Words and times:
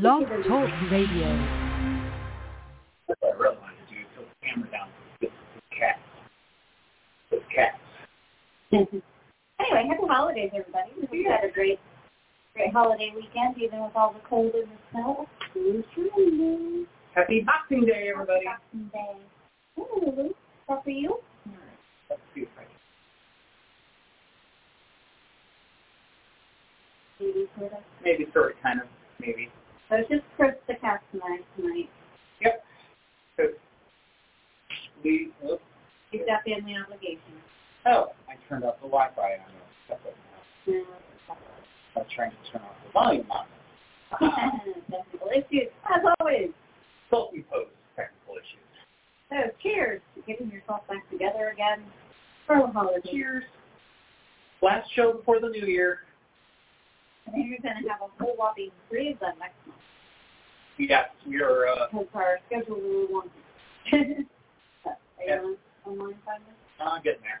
Blog 0.00 0.26
Talk 0.48 0.68
Radio. 0.90 1.28
What 3.06 3.18
I 3.22 3.30
really 3.38 3.56
wanted 3.62 3.86
to 3.88 3.94
the 4.18 4.26
camera 4.42 4.68
down. 4.72 4.88
This 5.20 5.30
cat. 5.70 6.00
This 7.30 7.40
cat. 7.54 7.78
anyway, 8.72 9.86
happy 9.88 10.02
holidays, 10.08 10.50
everybody. 10.52 10.90
We 10.96 11.02
hope 11.02 11.14
you 11.14 11.30
had 11.30 11.48
a 11.48 11.52
great, 11.52 11.78
great 12.56 12.72
holiday 12.72 13.12
weekend, 13.14 13.56
even 13.56 13.84
with 13.84 13.92
all 13.94 14.12
the 14.12 14.18
cold 14.28 14.52
and 14.54 14.64
the 14.66 14.78
snow. 14.90 15.28
Happy 17.14 17.46
Boxing 17.46 17.86
Day, 17.86 18.10
everybody. 18.12 18.46
Happy 18.46 18.62
Boxing 18.72 18.90
Day. 18.92 19.16
Ooh, 19.78 20.26
is 20.26 20.34
that 20.68 20.82
for 20.82 20.90
you? 20.90 21.18
Let's 22.10 22.20
see 22.34 22.40
if 22.40 22.48
Maybe 27.20 27.48
for 27.54 27.68
the- 27.68 27.78
Maybe 28.02 28.26
sort 28.32 28.56
of, 28.56 28.60
kind 28.60 28.80
of, 28.80 28.88
maybe. 29.20 29.52
So 29.88 29.96
it's 29.96 30.08
just 30.08 30.22
Chris 30.36 30.54
the 30.66 30.74
cat 30.74 31.02
tonight. 31.12 31.44
tonight. 31.56 31.90
Yep. 32.40 32.64
We, 35.02 35.30
oops. 35.44 35.62
He's 36.10 36.22
got 36.26 36.44
family 36.44 36.76
obligations. 36.76 37.20
oh, 37.86 38.12
I 38.28 38.36
turned 38.48 38.64
off 38.64 38.76
the 38.76 38.88
Wi-Fi 38.88 39.20
on 39.22 39.30
it. 39.30 39.44
That's 39.88 40.00
what 40.04 40.14
now. 40.66 40.72
No. 40.72 42.00
I'm 42.00 42.06
trying 42.14 42.30
to 42.30 42.52
turn 42.52 42.62
off 42.62 42.76
the 42.86 42.92
volume 42.92 43.30
on. 43.30 43.46
Technical 44.90 45.28
issues, 45.28 45.68
as 45.92 46.00
always. 46.18 46.50
Self-imposed 47.10 47.70
technical 47.96 48.36
issues. 48.36 48.64
So 49.30 49.36
cheers 49.62 50.00
to 50.14 50.22
getting 50.22 50.50
yourself 50.50 50.86
back 50.88 51.08
together 51.10 51.50
again 51.52 51.84
for 52.46 52.56
the 52.60 52.72
holidays. 52.72 53.02
Cheers. 53.10 53.44
Last 54.62 54.88
show 54.94 55.12
before 55.12 55.40
the 55.40 55.48
new 55.48 55.66
year. 55.66 55.98
And 57.26 57.34
then 57.34 57.46
you're 57.48 57.58
going 57.62 57.82
to 57.82 57.88
have 57.88 58.00
a 58.02 58.22
whole 58.22 58.34
whopping 58.36 58.70
three 58.90 59.12
of 59.12 59.20
them 59.20 59.34
next 59.38 59.54
month 59.66 59.80
Yes, 60.78 61.08
we 61.26 61.40
are, 61.40 61.68
uh, 61.68 61.86
because 61.90 62.06
our 62.14 62.38
schedule 62.46 62.76
really 62.76 63.06
want 63.12 63.30
it. 63.86 63.92
Are 63.92 64.06
you 64.10 64.26
Yeah. 65.26 65.38
on 65.38 65.56
online 65.86 66.14
this? 66.46 66.56
uh, 66.80 66.84
I'm 66.84 67.02
getting 67.02 67.22
there. 67.22 67.40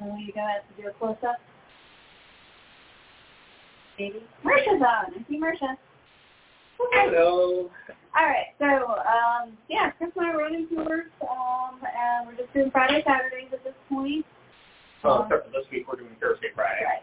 And 0.00 0.20
you 0.20 0.32
go 0.32 0.40
out 0.40 0.60
to 0.76 0.82
do 0.82 0.88
a 0.88 0.92
close-up? 0.92 1.36
Maybe. 3.98 4.22
Marsha's 4.44 4.82
on. 4.82 5.14
I 5.14 5.24
see 5.28 5.40
Marsha. 5.40 5.76
Hello. 6.78 7.70
All 8.14 8.26
right, 8.26 8.48
so 8.58 8.66
um, 8.66 9.56
yeah, 9.68 9.90
Chris 9.92 10.10
and 10.16 10.26
I 10.26 10.30
are 10.32 10.38
running 10.38 10.68
tours, 10.68 11.06
um, 11.22 11.80
and 11.80 12.26
we're 12.26 12.36
just 12.36 12.52
doing 12.52 12.70
Friday, 12.70 13.02
Saturdays 13.06 13.48
at 13.52 13.64
this 13.64 13.74
point. 13.88 14.26
Well, 15.02 15.22
except 15.24 15.46
for 15.46 15.52
this 15.52 15.64
week, 15.72 15.88
we're 15.88 15.96
doing 15.96 16.14
Thursday, 16.20 16.48
Friday. 16.54 16.84
Right. 16.84 17.02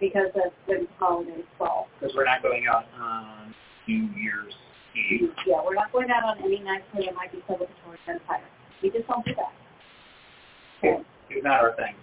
Because 0.00 0.30
of 0.36 0.52
the 0.66 0.86
holidays 0.98 1.44
fall. 1.58 1.88
Because 1.98 2.14
we're 2.14 2.24
not 2.24 2.42
going 2.42 2.66
out 2.70 2.84
on 3.00 3.54
New 3.88 4.08
Year's 4.16 4.54
Eve. 4.94 5.30
Yeah, 5.46 5.60
we're 5.64 5.74
not 5.74 5.92
going 5.92 6.10
out 6.10 6.24
on 6.24 6.42
any 6.42 6.60
nights 6.60 6.84
where 6.92 7.04
there 7.04 7.14
might 7.14 7.32
be 7.32 7.38
celebratory 7.48 7.98
gunfire. 8.06 8.40
We 8.82 8.90
just 8.90 9.08
don't 9.08 9.24
do 9.24 9.34
that. 9.34 9.52
Okay. 10.78 11.02
It's 11.30 11.44
not 11.44 11.60
our 11.60 11.74
thing. 11.74 11.94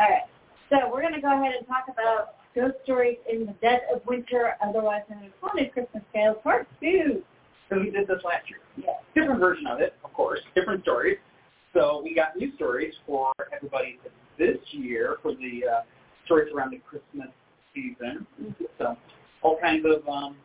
All 0.00 0.08
right. 0.08 0.22
So 0.68 0.90
we're 0.92 1.02
going 1.02 1.14
to 1.14 1.20
go 1.20 1.32
ahead 1.40 1.54
and 1.56 1.66
talk 1.66 1.84
about 1.88 2.34
ghost 2.54 2.74
stories 2.82 3.18
in 3.30 3.46
the 3.46 3.54
dead 3.60 3.82
of 3.94 4.04
winter, 4.06 4.54
otherwise 4.66 5.02
known 5.08 5.24
as 5.24 5.30
haunted 5.40 5.72
Christmas 5.72 6.02
tales, 6.12 6.38
part 6.42 6.66
two. 6.80 7.22
So 7.68 7.78
we 7.78 7.90
did 7.90 8.08
this 8.08 8.22
last 8.24 8.48
year. 8.50 8.58
Yes. 8.76 8.96
Different 9.14 9.38
version 9.38 9.66
of 9.66 9.80
it, 9.80 9.94
of 10.04 10.12
course, 10.12 10.40
different 10.54 10.82
stories. 10.82 11.18
So 11.72 12.00
we 12.02 12.14
got 12.14 12.36
new 12.36 12.54
stories 12.56 12.94
for 13.06 13.32
everybody 13.54 13.98
this 14.38 14.58
year 14.72 15.16
for 15.22 15.32
the 15.34 15.62
uh, 15.66 15.80
stories 16.24 16.52
around 16.54 16.70
the 16.70 16.78
Christmas 16.78 17.28
season. 17.74 18.26
Mhm. 18.40 18.54
So 18.78 18.96
all 19.42 19.58
kinds 19.60 19.84
of 19.86 20.06
um, 20.08 20.36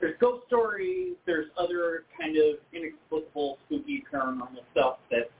there's 0.00 0.16
ghost 0.20 0.46
stories. 0.46 1.14
There's 1.24 1.46
other 1.58 2.04
kind 2.20 2.36
of 2.36 2.56
inexplicable, 2.72 3.58
spooky, 3.66 4.04
paranormal 4.12 4.62
stuff 4.72 4.98
that 5.10 5.30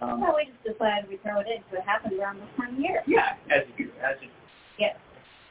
um, 0.00 0.20
Well, 0.20 0.34
we 0.36 0.46
just 0.50 0.64
decided 0.78 1.08
we 1.08 1.16
throw 1.18 1.40
it 1.40 1.46
in 1.46 1.62
because 1.62 1.84
it 1.84 1.84
happened 1.86 2.18
around 2.18 2.38
this 2.40 2.48
time 2.56 2.74
of 2.74 2.80
year. 2.80 3.02
yeah, 3.06 3.34
as 3.50 3.62
you 3.76 3.90
as 4.02 4.16
you 4.20 4.28
Yes. 4.78 4.96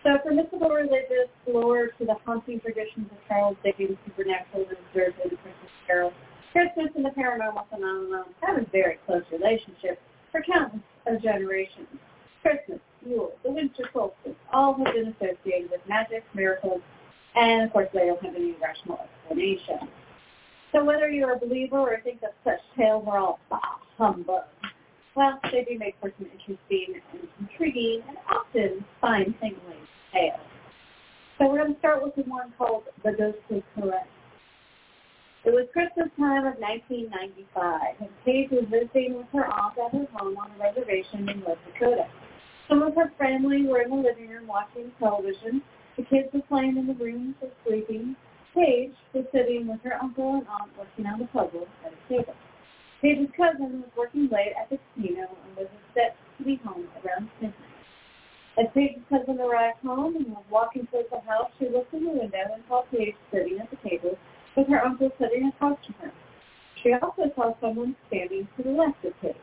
So 0.04 0.18
from 0.26 0.38
mystical 0.38 0.70
religious 0.70 1.30
lore 1.46 1.88
to 2.00 2.06
the 2.06 2.16
haunting 2.26 2.60
traditions 2.60 3.06
of 3.12 3.18
Charles 3.28 3.56
Dickens' 3.64 3.98
supernatural 4.06 4.66
and 4.68 4.78
observed 4.90 5.16
in 5.24 5.30
Christmas 5.38 5.72
Carol, 5.86 6.12
Christmas 6.52 6.90
and 6.96 7.06
the 7.06 7.12
paranormal 7.12 7.70
phenomenon 7.70 8.26
have 8.42 8.58
a 8.58 8.66
very 8.72 8.98
close 9.06 9.22
relationship 9.32 10.02
for 10.32 10.42
countless 10.42 10.82
of 11.08 11.22
generations. 11.22 11.88
Christmas, 12.42 12.80
Yule, 13.06 13.34
the 13.44 13.52
winter 13.52 13.84
solstice, 13.94 14.36
all 14.52 14.74
have 14.76 14.94
been 14.94 15.14
associated 15.20 15.70
with 15.72 15.82
magic, 15.88 16.24
miracles, 16.34 16.82
and 17.36 17.64
of 17.64 17.74
course 17.74 17.90
they 17.94 18.08
don't 18.08 18.24
have 18.24 18.36
any 18.36 18.56
rational 18.62 19.00
explanation. 19.00 19.88
So 20.72 20.84
whether 20.84 21.10
you're 21.10 21.34
a 21.34 21.40
believer 21.40 21.78
or 21.78 22.00
think 22.04 22.22
that 22.22 22.36
such 22.44 22.60
tales 22.78 23.06
are 23.08 23.18
all 23.18 23.40
humbug, 23.98 24.44
well, 25.16 25.40
they 25.52 25.66
do 25.70 25.78
make 25.78 25.96
for 26.00 26.12
some 26.18 26.28
interesting 26.32 27.02
and 27.12 27.28
intriguing 27.42 28.02
and 28.08 28.18
often 28.30 28.86
spine-tingling 28.98 29.88
tales. 30.14 30.40
So 31.38 31.50
we're 31.50 31.58
going 31.60 31.74
to 31.74 31.80
start 31.80 32.04
with 32.04 32.16
the 32.16 32.24
one 32.24 32.54
called 32.58 32.84
The 33.04 33.12
Ghostly 33.12 33.64
Correct. 33.76 34.08
It 35.44 35.50
was 35.50 35.66
Christmas 35.74 36.06
time 36.22 36.46
of 36.46 36.54
1995, 36.62 37.98
and 37.98 38.14
Paige 38.22 38.52
was 38.54 38.70
visiting 38.70 39.18
with 39.18 39.26
her 39.34 39.50
aunt 39.50 39.74
at 39.74 39.90
her 39.90 40.06
home 40.14 40.38
on 40.38 40.54
a 40.54 40.58
reservation 40.62 41.26
in 41.28 41.42
North 41.42 41.58
Dakota. 41.66 42.06
Some 42.70 42.84
of 42.84 42.94
her 42.94 43.10
family 43.18 43.66
were 43.66 43.82
in 43.82 43.90
the 43.90 44.06
living 44.06 44.30
room 44.30 44.46
watching 44.46 44.94
television. 45.02 45.64
The 45.98 46.06
kids 46.06 46.30
were 46.32 46.46
playing 46.46 46.78
in 46.78 46.86
the 46.86 46.94
rooms 46.94 47.34
or 47.42 47.50
sleeping. 47.66 48.16
Paige 48.54 48.94
was 49.18 49.26
sitting 49.34 49.66
with 49.66 49.82
her 49.82 49.98
uncle 49.98 50.38
and 50.38 50.46
aunt 50.46 50.78
working 50.78 51.08
on 51.08 51.18
the 51.18 51.26
puzzle 51.34 51.66
at 51.86 51.90
a 51.90 52.02
table. 52.06 52.38
Paige's 53.02 53.34
cousin 53.34 53.82
was 53.82 53.90
working 53.98 54.30
late 54.30 54.54
at 54.54 54.70
the 54.70 54.78
casino 54.94 55.26
and 55.26 55.58
was 55.58 55.68
set 55.98 56.22
to 56.38 56.44
be 56.46 56.62
home 56.64 56.86
around 57.02 57.34
midnight. 57.42 57.82
As 58.62 58.70
Paige's 58.76 59.02
cousin 59.10 59.42
arrived 59.42 59.82
home 59.82 60.18
and 60.18 60.28
was 60.28 60.46
walking 60.52 60.86
towards 60.94 61.10
the 61.10 61.20
house, 61.26 61.50
she 61.58 61.66
looked 61.66 61.96
in 61.96 62.06
the 62.06 62.14
window 62.14 62.46
and 62.54 62.62
saw 62.70 62.86
Paige 62.94 63.18
sitting 63.34 63.58
at 63.58 63.72
the 63.72 63.82
table 63.90 64.20
with 64.56 64.68
her 64.68 64.84
uncle 64.84 65.12
sitting 65.20 65.48
across 65.48 65.78
from 65.86 65.96
her. 66.02 66.12
She 66.82 66.94
also 66.94 67.32
saw 67.36 67.54
someone 67.62 67.96
standing 68.08 68.48
to 68.58 68.64
the 68.64 68.72
left 68.72 69.04
of 69.06 69.14
Paige 69.22 69.36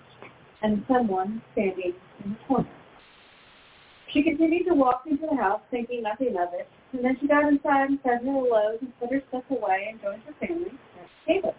and 0.63 0.85
someone 0.89 1.43
standing 1.53 1.95
in 2.25 2.31
the 2.31 2.39
corner. 2.47 2.69
She 4.13 4.23
continued 4.23 4.67
to 4.67 4.75
walk 4.75 5.03
into 5.07 5.27
the 5.31 5.37
house 5.37 5.61
thinking 5.71 6.03
nothing 6.03 6.37
of 6.37 6.49
it, 6.55 6.67
and 6.93 7.05
then 7.05 7.17
she 7.21 7.29
got 7.29 7.47
inside 7.47 7.91
and 7.91 7.99
said 8.03 8.25
her 8.25 8.33
hellos 8.33 8.79
and 8.81 8.99
put 8.99 9.13
her 9.13 9.23
stuff 9.29 9.45
away 9.51 9.89
and 9.91 10.01
joined 10.01 10.23
her 10.25 10.35
family 10.41 10.73
at 10.73 11.09
the 11.27 11.33
table. 11.33 11.55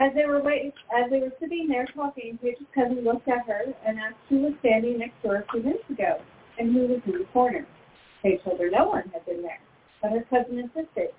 As 0.00 0.12
they 0.14 0.26
were 0.26 0.42
wait, 0.42 0.74
as 0.90 1.10
they 1.10 1.20
were 1.20 1.32
sitting 1.38 1.68
there 1.68 1.86
talking, 1.94 2.38
Paige's 2.42 2.66
cousin 2.74 3.04
looked 3.04 3.28
at 3.28 3.46
her 3.46 3.72
and 3.86 4.00
asked 4.00 4.16
who 4.28 4.38
was 4.40 4.54
standing 4.58 4.98
next 4.98 5.14
her 5.22 5.36
a 5.36 5.52
few 5.52 5.62
minutes 5.62 5.88
ago 5.88 6.18
and 6.58 6.74
who 6.74 6.86
was 6.88 7.00
in 7.06 7.12
the 7.12 7.24
corner. 7.32 7.66
Paige 8.22 8.42
told 8.42 8.58
her 8.58 8.68
no 8.68 8.88
one 8.88 9.08
had 9.12 9.24
been 9.24 9.42
there, 9.42 9.60
but 10.02 10.10
her 10.10 10.26
cousin 10.28 10.58
insisted. 10.58 11.14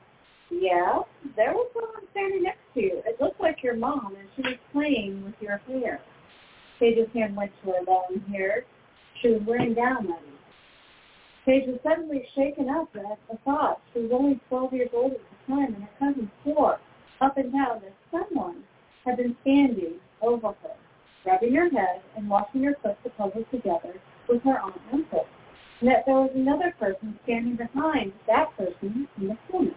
Yeah, 0.59 1.01
there 1.35 1.53
was 1.53 1.69
someone 1.73 2.07
standing 2.11 2.43
next 2.43 2.61
to 2.75 2.81
you. 2.81 3.01
It 3.05 3.19
looked 3.19 3.41
like 3.41 3.63
your 3.63 3.75
mom, 3.75 4.15
and 4.17 4.27
she 4.35 4.41
was 4.43 4.59
playing 4.71 5.23
with 5.23 5.33
your 5.41 5.57
hair. 5.67 5.99
Paige's 6.79 7.09
hand 7.13 7.35
went 7.35 7.51
to 7.63 7.71
her 7.71 7.81
long 7.87 8.21
hair. 8.31 8.65
She 9.21 9.29
was 9.29 9.41
wearing 9.47 9.73
down 9.73 10.07
on 10.07 10.11
it. 10.11 10.33
Paige 11.45 11.67
was 11.67 11.79
suddenly 11.83 12.25
shaken 12.35 12.69
up 12.69 12.89
at 12.95 13.19
the 13.29 13.37
thought. 13.43 13.81
She 13.93 13.99
was 14.01 14.11
only 14.13 14.39
12 14.49 14.73
years 14.73 14.89
old 14.93 15.13
at 15.13 15.17
the 15.19 15.53
time, 15.53 15.73
and 15.75 15.83
her 15.83 15.89
cousin 15.99 16.31
swore 16.43 16.79
up 17.19 17.37
and 17.37 17.51
down 17.51 17.81
that 17.81 17.95
someone 18.11 18.63
had 19.05 19.17
been 19.17 19.35
standing 19.41 19.95
over 20.21 20.47
her, 20.47 20.75
rubbing 21.25 21.55
her 21.55 21.69
head 21.69 22.01
and 22.15 22.29
watching 22.29 22.63
her 22.63 22.75
put 22.81 23.01
the 23.03 23.09
puzzle 23.11 23.43
together 23.51 23.95
with 24.29 24.41
her 24.43 24.59
aunt 24.59 24.75
and 24.91 25.01
uncle, 25.01 25.25
and 25.81 25.89
that 25.89 26.05
there 26.05 26.15
was 26.15 26.31
another 26.35 26.73
person 26.79 27.19
standing 27.23 27.57
behind 27.57 28.13
that 28.27 28.55
person 28.55 29.07
in 29.17 29.27
the 29.27 29.37
corner. 29.51 29.75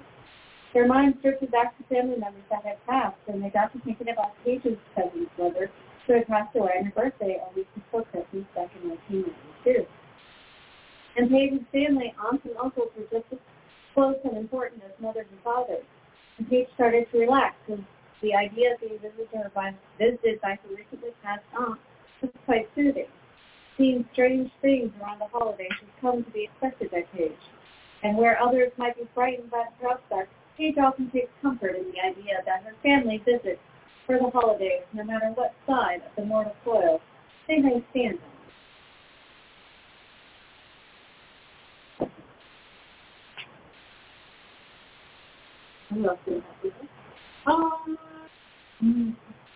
Their 0.77 0.87
minds 0.87 1.17
drifted 1.23 1.51
back 1.51 1.73
to 1.79 1.85
family 1.85 2.19
members 2.19 2.45
that 2.51 2.63
had 2.63 2.77
passed, 2.85 3.17
and 3.29 3.43
they 3.43 3.49
got 3.49 3.73
to 3.73 3.81
thinking 3.81 4.11
about 4.11 4.37
Paige's 4.45 4.77
cousin's 4.95 5.31
brother, 5.35 5.71
who 6.07 6.13
had 6.13 6.29
passed 6.29 6.55
away 6.55 6.73
on 6.79 6.85
her 6.85 6.93
birthday 6.93 7.41
a 7.41 7.49
week 7.57 7.67
before 7.75 8.05
Christmas 8.13 8.45
back 8.55 8.69
in 8.77 8.91
1992. 8.93 9.87
And 11.17 11.31
Paige's 11.31 11.65
family, 11.73 12.13
aunts 12.21 12.45
and 12.45 12.55
uncles, 12.61 12.91
were 12.93 13.09
just 13.09 13.25
as 13.33 13.39
close 13.95 14.21
and 14.25 14.37
important 14.37 14.83
as 14.85 14.93
mothers 15.01 15.25
and 15.33 15.41
fathers. 15.41 15.83
And 16.37 16.47
Paige 16.51 16.69
started 16.75 17.11
to 17.11 17.21
relax, 17.21 17.57
and 17.69 17.83
the 18.21 18.35
idea 18.35 18.75
of 18.75 18.81
being 18.81 18.99
visited 19.01 19.49
by, 19.55 19.73
visited 19.97 20.43
by 20.43 20.61
her 20.61 20.69
recently 20.77 21.17
passed 21.25 21.49
aunt 21.59 21.81
was 22.21 22.31
quite 22.45 22.69
soothing. 22.75 23.09
Seeing 23.79 24.05
strange 24.13 24.51
things 24.61 24.93
around 25.01 25.21
the 25.21 25.29
holidays 25.33 25.73
has 25.81 25.89
come 26.03 26.23
to 26.23 26.31
be 26.33 26.51
expected 26.53 26.91
by 26.91 27.09
Paige. 27.17 27.33
And 28.03 28.19
where 28.19 28.37
others 28.39 28.73
might 28.77 28.95
be 28.95 29.09
frightened 29.15 29.51
by 29.51 29.65
the 29.65 29.83
prospect, 29.83 30.29
Paige 30.57 30.79
often 30.79 31.11
takes 31.11 31.29
comfort 31.43 31.77
in 31.77 31.85
the 31.93 32.01
idea 32.01 32.43
that 32.47 32.63
her 32.65 32.73
family 32.83 33.23
visits 33.25 33.61
for 34.07 34.19
the 34.19 34.31
holidays, 34.31 34.83
no 34.93 35.05
matter 35.05 35.31
what 35.35 35.55
side 35.67 36.01
of 36.07 36.17
the 36.17 36.25
mortal 36.25 36.55
coil 36.65 37.01
they 37.49 37.59
may 37.59 37.85
stand 37.91 38.19
on. 38.19 38.37
Um, 47.47 47.99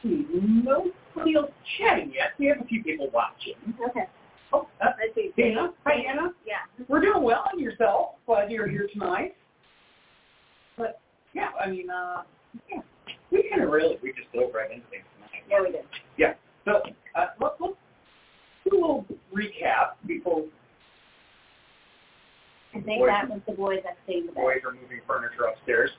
see, 0.02 0.26
no 0.32 0.90
real 1.16 1.48
chatting 1.78 2.12
yet. 2.14 2.32
We 2.38 2.46
have 2.46 2.60
a 2.60 2.64
few 2.64 2.82
people 2.82 3.10
watching. 3.12 3.54
Okay. 3.88 4.06
Oh, 4.52 4.66
uh, 4.80 4.86
I 4.86 5.14
see. 5.14 5.30
Dana. 5.36 5.72
Hi, 5.84 5.94
Anna. 6.08 6.32
Yeah. 6.46 6.84
We're 6.88 7.00
doing 7.00 7.22
well 7.22 7.44
on 7.52 7.58
yourself. 7.60 8.10
Uh, 8.28 8.34
Glad 8.34 8.50
you're 8.50 8.68
here 8.68 8.88
tonight. 8.92 9.34
But 10.80 10.98
yeah, 11.34 11.50
I 11.62 11.68
mean, 11.68 11.90
uh, 11.90 12.22
yeah, 12.70 12.80
we 13.30 13.44
kind 13.50 13.62
of 13.62 13.70
really 13.70 13.98
we 14.02 14.12
just 14.14 14.32
dove 14.32 14.54
right 14.54 14.70
into 14.70 14.86
things 14.88 15.04
tonight. 15.14 15.44
Yeah, 15.48 15.60
we 15.60 15.72
did. 15.72 15.84
Yeah. 16.16 16.32
So 16.64 16.80
uh, 17.14 17.26
let's 17.38 17.54
let's 17.60 17.74
do 18.64 18.70
a 18.70 18.80
little 18.80 19.06
recap 19.34 20.00
before 20.06 20.44
I 22.74 22.80
think 22.80 23.00
Boys. 23.00 23.08
that 23.08 23.28
was 23.28 23.40
the 23.46 23.52
boys 23.52 23.80
that 23.84 23.98
stayed 24.04 24.28
the 24.28 24.32
boys 24.32 24.58
are 24.64 24.72
moving 24.72 25.00
furniture 25.06 25.44
upstairs. 25.52 25.90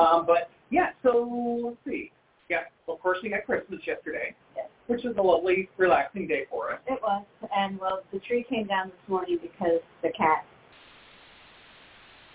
Um, 0.00 0.24
but 0.26 0.50
yeah, 0.70 0.90
so 1.02 1.60
let's 1.62 1.76
see. 1.86 2.10
Yeah, 2.48 2.62
of 2.88 3.00
course 3.00 3.18
we 3.22 3.30
had 3.30 3.44
Christmas 3.44 3.80
yesterday, 3.86 4.34
Yes. 4.56 4.66
which 4.86 5.02
was 5.04 5.14
a 5.16 5.22
lovely, 5.22 5.68
relaxing 5.78 6.26
day 6.26 6.46
for 6.50 6.72
us. 6.72 6.80
It 6.86 7.00
was, 7.02 7.24
and 7.56 7.78
well, 7.78 8.02
the 8.12 8.18
tree 8.20 8.44
came 8.48 8.66
down 8.66 8.88
this 8.88 9.08
morning 9.08 9.38
because 9.40 9.80
the 10.02 10.10
cat. 10.10 10.44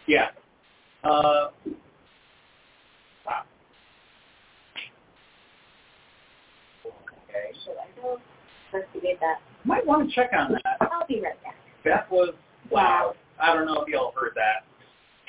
Yeah. 0.07 0.29
Uh, 1.03 1.49
wow. 3.25 3.43
Okay. 7.29 7.57
Should 7.63 7.75
I 7.77 8.77
investigate 8.77 9.19
that? 9.19 9.39
Might 9.65 9.85
want 9.85 10.09
to 10.09 10.15
check 10.15 10.31
on 10.37 10.53
that. 10.53 10.77
I'll 10.81 11.07
be 11.07 11.21
right 11.21 11.41
back. 11.43 11.55
That 11.85 12.11
was 12.11 12.33
loud. 12.71 13.15
I 13.41 13.53
don't 13.53 13.65
know 13.65 13.81
if 13.81 13.87
y'all 13.87 14.13
heard 14.19 14.33
that. 14.35 14.65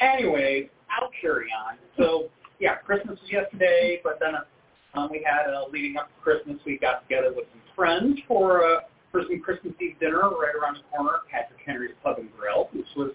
Anyway, 0.04 0.70
I'll 0.90 1.10
carry 1.20 1.46
on. 1.46 1.76
So 1.96 2.28
yeah, 2.58 2.76
Christmas 2.76 3.18
was 3.20 3.30
yesterday, 3.30 4.00
but 4.02 4.18
then 4.20 4.34
um, 4.94 5.08
we 5.10 5.24
had 5.24 5.52
uh, 5.52 5.64
leading 5.72 5.96
up 5.96 6.08
to 6.08 6.22
Christmas, 6.22 6.56
we 6.66 6.78
got 6.78 7.08
together 7.08 7.32
with 7.34 7.46
some 7.52 7.62
friends 7.76 8.18
for 8.26 8.64
uh, 8.64 8.80
for 9.12 9.22
some 9.28 9.40
Christmas 9.40 9.74
Eve 9.80 9.98
dinner 10.00 10.18
right 10.18 10.54
around 10.60 10.76
the 10.76 10.96
corner 10.96 11.16
at 11.16 11.30
Patrick 11.30 11.60
Henry's 11.64 11.94
Pub 12.02 12.18
and 12.18 12.28
Grill, 12.38 12.68
which 12.72 12.86
was 12.96 13.12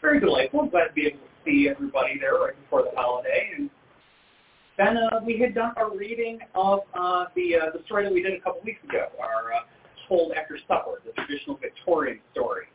very 0.00 0.20
delightful. 0.20 0.66
Glad 0.66 0.88
to 0.88 0.92
be 0.92 1.06
able 1.06 1.18
to 1.18 1.24
see 1.44 1.68
everybody 1.68 2.18
there 2.18 2.34
right 2.34 2.60
before 2.62 2.82
the 2.82 2.90
holiday. 2.94 3.50
And 3.56 3.70
then 4.76 4.96
uh, 4.96 5.20
we 5.24 5.38
had 5.38 5.54
done 5.54 5.72
our 5.76 5.96
reading 5.96 6.40
of 6.54 6.80
uh, 6.94 7.26
the 7.36 7.56
uh, 7.56 7.70
the 7.72 7.84
story 7.86 8.04
that 8.04 8.12
we 8.12 8.22
did 8.22 8.34
a 8.34 8.40
couple 8.40 8.60
weeks 8.64 8.82
ago, 8.84 9.06
our 9.20 9.52
uh, 9.52 9.60
told 10.08 10.32
after 10.32 10.58
supper, 10.66 11.00
the 11.04 11.12
traditional 11.12 11.56
Victorian 11.56 12.20
story. 12.32 12.66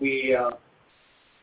We 0.00 0.36
uh, 0.36 0.50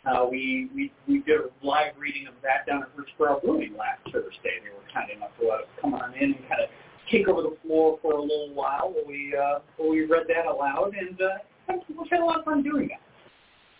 uh, 0.05 0.25
we, 0.29 0.69
we 0.73 0.91
we 1.07 1.21
did 1.21 1.41
a 1.41 1.65
live 1.65 1.93
reading 1.99 2.27
of 2.27 2.33
that 2.43 2.65
down 2.67 2.83
at 2.83 2.89
Richbrau 2.95 3.41
Brewing 3.41 3.75
last 3.77 4.01
Thursday. 4.05 4.61
They 4.63 4.69
were 4.69 4.85
kind 4.93 5.09
enough 5.11 5.31
to 5.41 5.47
let 5.47 5.59
us 5.61 5.67
come 5.81 5.93
on 5.93 6.13
in 6.13 6.35
and 6.35 6.47
kind 6.47 6.61
of 6.63 6.69
take 7.11 7.27
over 7.27 7.41
the 7.41 7.57
floor 7.65 7.99
for 8.01 8.13
a 8.13 8.21
little 8.21 8.53
while 8.53 8.93
we 9.07 9.35
uh, 9.35 9.59
we 9.79 10.05
read 10.05 10.27
that 10.29 10.45
aloud, 10.45 10.93
and 10.97 11.19
uh, 11.21 11.73
we 11.89 12.07
had 12.09 12.21
a 12.21 12.25
lot 12.25 12.39
of 12.39 12.45
fun 12.45 12.63
doing 12.63 12.87
that. 12.87 13.01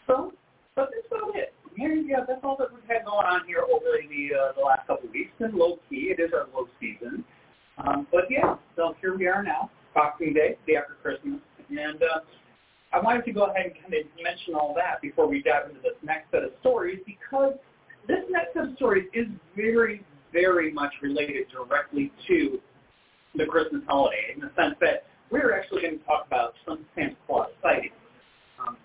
So, 0.07 0.33
but 0.75 0.89
that's 0.91 1.07
about 1.09 1.35
it. 1.35 1.53
Yeah, 1.77 1.95
yeah, 2.05 2.19
that's 2.27 2.39
all 2.43 2.55
that 2.59 2.73
we've 2.73 2.83
had 2.87 3.05
going 3.05 3.25
on 3.25 3.45
here 3.45 3.61
over 3.61 3.99
the 4.09 4.35
uh, 4.35 4.53
the 4.53 4.61
last 4.61 4.87
couple 4.87 5.07
of 5.07 5.13
weeks. 5.13 5.31
And 5.39 5.53
low 5.53 5.79
key, 5.89 6.13
it 6.15 6.19
is 6.21 6.31
our 6.33 6.47
low 6.55 6.67
season. 6.79 7.23
Um, 7.77 8.07
but 8.11 8.25
yeah, 8.29 8.55
so 8.75 8.95
here 9.01 9.17
we 9.17 9.27
are 9.27 9.43
now, 9.43 9.69
Boxing 9.93 10.33
Day, 10.33 10.57
day 10.65 10.77
after 10.77 10.95
Christmas, 11.03 11.41
and 11.69 12.01
uh, 12.01 12.19
I 12.93 12.99
wanted 12.99 13.25
to 13.25 13.33
go 13.33 13.45
ahead 13.45 13.65
and 13.65 13.73
kind 13.75 13.93
of 13.93 14.23
mention 14.23 14.55
all 14.55 14.73
that 14.75 15.01
before 15.01 15.27
we 15.27 15.41
dive 15.41 15.69
into 15.69 15.81
this 15.81 15.99
next 16.01 16.31
set 16.31 16.43
of 16.43 16.51
stories 16.61 16.99
because 17.05 17.53
this 18.07 18.23
next 18.29 18.53
set 18.53 18.69
of 18.69 18.75
stories 18.77 19.07
is 19.13 19.27
very, 19.55 20.01
very 20.31 20.71
much 20.71 20.93
related 21.01 21.47
directly 21.51 22.11
to 22.27 22.59
the 23.35 23.45
Christmas 23.45 23.81
holiday 23.85 24.33
in 24.33 24.39
the 24.39 24.49
sense 24.55 24.75
that 24.79 25.07
we're 25.29 25.53
actually 25.53 25.81
going 25.81 25.99
to 25.99 26.05
talk 26.05 26.25
about 26.27 26.53
some 26.65 26.85
Santa 26.95 27.15
Claus 27.27 27.49
sightings. 27.61 27.91
Um, 28.65 28.77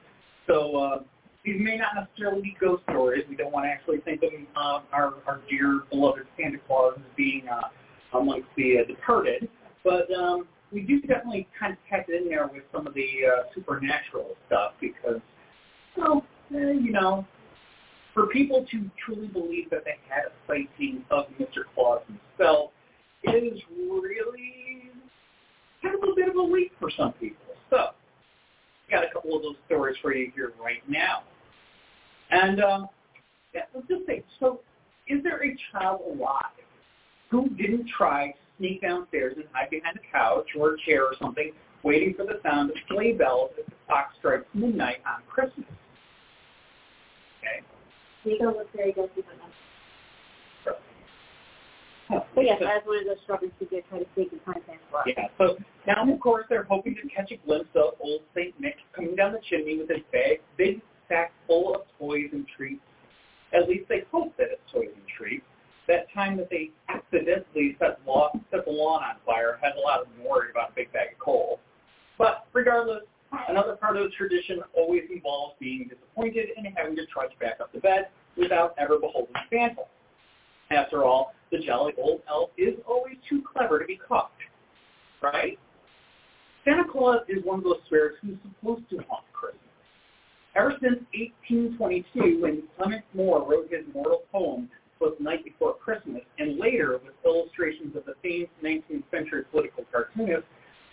so 0.48 0.76
uh, 0.76 0.98
these 1.44 1.56
may 1.58 1.76
not 1.76 1.94
necessarily 1.94 2.42
be 2.42 2.56
ghost 2.60 2.82
stories. 2.90 3.24
We 3.28 3.36
don't 3.36 3.52
want 3.52 3.64
to 3.64 3.70
actually 3.70 4.00
think 4.00 4.22
of 4.22 4.30
uh, 4.56 4.80
our, 4.92 5.14
our 5.26 5.40
dear 5.48 5.80
beloved 5.90 6.26
Santa 6.38 6.58
Claus 6.66 6.94
as 6.96 7.02
being 7.16 7.44
uh, 7.48 8.18
amongst 8.18 8.48
the 8.56 8.78
uh, 8.78 8.86
departed, 8.86 9.48
but 9.84 10.12
um, 10.12 10.46
we 10.72 10.82
do 10.82 11.00
definitely 11.00 11.48
kind 11.58 11.72
of 11.72 11.78
tap 11.88 12.06
in 12.08 12.28
there 12.28 12.46
with 12.46 12.62
some 12.72 12.86
of 12.86 12.94
the 12.94 13.06
uh, 13.26 13.42
supernatural 13.54 14.36
stuff 14.46 14.72
because, 14.80 15.20
well, 15.96 16.24
uh, 16.54 16.58
you 16.58 16.92
know, 16.92 17.26
for 18.14 18.26
people 18.26 18.66
to 18.70 18.90
truly 19.04 19.28
believe 19.28 19.70
that 19.70 19.84
they 19.84 19.96
had 20.08 20.24
a 20.26 20.32
sighting 20.46 21.04
of 21.10 21.26
Mr. 21.40 21.62
Claus 21.74 22.02
himself 22.06 22.70
is 23.24 23.60
really 23.78 24.90
kind 25.82 25.94
of 25.94 26.02
a 26.08 26.14
bit 26.14 26.28
of 26.28 26.36
a 26.36 26.42
leap 26.42 26.72
for 26.78 26.90
some 26.96 27.12
people. 27.14 27.54
So, 27.70 27.90
got 28.90 29.04
a 29.04 29.10
couple 29.12 29.36
of 29.36 29.42
those 29.42 29.56
stories 29.66 29.96
for 30.02 30.14
you 30.14 30.30
here 30.34 30.52
right 30.62 30.82
now. 30.88 31.22
And 32.30 32.62
um, 32.62 32.88
yeah, 33.54 33.62
let's 33.74 33.88
just 33.88 34.06
say, 34.06 34.24
so 34.38 34.60
is 35.08 35.22
there 35.22 35.42
a 35.44 35.56
child 35.72 36.00
alive 36.06 36.44
who 37.30 37.48
didn't 37.50 37.88
try 37.96 38.28
to 38.28 38.38
sneak 38.58 38.82
downstairs 38.82 39.34
and 39.36 39.44
hide 39.52 39.70
behind 39.70 39.96
a 39.96 40.12
couch 40.12 40.48
or 40.58 40.74
a 40.74 40.76
chair 40.84 41.04
or 41.04 41.14
something, 41.20 41.52
waiting 41.82 42.14
for 42.14 42.24
the 42.24 42.40
sound 42.42 42.70
of 42.70 42.76
sleigh 42.88 43.12
bells 43.12 43.50
as 43.58 43.64
the 43.66 43.72
clock 43.86 44.10
strikes 44.18 44.44
midnight 44.54 44.98
on 45.06 45.22
Christmas? 45.28 45.66
Okay. 47.38 47.64
Nico 48.24 48.52
was 48.52 48.66
very 48.74 48.92
guilty. 48.92 49.22
But 52.10 52.44
yes, 52.44 52.58
was 52.60 52.82
one 52.86 52.98
of 52.98 53.04
those 53.06 53.22
struggling 53.22 53.52
to 53.58 53.64
get 53.66 53.88
try 53.88 54.00
to 54.00 54.06
sneak 54.14 54.32
and 54.32 54.40
find 54.42 54.60
Santa 54.66 54.80
Claus. 54.90 55.04
Yeah, 55.06 55.28
so 55.38 55.56
now, 55.86 56.12
of 56.12 56.20
course, 56.20 56.44
they're 56.48 56.64
hoping 56.64 56.96
to 56.96 57.08
catch 57.08 57.30
a 57.30 57.36
glimpse 57.46 57.70
of 57.74 57.94
old 58.00 58.22
St. 58.34 58.58
Nick 58.60 58.76
coming 58.94 59.14
down 59.14 59.32
the 59.32 59.40
chimney 59.48 59.78
with 59.78 59.88
his 59.88 60.02
bag, 60.12 60.40
big 60.56 60.80
sack 61.08 61.32
full 61.46 61.74
of 61.74 61.82
toys 61.98 62.30
and 62.32 62.46
treats. 62.56 62.82
At 63.52 63.68
least 63.68 63.88
they 63.88 64.02
hope 64.10 64.36
that 64.38 64.48
it's 64.50 64.62
toys 64.72 64.90
and 64.94 65.04
treats. 65.16 65.44
That 65.88 66.06
time 66.12 66.36
that 66.38 66.50
they 66.50 66.70
accidentally 66.88 67.76
set, 67.78 67.98
law, 68.06 68.30
set 68.50 68.64
the 68.64 68.70
lawn 68.70 69.02
on 69.02 69.16
fire 69.26 69.58
has 69.62 69.72
a 69.76 69.80
lot 69.80 70.00
of 70.00 70.06
worried 70.24 70.50
about 70.50 70.70
a 70.70 70.74
big 70.74 70.92
bag 70.92 71.12
of 71.12 71.18
coal. 71.18 71.58
But 72.16 72.46
regardless, 72.52 73.02
another 73.48 73.76
part 73.76 73.96
of 73.96 74.04
the 74.04 74.10
tradition 74.10 74.62
always 74.76 75.02
involves 75.12 75.54
being 75.58 75.88
disappointed 75.88 76.50
and 76.56 76.66
having 76.76 76.96
to 76.96 77.06
trudge 77.06 77.32
back 77.40 77.60
up 77.60 77.72
to 77.72 77.80
bed 77.80 78.08
without 78.36 78.74
ever 78.78 78.98
beholding 78.98 79.34
Santa. 79.50 79.82
After 80.70 81.02
all, 81.02 81.34
the 81.50 81.58
jolly 81.58 81.92
old 81.98 82.20
elf 82.28 82.50
is 82.56 82.74
always 82.86 83.16
too 83.28 83.42
clever 83.42 83.78
to 83.78 83.84
be 83.84 83.96
caught. 83.96 84.32
Right? 85.22 85.58
Santa 86.64 86.84
Claus 86.90 87.20
is 87.28 87.44
one 87.44 87.58
of 87.58 87.64
those 87.64 87.80
spirits 87.86 88.16
who's 88.22 88.36
supposed 88.42 88.88
to 88.90 88.96
haunt 89.08 89.24
Christmas. 89.32 89.60
Ever 90.54 90.72
since 90.82 91.00
1822, 91.48 92.42
when 92.42 92.62
Clement 92.76 93.04
Moore 93.14 93.46
wrote 93.48 93.70
his 93.70 93.84
mortal 93.94 94.22
poem, 94.32 94.68
was 95.00 95.14
Night 95.18 95.42
Before 95.44 95.74
Christmas, 95.76 96.22
and 96.38 96.58
later 96.58 97.00
with 97.02 97.14
illustrations 97.24 97.96
of 97.96 98.04
the 98.04 98.14
famed 98.22 98.48
19th 98.62 99.04
century 99.10 99.44
political 99.50 99.84
cartoonist 99.90 100.46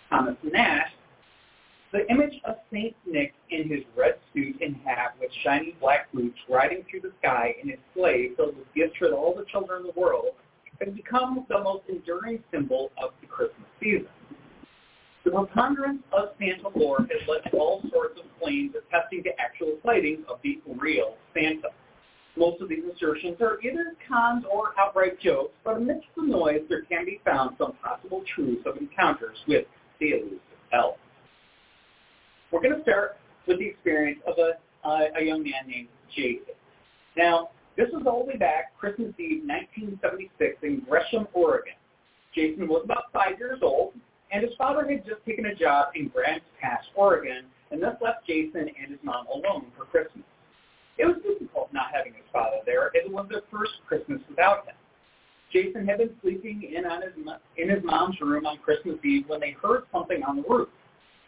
Thomas 0.08 0.36
Nast, 0.42 0.94
the 1.92 2.10
image 2.10 2.34
of 2.44 2.56
Saint 2.72 2.94
Nick 3.06 3.34
in 3.50 3.68
his 3.68 3.80
red 3.96 4.16
suit 4.32 4.56
and 4.60 4.76
hat 4.84 5.14
with 5.20 5.30
shiny 5.42 5.76
black 5.80 6.10
boots 6.12 6.38
riding 6.48 6.84
through 6.90 7.00
the 7.00 7.12
sky 7.20 7.54
in 7.62 7.70
his 7.70 7.78
sleigh 7.94 8.30
filled 8.36 8.56
with 8.56 8.66
gifts 8.74 8.96
for 8.98 9.10
all 9.12 9.34
the 9.34 9.44
children 9.50 9.82
in 9.82 9.86
the 9.86 10.00
world 10.00 10.34
has 10.80 10.94
become 10.94 11.44
the 11.48 11.58
most 11.58 11.82
enduring 11.88 12.42
symbol 12.52 12.90
of 13.02 13.10
the 13.20 13.26
Christmas 13.26 13.68
season. 13.80 14.06
The 15.24 15.32
preponderance 15.32 16.02
of 16.12 16.30
Santa 16.38 16.68
lore 16.78 17.00
has 17.00 17.28
led 17.28 17.50
to 17.50 17.56
all 17.58 17.82
sorts 17.90 18.18
of 18.20 18.26
claims 18.40 18.74
attesting 18.74 19.24
to 19.24 19.30
actual 19.40 19.76
sightings 19.84 20.24
of 20.28 20.38
the 20.42 20.60
real 20.78 21.16
Santa. 21.34 21.68
Most 22.36 22.62
of 22.62 22.68
these 22.68 22.84
assertions 22.94 23.36
are 23.40 23.60
either 23.60 23.96
cons 24.08 24.44
or 24.50 24.72
outright 24.78 25.20
jokes, 25.20 25.54
but 25.64 25.66
amidst 25.78 26.08
the 26.16 26.22
noise 26.22 26.60
there 26.68 26.82
can 26.82 27.04
be 27.04 27.20
found 27.24 27.56
some 27.56 27.72
possible 27.82 28.22
truths 28.34 28.62
of 28.66 28.76
encounters 28.76 29.36
with 29.46 29.64
the 30.00 30.10
elusive 30.10 30.40
elf. 30.72 30.96
We're 32.50 32.60
going 32.60 32.76
to 32.76 32.82
start 32.82 33.16
with 33.46 33.58
the 33.58 33.66
experience 33.66 34.20
of 34.26 34.34
a, 34.38 34.58
uh, 34.86 35.04
a 35.18 35.24
young 35.24 35.42
man 35.42 35.68
named 35.68 35.88
Jason. 36.14 36.54
Now, 37.16 37.50
this 37.76 37.88
was 37.92 38.04
all 38.06 38.24
the 38.24 38.32
way 38.32 38.36
back 38.36 38.76
Christmas 38.76 39.14
Eve 39.18 39.44
1976 39.46 40.58
in 40.62 40.82
Gresham, 40.88 41.28
Oregon. 41.32 41.74
Jason 42.34 42.66
was 42.68 42.82
about 42.84 43.12
five 43.12 43.38
years 43.38 43.60
old, 43.62 43.92
and 44.32 44.42
his 44.42 44.52
father 44.58 44.86
had 44.88 45.06
just 45.06 45.24
taken 45.24 45.46
a 45.46 45.54
job 45.54 45.88
in 45.94 46.08
Grants 46.08 46.44
Pass, 46.60 46.82
Oregon, 46.94 47.44
and 47.70 47.82
thus 47.82 47.94
left 48.02 48.26
Jason 48.26 48.68
and 48.80 48.90
his 48.90 49.00
mom 49.02 49.26
alone 49.32 49.66
for 49.76 49.84
Christmas. 49.84 50.24
It 50.98 51.06
was 51.06 51.16
difficult 51.22 51.72
not 51.72 51.86
having 51.94 52.14
his 52.14 52.26
father 52.32 52.58
there, 52.66 52.90
it 52.94 53.10
was 53.10 53.26
their 53.30 53.42
first 53.50 53.72
Christmas 53.86 54.20
without 54.28 54.66
him. 54.66 54.74
Jason 55.52 55.86
had 55.86 55.98
been 55.98 56.10
sleeping 56.20 56.70
in 56.74 56.84
on 56.84 57.02
his 57.02 57.12
in 57.56 57.68
his 57.70 57.82
mom's 57.82 58.20
room 58.20 58.46
on 58.46 58.58
Christmas 58.58 58.96
Eve 59.04 59.24
when 59.28 59.40
they 59.40 59.56
heard 59.62 59.82
something 59.92 60.22
on 60.22 60.36
the 60.36 60.42
roof. 60.48 60.68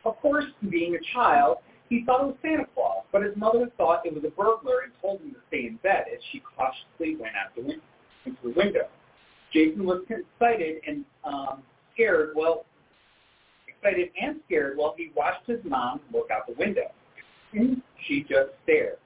Of 0.04 0.16
course, 0.20 0.44
being 0.68 0.94
a 0.94 1.14
child, 1.14 1.58
he 1.88 2.04
thought 2.04 2.22
it 2.22 2.26
was 2.26 2.36
Santa 2.42 2.64
Claus, 2.74 3.04
but 3.12 3.22
his 3.22 3.36
mother 3.36 3.70
thought 3.76 4.06
it 4.06 4.14
was 4.14 4.24
a 4.24 4.30
burglar 4.30 4.80
and 4.84 4.92
told 5.00 5.20
him 5.20 5.32
to 5.32 5.36
stay 5.48 5.66
in 5.66 5.78
bed 5.82 6.04
as 6.12 6.20
she 6.30 6.40
cautiously 6.56 7.16
went 7.20 7.34
out 7.36 7.54
the 7.56 7.62
win- 7.62 7.82
into 8.24 8.38
the 8.44 8.50
window. 8.50 8.88
Jason 9.52 9.84
was 9.84 10.02
excited 10.08 10.82
and 10.86 11.04
um, 11.24 11.62
scared. 11.94 12.30
Well, 12.34 12.64
excited 13.66 14.10
and 14.20 14.40
scared 14.46 14.76
while 14.76 14.94
he 14.96 15.10
watched 15.16 15.46
his 15.46 15.60
mom 15.64 16.00
look 16.12 16.30
out 16.30 16.46
the 16.46 16.54
window. 16.54 16.90
She 18.06 18.22
just 18.22 18.50
stared 18.62 18.98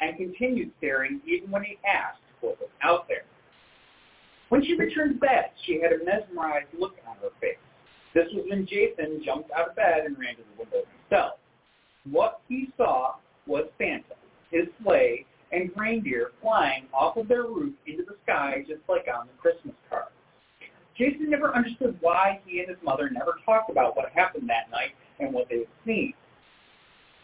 and 0.00 0.16
continued 0.16 0.72
staring 0.78 1.20
even 1.26 1.50
when 1.50 1.62
he 1.62 1.78
asked 1.86 2.20
what 2.40 2.58
was 2.58 2.68
out 2.82 3.06
there. 3.08 3.23
When 4.54 4.64
she 4.64 4.74
returned 4.74 5.18
bed, 5.18 5.50
she 5.66 5.80
had 5.80 5.90
a 5.90 6.04
mesmerized 6.04 6.68
look 6.78 6.94
on 7.08 7.16
her 7.16 7.30
face. 7.40 7.58
This 8.14 8.28
was 8.32 8.46
when 8.48 8.64
Jason 8.68 9.20
jumped 9.24 9.50
out 9.50 9.70
of 9.70 9.74
bed 9.74 10.04
and 10.06 10.16
ran 10.16 10.36
to 10.36 10.42
the 10.42 10.62
window 10.62 10.86
himself. 11.02 11.40
What 12.08 12.40
he 12.48 12.68
saw 12.76 13.16
was 13.48 13.64
Santa, 13.78 14.14
his 14.52 14.68
sleigh, 14.80 15.26
and 15.50 15.72
reindeer 15.76 16.30
flying 16.40 16.84
off 16.94 17.16
of 17.16 17.26
their 17.26 17.42
roof 17.42 17.74
into 17.88 18.04
the 18.04 18.14
sky 18.22 18.64
just 18.68 18.82
like 18.88 19.06
on 19.12 19.26
the 19.26 19.32
Christmas 19.42 19.74
cards. 19.90 20.14
Jason 20.96 21.30
never 21.30 21.52
understood 21.52 21.98
why 22.00 22.40
he 22.46 22.60
and 22.60 22.68
his 22.68 22.78
mother 22.84 23.10
never 23.10 23.40
talked 23.44 23.70
about 23.70 23.96
what 23.96 24.10
happened 24.10 24.48
that 24.48 24.70
night 24.70 24.94
and 25.18 25.34
what 25.34 25.48
they 25.48 25.58
had 25.58 25.66
seen. 25.84 26.14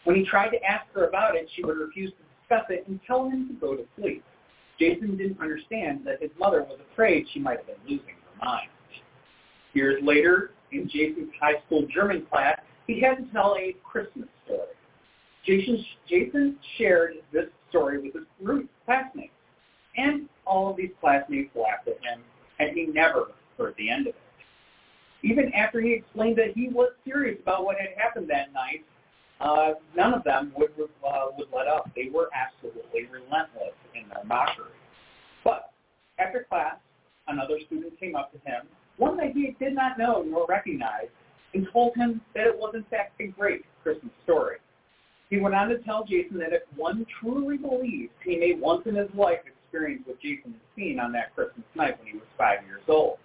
When 0.03 0.17
he 0.17 0.25
tried 0.25 0.49
to 0.49 0.61
ask 0.65 0.83
her 0.95 1.07
about 1.07 1.37
it, 1.37 1.49
she 1.55 1.63
would 1.63 1.77
refuse 1.77 2.11
to 2.11 2.23
discuss 2.41 2.69
it 2.69 2.85
and 2.89 2.99
tell 3.07 3.29
him 3.29 3.47
to 3.47 3.53
go 3.53 3.77
to 3.77 3.85
sleep. 3.97 4.21
Jason 4.81 5.15
didn't 5.15 5.39
understand 5.39 6.01
that 6.05 6.19
his 6.19 6.31
mother 6.39 6.63
was 6.63 6.79
afraid 6.91 7.27
she 7.31 7.39
might 7.39 7.59
have 7.59 7.67
been 7.67 7.75
losing 7.83 8.15
her 8.15 8.45
mind. 8.45 8.69
Years 9.73 10.01
later, 10.03 10.51
in 10.71 10.89
Jason's 10.89 11.31
high 11.39 11.61
school 11.65 11.85
German 11.93 12.25
class, 12.25 12.59
he 12.87 12.99
had 12.99 13.17
to 13.17 13.23
tell 13.31 13.55
a 13.59 13.75
Christmas 13.83 14.27
story. 14.43 14.61
Jason, 15.45 15.85
Jason 16.09 16.57
shared 16.79 17.13
this 17.31 17.45
story 17.69 18.01
with 18.01 18.13
his 18.13 18.23
group 18.43 18.67
classmates, 18.85 19.31
and 19.97 20.27
all 20.47 20.71
of 20.71 20.77
these 20.77 20.89
classmates 20.99 21.55
laughed 21.55 21.87
at 21.87 22.03
him, 22.03 22.21
and 22.59 22.75
he 22.75 22.87
never 22.87 23.27
heard 23.59 23.75
the 23.77 23.87
end 23.87 24.07
of 24.07 24.15
it. 24.15 24.21
Even 25.23 25.53
after 25.53 25.79
he 25.79 25.93
explained 25.93 26.37
that 26.37 26.55
he 26.55 26.69
was 26.69 26.91
serious 27.05 27.37
about 27.43 27.65
what 27.65 27.77
had 27.77 27.89
happened 27.95 28.27
that 28.31 28.51
night, 28.51 28.83
uh, 29.41 29.73
none 29.95 30.13
of 30.13 30.23
them 30.23 30.53
would 30.55 30.71
uh, 30.79 31.25
would 31.37 31.47
let 31.55 31.67
up. 31.67 31.89
They 31.95 32.09
were 32.13 32.29
absolutely 32.33 33.07
relentless 33.11 33.73
in 33.95 34.07
their 34.09 34.23
mockery. 34.25 34.67
But 35.43 35.71
after 36.19 36.45
class, 36.47 36.75
another 37.27 37.59
student 37.65 37.99
came 37.99 38.15
up 38.15 38.31
to 38.33 38.37
him, 38.39 38.67
one 38.97 39.17
that 39.17 39.31
he 39.33 39.55
did 39.59 39.73
not 39.73 39.97
know 39.97 40.23
nor 40.25 40.45
recognize, 40.47 41.07
and 41.53 41.67
told 41.73 41.95
him 41.95 42.21
that 42.35 42.47
it 42.47 42.57
was 42.57 42.73
in 42.75 42.83
fact 42.83 43.19
a 43.19 43.27
great 43.27 43.65
Christmas 43.83 44.13
story. 44.23 44.57
He 45.29 45.37
went 45.37 45.55
on 45.55 45.69
to 45.69 45.79
tell 45.79 46.03
Jason 46.03 46.37
that 46.39 46.53
if 46.53 46.63
one 46.75 47.05
truly 47.19 47.57
believes 47.57 48.11
he 48.23 48.37
may 48.37 48.53
once 48.53 48.83
in 48.85 48.95
his 48.95 49.09
life 49.15 49.39
experience 49.47 50.03
what 50.05 50.19
Jason 50.21 50.51
had 50.51 50.61
seen 50.75 50.99
on 50.99 51.11
that 51.13 51.33
Christmas 51.33 51.65
night 51.73 51.97
when 51.97 52.07
he 52.07 52.13
was 52.13 52.27
five 52.37 52.59
years 52.67 52.83
old. 52.87 53.17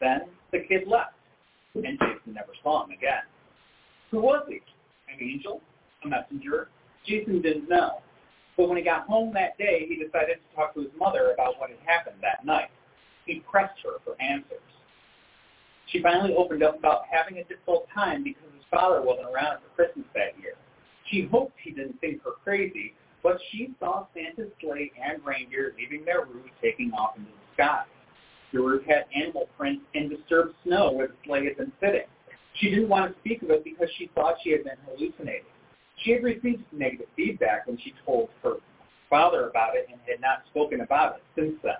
Then 0.00 0.22
the 0.50 0.60
kid 0.68 0.88
left, 0.88 1.14
and 1.74 1.84
Jason 1.84 2.34
never 2.34 2.52
saw 2.62 2.84
him 2.84 2.90
again. 2.90 3.22
Who 4.10 4.20
was 4.20 4.44
he? 4.48 4.60
An 5.12 5.22
angel? 5.22 5.60
A 6.04 6.08
messenger? 6.08 6.68
Jason 7.06 7.42
didn't 7.42 7.68
know. 7.68 8.00
But 8.56 8.68
when 8.68 8.76
he 8.76 8.84
got 8.84 9.06
home 9.06 9.32
that 9.34 9.56
day, 9.58 9.86
he 9.88 9.96
decided 9.96 10.36
to 10.36 10.56
talk 10.56 10.74
to 10.74 10.80
his 10.80 10.90
mother 10.98 11.32
about 11.32 11.58
what 11.58 11.70
had 11.70 11.78
happened 11.84 12.16
that 12.22 12.44
night. 12.44 12.70
He 13.26 13.42
pressed 13.50 13.80
her 13.84 13.98
for 14.04 14.20
answers. 14.20 14.60
She 15.86 16.02
finally 16.02 16.34
opened 16.34 16.62
up 16.62 16.78
about 16.78 17.02
having 17.10 17.38
a 17.38 17.44
difficult 17.44 17.88
time 17.92 18.22
because 18.22 18.48
his 18.54 18.64
father 18.70 19.02
wasn't 19.02 19.28
around 19.28 19.58
for 19.58 19.74
Christmas 19.74 20.06
that 20.14 20.38
year. 20.40 20.54
She 21.10 21.26
hoped 21.30 21.54
he 21.62 21.70
didn't 21.70 22.00
think 22.00 22.22
her 22.22 22.32
crazy, 22.44 22.94
but 23.22 23.38
she 23.50 23.74
saw 23.80 24.06
Santa's 24.14 24.52
sleigh 24.60 24.92
and 25.02 25.24
reindeer 25.24 25.74
leaving 25.76 26.04
their 26.04 26.24
roof 26.24 26.46
taking 26.62 26.92
off 26.92 27.16
into 27.16 27.30
the 27.30 27.54
sky. 27.54 27.84
The 28.52 28.60
roof 28.60 28.84
had 28.86 29.06
animal 29.14 29.48
prints 29.56 29.84
and 29.94 30.10
disturbed 30.10 30.54
snow 30.64 30.92
where 30.92 31.08
the 31.08 31.14
sleigh 31.24 31.44
had 31.46 31.56
been 31.56 31.72
sitting. 31.80 32.06
She 32.54 32.70
didn't 32.70 32.88
want 32.88 33.12
to 33.12 33.18
speak 33.20 33.42
of 33.42 33.50
it 33.50 33.64
because 33.64 33.88
she 33.96 34.10
thought 34.14 34.36
she 34.42 34.50
had 34.50 34.64
been 34.64 34.76
hallucinating. 34.86 35.44
She 36.02 36.12
had 36.12 36.22
received 36.22 36.64
negative 36.72 37.06
feedback 37.16 37.66
when 37.66 37.78
she 37.78 37.94
told 38.04 38.30
her 38.42 38.54
father 39.08 39.48
about 39.48 39.76
it 39.76 39.88
and 39.90 40.00
had 40.06 40.20
not 40.20 40.42
spoken 40.50 40.80
about 40.80 41.16
it 41.16 41.22
since 41.34 41.54
then. 41.62 41.74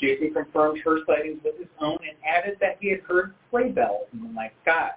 Jason 0.00 0.32
confirmed 0.32 0.80
her 0.84 0.98
sightings 1.06 1.40
with 1.44 1.58
his 1.58 1.68
own 1.80 1.98
and 2.02 2.16
added 2.26 2.56
that 2.60 2.76
he 2.80 2.90
had 2.90 3.00
heard 3.00 3.34
sleigh 3.50 3.70
bells 3.70 4.08
in 4.12 4.22
the 4.22 4.28
night 4.28 4.52
sky. 4.62 4.90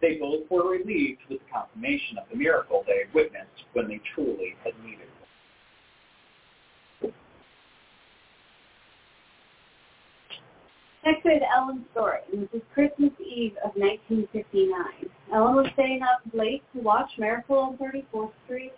They 0.00 0.16
both 0.16 0.50
were 0.50 0.68
relieved 0.68 1.20
with 1.28 1.38
the 1.38 1.44
confirmation 1.52 2.18
of 2.18 2.24
the 2.28 2.36
miracle 2.36 2.84
they 2.86 3.04
had 3.04 3.14
witnessed 3.14 3.64
when 3.72 3.86
they 3.86 4.00
truly 4.14 4.56
had 4.64 4.72
needed 4.84 5.06
it. 7.02 7.14
Next 11.04 11.24
have 11.26 11.42
Ellen's 11.42 11.84
story, 11.90 12.20
this 12.32 12.48
is 12.52 12.62
Christmas 12.72 13.10
Eve 13.18 13.56
of 13.64 13.74
1959. 13.74 14.70
Ellen 15.34 15.56
was 15.56 15.66
staying 15.74 16.00
up 16.02 16.22
late 16.32 16.62
to 16.74 16.80
watch 16.80 17.10
Miracle 17.18 17.56
on 17.56 17.76
34th 17.76 18.30
Street. 18.44 18.72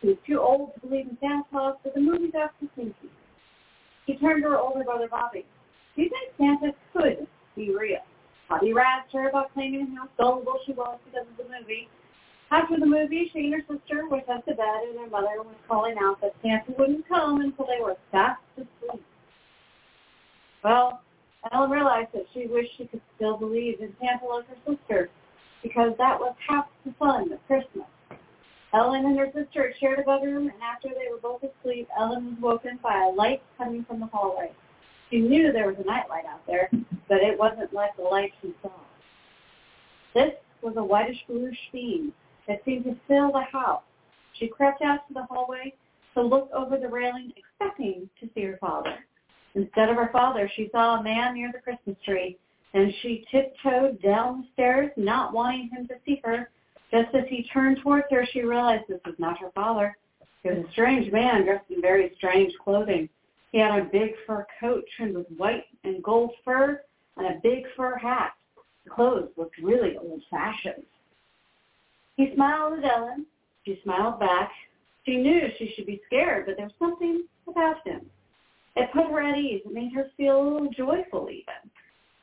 She 0.00 0.08
was 0.08 0.16
too 0.26 0.40
old 0.40 0.74
to 0.74 0.80
believe 0.80 1.06
in 1.06 1.16
Santa 1.20 1.44
Claus, 1.52 1.76
but 1.84 1.94
the 1.94 2.00
movie 2.00 2.32
got 2.32 2.50
to 2.58 2.68
thinking. 2.74 3.10
She 4.06 4.16
turned 4.16 4.42
to 4.42 4.50
her 4.50 4.58
older 4.58 4.82
brother 4.82 5.06
Bobby. 5.08 5.46
Do 5.94 6.02
you 6.02 6.10
think 6.10 6.32
Santa 6.36 6.74
could 6.92 7.28
be 7.54 7.72
real? 7.72 8.02
Bobby 8.48 8.72
razzed 8.72 9.12
her 9.12 9.28
about 9.28 9.54
claiming 9.54 9.94
how 9.94 10.08
gullible 10.16 10.58
she 10.66 10.72
was 10.72 10.98
because 11.04 11.28
of 11.30 11.36
the 11.36 11.44
movie. 11.44 11.88
After 12.50 12.76
the 12.76 12.86
movie, 12.86 13.30
she 13.32 13.52
and 13.52 13.54
her 13.54 13.60
sister 13.60 14.08
went 14.08 14.28
up 14.28 14.44
to 14.46 14.54
bed, 14.54 14.82
and 14.88 14.98
their 14.98 15.10
mother 15.10 15.42
was 15.44 15.54
calling 15.68 15.94
out 16.02 16.20
that 16.22 16.34
Santa 16.42 16.72
wouldn't 16.76 17.06
come 17.08 17.40
until 17.40 17.66
they 17.66 17.80
were 17.80 17.96
fast 18.10 18.40
asleep. 18.56 19.04
Well, 20.64 21.02
Ellen 21.52 21.70
realized 21.70 22.10
that 22.14 22.26
she 22.34 22.46
wished 22.46 22.72
she 22.76 22.86
could 22.86 23.00
still 23.16 23.36
believe 23.36 23.80
in 23.80 23.94
like 24.00 24.46
her 24.48 24.56
sister, 24.66 25.08
because 25.62 25.92
that 25.98 26.18
was 26.18 26.34
half 26.46 26.66
the 26.84 26.92
fun 26.98 27.32
of 27.32 27.46
Christmas. 27.46 27.86
Ellen 28.74 29.06
and 29.06 29.18
her 29.18 29.30
sister 29.32 29.72
shared 29.80 30.00
a 30.00 30.02
bedroom, 30.02 30.48
and 30.48 30.62
after 30.62 30.88
they 30.88 31.10
were 31.10 31.20
both 31.20 31.42
asleep, 31.42 31.88
Ellen 31.98 32.26
was 32.26 32.40
woken 32.40 32.78
by 32.82 33.04
a 33.04 33.14
light 33.14 33.42
coming 33.56 33.84
from 33.84 34.00
the 34.00 34.06
hallway. 34.06 34.50
She 35.10 35.20
knew 35.20 35.52
there 35.52 35.68
was 35.68 35.76
a 35.78 35.86
nightlight 35.86 36.26
out 36.26 36.46
there, 36.46 36.68
but 37.08 37.18
it 37.18 37.38
wasn't 37.38 37.72
like 37.72 37.96
the 37.96 38.02
light 38.02 38.32
she 38.42 38.54
saw. 38.62 38.72
This 40.14 40.34
was 40.60 40.74
a 40.76 40.84
whitish 40.84 41.24
bluish 41.26 41.56
beam 41.72 42.12
that 42.46 42.62
seemed 42.64 42.84
to 42.84 42.96
fill 43.06 43.32
the 43.32 43.42
house. 43.42 43.82
She 44.34 44.48
crept 44.48 44.82
out 44.82 45.06
to 45.08 45.14
the 45.14 45.24
hallway 45.24 45.74
to 46.14 46.22
look 46.22 46.50
over 46.52 46.76
the 46.76 46.88
railing, 46.88 47.32
expecting 47.36 48.10
to 48.20 48.28
see 48.34 48.42
her 48.42 48.58
father. 48.60 48.98
Instead 49.54 49.88
of 49.88 49.96
her 49.96 50.10
father, 50.12 50.50
she 50.54 50.68
saw 50.70 50.98
a 50.98 51.02
man 51.02 51.34
near 51.34 51.50
the 51.52 51.58
Christmas 51.58 51.96
tree, 52.04 52.38
and 52.74 52.92
she 53.02 53.24
tiptoed 53.30 54.00
down 54.02 54.42
the 54.42 54.48
stairs, 54.52 54.90
not 54.96 55.32
wanting 55.32 55.70
him 55.70 55.86
to 55.88 55.94
see 56.04 56.20
her. 56.24 56.50
Just 56.90 57.14
as 57.14 57.24
he 57.28 57.48
turned 57.52 57.78
towards 57.82 58.06
her, 58.10 58.26
she 58.32 58.42
realized 58.42 58.84
this 58.88 59.00
was 59.04 59.14
not 59.18 59.38
her 59.40 59.50
father. 59.54 59.96
It 60.44 60.56
was 60.56 60.66
a 60.66 60.72
strange 60.72 61.12
man 61.12 61.44
dressed 61.44 61.70
in 61.70 61.80
very 61.80 62.12
strange 62.16 62.52
clothing. 62.62 63.08
He 63.52 63.58
had 63.58 63.78
a 63.78 63.84
big 63.84 64.10
fur 64.26 64.46
coat 64.60 64.84
trimmed 64.96 65.16
with 65.16 65.26
white 65.36 65.64
and 65.84 66.02
gold 66.02 66.32
fur 66.44 66.82
and 67.16 67.26
a 67.26 67.40
big 67.42 67.64
fur 67.76 67.96
hat. 67.96 68.34
The 68.84 68.90
clothes 68.90 69.30
looked 69.36 69.58
really 69.58 69.96
old-fashioned. 69.98 70.84
He 72.16 72.32
smiled 72.34 72.78
at 72.78 72.90
Ellen. 72.90 73.26
She 73.64 73.80
smiled 73.82 74.20
back. 74.20 74.50
She 75.04 75.16
knew 75.16 75.48
she 75.58 75.72
should 75.74 75.86
be 75.86 76.00
scared, 76.06 76.46
but 76.46 76.56
there 76.56 76.66
was 76.66 76.74
something 76.78 77.24
about 77.46 77.86
him. 77.86 78.08
It 78.76 78.92
put 78.92 79.06
her 79.06 79.22
at 79.22 79.38
ease. 79.38 79.62
It 79.64 79.72
made 79.72 79.92
her 79.94 80.10
feel 80.16 80.68
joyful 80.76 81.28
even. 81.30 81.70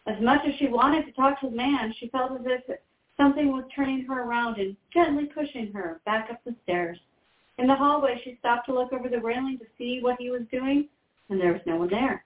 As 0.08 0.22
much 0.22 0.42
as 0.48 0.56
she 0.56 0.68
wanted 0.68 1.06
to 1.06 1.12
talk 1.14 1.40
to 1.42 1.50
the 1.50 1.56
man, 1.56 1.94
she 1.98 2.10
felt 2.10 2.34
as 2.34 2.46
if 2.46 2.80
something 3.18 3.52
was 3.52 3.66
turning 3.76 4.06
her 4.06 4.24
around 4.24 4.58
and 4.58 4.76
gently 4.94 5.26
pushing 5.26 5.72
her 5.74 6.00
back 6.06 6.30
up 6.30 6.44
the 6.44 6.56
stairs. 6.64 7.00
In 7.58 7.68
the 7.68 7.76
hallway, 7.76 8.22
she 8.24 8.38
stopped 8.40 8.68
to 8.68 8.74
look 8.74 8.94
over 8.94 9.10
the 9.10 9.20
railing 9.20 9.58
to 9.60 9.66
see 9.78 10.00
what 10.02 10.18
he 10.20 10.30
was 10.30 10.44
doing 10.52 10.88
and 11.30 11.40
there 11.40 11.54
was 11.54 11.62
no 11.66 11.78
one 11.78 11.90
there. 11.90 12.24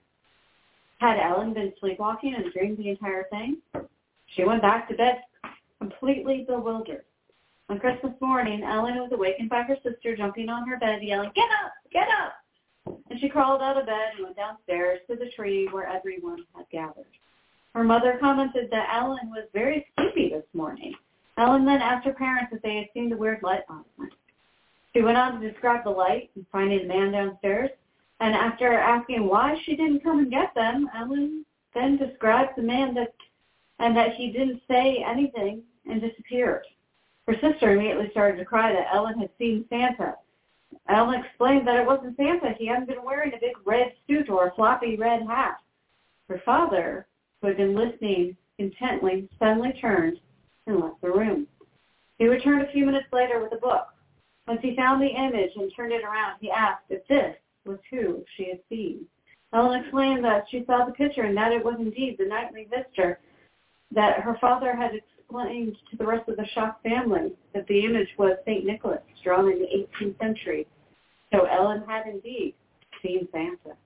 Had 0.98 1.18
Ellen 1.18 1.54
been 1.54 1.72
sleepwalking 1.80 2.34
and 2.34 2.52
dreamed 2.52 2.78
the 2.78 2.90
entire 2.90 3.24
thing? 3.30 3.58
She 4.26 4.44
went 4.44 4.62
back 4.62 4.88
to 4.88 4.94
bed 4.94 5.22
completely 5.78 6.44
bewildered. 6.46 7.04
On 7.70 7.78
Christmas 7.78 8.12
morning, 8.20 8.62
Ellen 8.62 8.96
was 8.96 9.10
awakened 9.12 9.48
by 9.48 9.62
her 9.62 9.76
sister 9.82 10.16
jumping 10.16 10.48
on 10.48 10.68
her 10.68 10.76
bed, 10.76 11.02
yelling, 11.02 11.30
get 11.34 11.48
up, 11.64 11.72
get 11.90 12.08
up! 12.08 12.34
And 13.10 13.20
she 13.20 13.28
crawled 13.28 13.62
out 13.62 13.76
of 13.76 13.86
bed 13.86 14.12
and 14.16 14.24
went 14.24 14.36
downstairs 14.36 15.00
to 15.08 15.16
the 15.16 15.30
tree 15.30 15.68
where 15.70 15.86
everyone 15.86 16.44
had 16.56 16.68
gathered. 16.70 17.06
Her 17.74 17.84
mother 17.84 18.18
commented 18.20 18.70
that 18.70 18.88
Ellen 18.92 19.30
was 19.30 19.48
very 19.52 19.86
sleepy 19.96 20.30
this 20.30 20.46
morning. 20.54 20.94
Ellen 21.36 21.64
then 21.64 21.80
asked 21.80 22.06
her 22.06 22.12
parents 22.12 22.52
if 22.52 22.62
they 22.62 22.76
had 22.76 22.88
seen 22.92 23.08
the 23.08 23.16
weird 23.16 23.42
light 23.42 23.62
last 23.68 23.88
night. 23.98 24.12
She 24.92 25.02
went 25.02 25.18
on 25.18 25.40
to 25.40 25.50
describe 25.50 25.84
the 25.84 25.90
light 25.90 26.30
and 26.34 26.44
finding 26.50 26.80
the 26.80 26.94
man 26.94 27.12
downstairs. 27.12 27.70
And 28.18 28.34
after 28.34 28.72
asking 28.72 29.26
why 29.26 29.56
she 29.64 29.76
didn't 29.76 30.02
come 30.02 30.18
and 30.18 30.30
get 30.30 30.54
them, 30.54 30.90
Ellen 30.94 31.46
then 31.74 31.96
described 31.96 32.52
the 32.56 32.62
man 32.62 32.94
that 32.94 33.14
and 33.78 33.96
that 33.96 34.14
he 34.14 34.30
didn't 34.30 34.60
say 34.68 35.02
anything 35.06 35.62
and 35.88 36.00
disappeared. 36.00 36.66
Her 37.26 37.34
sister 37.40 37.72
immediately 37.72 38.10
started 38.10 38.36
to 38.38 38.44
cry 38.44 38.72
that 38.72 38.94
Ellen 38.94 39.18
had 39.18 39.30
seen 39.38 39.64
Santa. 39.70 40.16
Ellen 40.90 41.22
explained 41.24 41.68
that 41.68 41.78
it 41.78 41.86
wasn't 41.86 42.16
Santa. 42.16 42.52
He 42.58 42.66
hadn't 42.66 42.88
been 42.88 43.04
wearing 43.04 43.32
a 43.32 43.40
big 43.40 43.54
red 43.64 43.92
suit 44.06 44.28
or 44.28 44.48
a 44.48 44.54
floppy 44.54 44.96
red 44.96 45.22
hat. 45.22 45.58
Her 46.28 46.42
father, 46.44 47.06
who 47.40 47.48
had 47.48 47.56
been 47.56 47.76
listening 47.76 48.36
intently, 48.58 49.28
suddenly 49.38 49.72
turned 49.80 50.18
and 50.66 50.80
left 50.80 51.00
the 51.00 51.10
room. 51.10 51.46
He 52.18 52.26
returned 52.26 52.62
a 52.62 52.72
few 52.72 52.84
minutes 52.84 53.06
later 53.12 53.40
with 53.40 53.52
a 53.52 53.60
book. 53.60 53.86
Once 54.48 54.60
he 54.62 54.74
found 54.74 55.00
the 55.00 55.06
image 55.06 55.52
and 55.54 55.72
turned 55.74 55.92
it 55.92 56.02
around, 56.02 56.38
he 56.40 56.50
asked 56.50 56.84
if 56.88 57.06
this 57.06 57.36
was 57.64 57.78
who 57.90 58.24
she 58.36 58.48
had 58.48 58.60
seen. 58.68 59.06
Ellen 59.52 59.80
explained 59.80 60.24
that 60.24 60.46
she 60.50 60.64
saw 60.66 60.84
the 60.84 60.92
picture 60.92 61.22
and 61.22 61.36
that 61.36 61.52
it 61.52 61.64
was 61.64 61.76
indeed 61.78 62.16
the 62.18 62.26
nightly 62.26 62.68
visitor 62.68 63.20
that 63.92 64.20
her 64.20 64.36
father 64.40 64.74
had 64.74 64.92
explained 64.94 65.76
to 65.90 65.96
the 65.96 66.06
rest 66.06 66.28
of 66.28 66.36
the 66.36 66.46
shocked 66.54 66.82
family 66.82 67.32
that 67.54 67.66
the 67.68 67.84
image 67.84 68.08
was 68.18 68.36
St. 68.44 68.64
Nicholas, 68.64 69.00
drawn 69.22 69.50
in 69.50 69.60
the 69.60 69.86
18th 70.02 70.18
century. 70.18 70.66
So 71.32 71.46
Ellen 71.46 71.84
had 71.86 72.06
indeed 72.06 72.54
seen 73.02 73.28
Santa. 73.32 73.76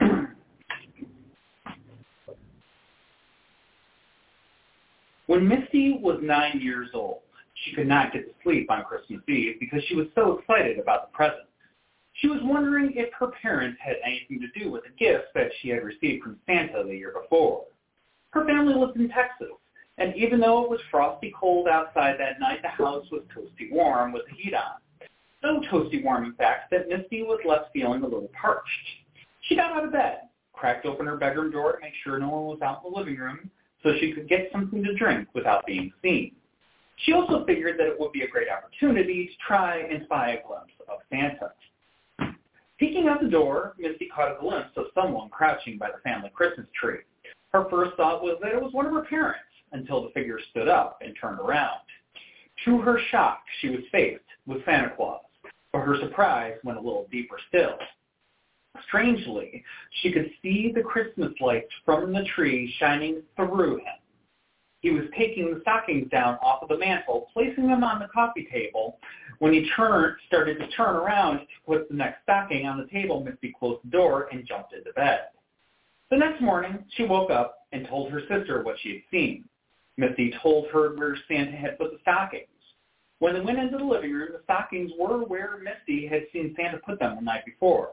When 5.26 5.48
Misty 5.48 5.98
was 6.02 6.20
nine 6.22 6.60
years 6.60 6.90
old, 6.92 7.20
she 7.54 7.74
could 7.74 7.88
not 7.88 8.12
get 8.12 8.26
to 8.26 8.34
sleep 8.42 8.70
on 8.70 8.84
Christmas 8.84 9.20
Eve 9.26 9.56
because 9.58 9.82
she 9.88 9.94
was 9.94 10.06
so 10.14 10.38
excited 10.38 10.78
about 10.78 11.10
the 11.10 11.16
present. 11.16 11.46
She 12.14 12.28
was 12.28 12.40
wondering 12.42 12.92
if 12.94 13.12
her 13.18 13.28
parents 13.42 13.78
had 13.82 13.96
anything 14.04 14.40
to 14.40 14.60
do 14.60 14.70
with 14.70 14.82
the 14.84 14.90
gifts 14.98 15.28
that 15.34 15.50
she 15.60 15.70
had 15.70 15.82
received 15.82 16.22
from 16.22 16.38
Santa 16.46 16.84
the 16.84 16.94
year 16.94 17.14
before. 17.20 17.64
Her 18.30 18.46
family 18.46 18.74
lived 18.74 18.96
in 18.96 19.08
Texas, 19.08 19.48
and 19.98 20.14
even 20.16 20.40
though 20.40 20.64
it 20.64 20.70
was 20.70 20.80
frosty 20.90 21.32
cold 21.38 21.68
outside 21.68 22.16
that 22.18 22.40
night, 22.40 22.62
the 22.62 22.68
house 22.68 23.06
was 23.12 23.22
toasty 23.34 23.70
warm 23.70 24.12
with 24.12 24.22
the 24.28 24.34
heat 24.34 24.54
on. 24.54 25.08
So 25.40 25.60
toasty 25.70 26.02
warm, 26.02 26.24
in 26.24 26.34
fact, 26.34 26.70
that 26.70 26.88
Misty 26.88 27.22
was 27.22 27.40
left 27.44 27.72
feeling 27.72 28.02
a 28.02 28.06
little 28.06 28.30
parched. 28.40 28.68
She 29.42 29.54
got 29.54 29.72
out 29.72 29.84
of 29.84 29.92
bed, 29.92 30.22
cracked 30.52 30.86
open 30.86 31.06
her 31.06 31.16
bedroom 31.16 31.52
door 31.52 31.74
to 31.74 31.80
make 31.80 31.92
sure 32.02 32.18
no 32.18 32.28
one 32.28 32.46
was 32.46 32.62
out 32.62 32.82
in 32.84 32.90
the 32.90 32.98
living 32.98 33.16
room 33.16 33.50
so 33.82 33.92
she 34.00 34.12
could 34.12 34.28
get 34.28 34.48
something 34.50 34.82
to 34.82 34.94
drink 34.94 35.28
without 35.34 35.66
being 35.66 35.92
seen. 36.02 36.32
She 36.96 37.12
also 37.12 37.44
figured 37.44 37.78
that 37.78 37.86
it 37.86 38.00
would 38.00 38.12
be 38.12 38.22
a 38.22 38.28
great 38.28 38.48
opportunity 38.48 39.26
to 39.26 39.32
try 39.46 39.78
and 39.78 40.02
spy 40.04 40.30
a 40.30 40.46
glimpse 40.46 40.72
of 40.88 41.00
Santa. 41.10 41.52
Peeking 42.78 43.06
out 43.06 43.20
the 43.20 43.28
door, 43.28 43.74
Misty 43.78 44.06
caught 44.06 44.32
a 44.32 44.40
glimpse 44.40 44.70
of 44.76 44.86
someone 44.94 45.28
crouching 45.28 45.78
by 45.78 45.90
the 45.90 45.98
family 45.98 46.30
Christmas 46.34 46.66
tree. 46.74 47.00
Her 47.52 47.68
first 47.70 47.96
thought 47.96 48.22
was 48.22 48.38
that 48.42 48.52
it 48.52 48.60
was 48.60 48.72
one 48.72 48.86
of 48.86 48.92
her 48.92 49.04
parents 49.04 49.44
until 49.74 50.02
the 50.02 50.10
figure 50.10 50.38
stood 50.50 50.68
up 50.68 50.98
and 51.02 51.14
turned 51.20 51.38
around. 51.38 51.80
To 52.64 52.78
her 52.78 52.98
shock, 53.10 53.42
she 53.60 53.68
was 53.68 53.80
faced 53.92 54.24
with 54.46 54.64
Santa 54.64 54.92
Claus, 54.96 55.20
but 55.72 55.80
her 55.80 55.98
surprise 56.00 56.54
went 56.64 56.78
a 56.78 56.80
little 56.80 57.06
deeper 57.10 57.36
still. 57.48 57.76
Strangely, 58.88 59.62
she 60.02 60.12
could 60.12 60.30
see 60.42 60.72
the 60.74 60.82
Christmas 60.82 61.32
lights 61.40 61.70
from 61.84 62.12
the 62.12 62.24
tree 62.34 62.74
shining 62.78 63.22
through 63.36 63.76
him. 63.76 63.94
He 64.80 64.90
was 64.90 65.04
taking 65.16 65.52
the 65.52 65.60
stockings 65.62 66.10
down 66.10 66.34
off 66.42 66.62
of 66.62 66.68
the 66.68 66.76
mantle, 66.76 67.28
placing 67.32 67.66
them 67.68 67.82
on 67.82 68.00
the 68.00 68.08
coffee 68.08 68.46
table. 68.52 68.98
When 69.38 69.52
he 69.52 69.70
turned, 69.76 70.16
started 70.26 70.58
to 70.58 70.68
turn 70.68 70.94
around 70.94 71.38
to 71.38 71.46
put 71.66 71.88
the 71.88 71.94
next 71.94 72.22
stocking 72.22 72.66
on 72.66 72.78
the 72.78 72.86
table, 72.86 73.24
Misty 73.24 73.54
closed 73.58 73.80
the 73.84 73.90
door 73.90 74.28
and 74.30 74.46
jumped 74.46 74.74
into 74.74 74.92
bed. 74.92 75.20
The 76.10 76.18
next 76.18 76.42
morning, 76.42 76.84
she 76.96 77.04
woke 77.04 77.30
up 77.30 77.60
and 77.72 77.88
told 77.88 78.12
her 78.12 78.20
sister 78.28 78.62
what 78.62 78.76
she 78.82 78.90
had 78.90 79.02
seen. 79.10 79.48
Misty 79.96 80.34
told 80.42 80.66
her 80.72 80.94
where 80.94 81.16
Santa 81.28 81.56
had 81.56 81.78
put 81.78 81.92
the 81.92 81.98
stockings. 82.02 82.48
When 83.20 83.34
they 83.34 83.40
went 83.40 83.58
into 83.58 83.78
the 83.78 83.84
living 83.84 84.12
room, 84.12 84.30
the 84.32 84.42
stockings 84.44 84.90
were 84.98 85.24
where 85.24 85.58
Misty 85.62 86.06
had 86.06 86.26
seen 86.32 86.54
Santa 86.56 86.78
put 86.78 86.98
them 86.98 87.16
the 87.16 87.22
night 87.22 87.44
before. 87.44 87.90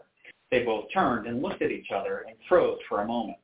They 0.50 0.63
both 0.63 0.86
turned 0.93 1.27
and 1.27 1.42
looked 1.42 1.61
at 1.61 1.72
each 1.72 1.92
other 1.96 2.25
and 2.27 2.35
froze 2.50 2.79
for 2.90 3.01
a 3.01 3.07
moment. 3.07 3.37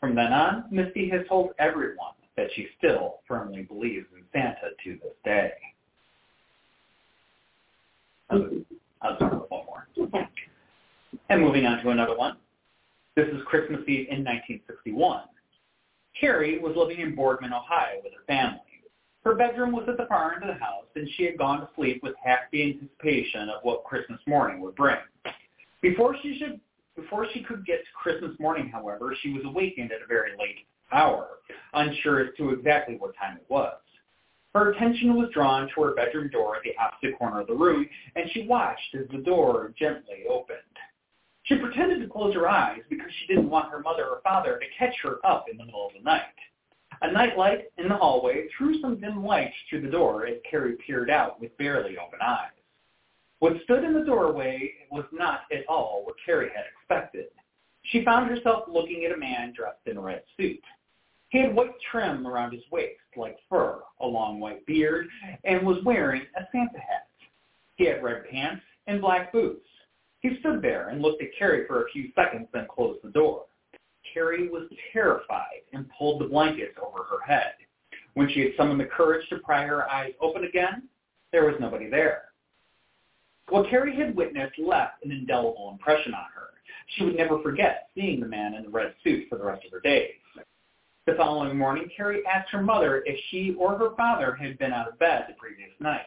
From 0.00 0.14
then 0.14 0.32
on, 0.32 0.64
Misty 0.70 1.08
has 1.10 1.26
told 1.28 1.50
everyone 1.58 2.14
that 2.36 2.48
she 2.54 2.68
still 2.76 3.20
firmly 3.28 3.62
believes 3.62 4.06
in 4.16 4.24
Santa 4.32 4.70
to 4.84 4.98
this 5.02 5.14
day. 5.24 5.52
I'll 8.30 9.16
start 9.16 9.40
with 9.40 9.50
one 9.50 9.66
more. 9.66 9.86
Okay. 9.98 10.28
And 11.28 11.40
moving 11.40 11.66
on 11.66 11.82
to 11.82 11.90
another 11.90 12.16
one. 12.16 12.36
This 13.14 13.28
is 13.28 13.42
Christmas 13.46 13.80
Eve 13.86 14.08
in 14.10 14.24
1961. 14.24 15.22
Carrie 16.18 16.58
was 16.58 16.76
living 16.76 17.00
in 17.00 17.14
Boardman, 17.14 17.52
Ohio 17.52 18.00
with 18.02 18.12
her 18.12 18.24
family. 18.26 18.60
Her 19.24 19.34
bedroom 19.34 19.72
was 19.72 19.88
at 19.88 19.96
the 19.96 20.06
far 20.06 20.34
end 20.34 20.42
of 20.42 20.48
the 20.48 20.64
house, 20.64 20.86
and 20.96 21.08
she 21.16 21.24
had 21.24 21.38
gone 21.38 21.60
to 21.60 21.68
sleep 21.76 22.02
with 22.02 22.14
happy 22.22 22.62
anticipation 22.62 23.48
of 23.48 23.62
what 23.62 23.84
Christmas 23.84 24.20
morning 24.26 24.60
would 24.60 24.74
bring. 24.74 24.96
Before 25.80 26.16
she 26.22 26.38
should, 26.38 26.60
before 26.96 27.26
she 27.32 27.42
could 27.42 27.64
get 27.64 27.78
to 27.78 27.92
Christmas 27.94 28.38
morning, 28.40 28.68
however, 28.68 29.16
she 29.22 29.32
was 29.32 29.44
awakened 29.44 29.92
at 29.92 30.02
a 30.02 30.06
very 30.06 30.32
late 30.38 30.66
hour, 30.92 31.28
unsure 31.74 32.20
as 32.20 32.34
to 32.36 32.50
exactly 32.50 32.96
what 32.96 33.16
time 33.16 33.36
it 33.36 33.46
was. 33.48 33.76
Her 34.54 34.72
attention 34.72 35.14
was 35.14 35.30
drawn 35.32 35.68
to 35.74 35.82
her 35.82 35.94
bedroom 35.94 36.28
door 36.28 36.56
at 36.56 36.62
the 36.62 36.76
opposite 36.76 37.16
corner 37.18 37.40
of 37.40 37.46
the 37.46 37.54
room, 37.54 37.88
and 38.16 38.30
she 38.32 38.46
watched 38.46 38.94
as 38.94 39.08
the 39.10 39.18
door 39.18 39.72
gently 39.78 40.24
opened. 40.28 40.58
She 41.52 41.58
pretended 41.58 42.00
to 42.00 42.08
close 42.08 42.34
her 42.34 42.48
eyes 42.48 42.80
because 42.88 43.10
she 43.12 43.26
didn't 43.26 43.50
want 43.50 43.70
her 43.70 43.80
mother 43.80 44.06
or 44.06 44.22
father 44.24 44.58
to 44.58 44.66
catch 44.78 44.94
her 45.02 45.18
up 45.22 45.50
in 45.50 45.58
the 45.58 45.66
middle 45.66 45.86
of 45.86 45.92
the 45.92 46.00
night. 46.00 46.22
A 47.02 47.12
nightlight 47.12 47.64
in 47.76 47.88
the 47.88 47.94
hallway 47.94 48.46
threw 48.56 48.80
some 48.80 48.98
dim 48.98 49.22
light 49.22 49.52
through 49.68 49.82
the 49.82 49.90
door 49.90 50.26
as 50.26 50.38
Carrie 50.50 50.78
peered 50.86 51.10
out 51.10 51.38
with 51.40 51.56
barely 51.58 51.98
open 51.98 52.20
eyes. 52.22 52.52
What 53.40 53.60
stood 53.64 53.84
in 53.84 53.92
the 53.92 54.04
doorway 54.04 54.72
was 54.90 55.04
not 55.12 55.40
at 55.52 55.66
all 55.68 56.04
what 56.06 56.14
Carrie 56.24 56.50
had 56.54 56.64
expected. 56.72 57.26
She 57.82 58.02
found 58.02 58.30
herself 58.30 58.64
looking 58.66 59.04
at 59.04 59.12
a 59.12 59.18
man 59.18 59.52
dressed 59.54 59.86
in 59.86 59.98
a 59.98 60.00
red 60.00 60.22
suit. 60.38 60.62
He 61.28 61.38
had 61.38 61.54
white 61.54 61.74
trim 61.90 62.26
around 62.26 62.52
his 62.52 62.64
waist, 62.70 63.00
like 63.14 63.36
fur, 63.50 63.80
a 64.00 64.06
long 64.06 64.40
white 64.40 64.64
beard, 64.64 65.06
and 65.44 65.66
was 65.66 65.84
wearing 65.84 66.22
a 66.34 66.46
Santa 66.50 66.78
hat. 66.78 67.08
He 67.76 67.84
had 67.84 68.02
red 68.02 68.24
pants 68.30 68.62
and 68.86 69.02
black 69.02 69.32
boots. 69.32 69.66
He 70.22 70.38
stood 70.38 70.62
there 70.62 70.88
and 70.88 71.02
looked 71.02 71.22
at 71.22 71.36
Carrie 71.36 71.66
for 71.66 71.82
a 71.82 71.90
few 71.90 72.10
seconds, 72.14 72.48
then 72.52 72.66
closed 72.70 73.00
the 73.02 73.10
door. 73.10 73.46
Carrie 74.14 74.48
was 74.48 74.70
terrified 74.92 75.62
and 75.72 75.90
pulled 75.98 76.20
the 76.20 76.26
blankets 76.26 76.78
over 76.80 77.04
her 77.04 77.20
head. 77.26 77.54
When 78.14 78.28
she 78.30 78.40
had 78.40 78.52
summoned 78.56 78.80
the 78.80 78.84
courage 78.84 79.28
to 79.28 79.38
pry 79.38 79.64
her 79.64 79.90
eyes 79.90 80.12
open 80.20 80.44
again, 80.44 80.88
there 81.32 81.46
was 81.46 81.56
nobody 81.58 81.88
there. 81.88 82.24
What 83.48 83.68
Carrie 83.68 83.96
had 83.96 84.14
witnessed 84.14 84.58
left 84.58 85.04
an 85.04 85.10
indelible 85.10 85.70
impression 85.72 86.14
on 86.14 86.26
her. 86.34 86.50
She 86.94 87.04
would 87.04 87.16
never 87.16 87.42
forget 87.42 87.88
seeing 87.94 88.20
the 88.20 88.26
man 88.26 88.54
in 88.54 88.64
the 88.64 88.70
red 88.70 88.94
suit 89.02 89.28
for 89.28 89.38
the 89.38 89.44
rest 89.44 89.64
of 89.64 89.72
her 89.72 89.80
days. 89.80 90.14
The 91.06 91.14
following 91.14 91.58
morning, 91.58 91.90
Carrie 91.96 92.24
asked 92.26 92.50
her 92.50 92.62
mother 92.62 93.02
if 93.06 93.18
she 93.30 93.56
or 93.58 93.76
her 93.76 93.96
father 93.96 94.36
had 94.36 94.58
been 94.58 94.72
out 94.72 94.88
of 94.88 94.98
bed 94.98 95.24
the 95.28 95.34
previous 95.34 95.72
night. 95.80 96.06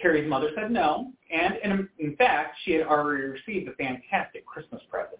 Carrie's 0.00 0.28
mother 0.28 0.50
said 0.54 0.70
no, 0.70 1.12
and 1.30 1.56
in, 1.62 1.88
in 1.98 2.16
fact, 2.16 2.56
she 2.64 2.72
had 2.72 2.86
already 2.86 3.24
received 3.24 3.68
a 3.68 3.72
fantastic 3.72 4.44
Christmas 4.44 4.82
present. 4.90 5.18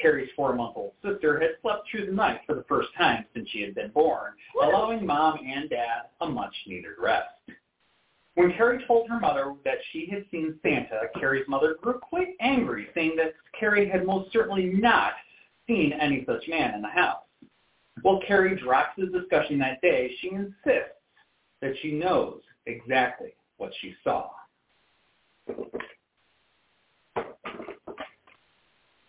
Carrie's 0.00 0.30
four-month-old 0.34 0.92
sister 1.04 1.38
had 1.38 1.50
slept 1.62 1.88
through 1.90 2.06
the 2.06 2.12
night 2.12 2.40
for 2.46 2.54
the 2.54 2.64
first 2.68 2.88
time 2.96 3.24
since 3.34 3.48
she 3.50 3.60
had 3.60 3.74
been 3.74 3.90
born, 3.90 4.32
allowing 4.62 5.04
mom 5.04 5.38
and 5.46 5.68
dad 5.68 6.08
a 6.20 6.28
much-needed 6.28 6.92
rest. 6.98 7.28
When 8.34 8.52
Carrie 8.52 8.82
told 8.86 9.08
her 9.08 9.20
mother 9.20 9.54
that 9.64 9.78
she 9.92 10.06
had 10.10 10.24
seen 10.30 10.58
Santa, 10.62 11.02
Carrie's 11.18 11.48
mother 11.48 11.76
grew 11.82 11.98
quite 11.98 12.34
angry, 12.40 12.88
saying 12.94 13.16
that 13.16 13.34
Carrie 13.58 13.88
had 13.88 14.06
most 14.06 14.32
certainly 14.32 14.66
not 14.66 15.12
seen 15.66 15.92
any 15.92 16.24
such 16.24 16.48
man 16.48 16.74
in 16.74 16.82
the 16.82 16.88
house. 16.88 17.22
While 18.02 18.20
Carrie 18.26 18.56
drops 18.56 18.96
the 18.96 19.06
discussion 19.06 19.58
that 19.58 19.82
day, 19.82 20.14
she 20.20 20.30
insists 20.30 20.96
that 21.60 21.74
she 21.82 21.92
knows 21.92 22.40
exactly 22.66 23.34
what 23.60 23.72
she 23.80 23.94
saw. 24.02 24.30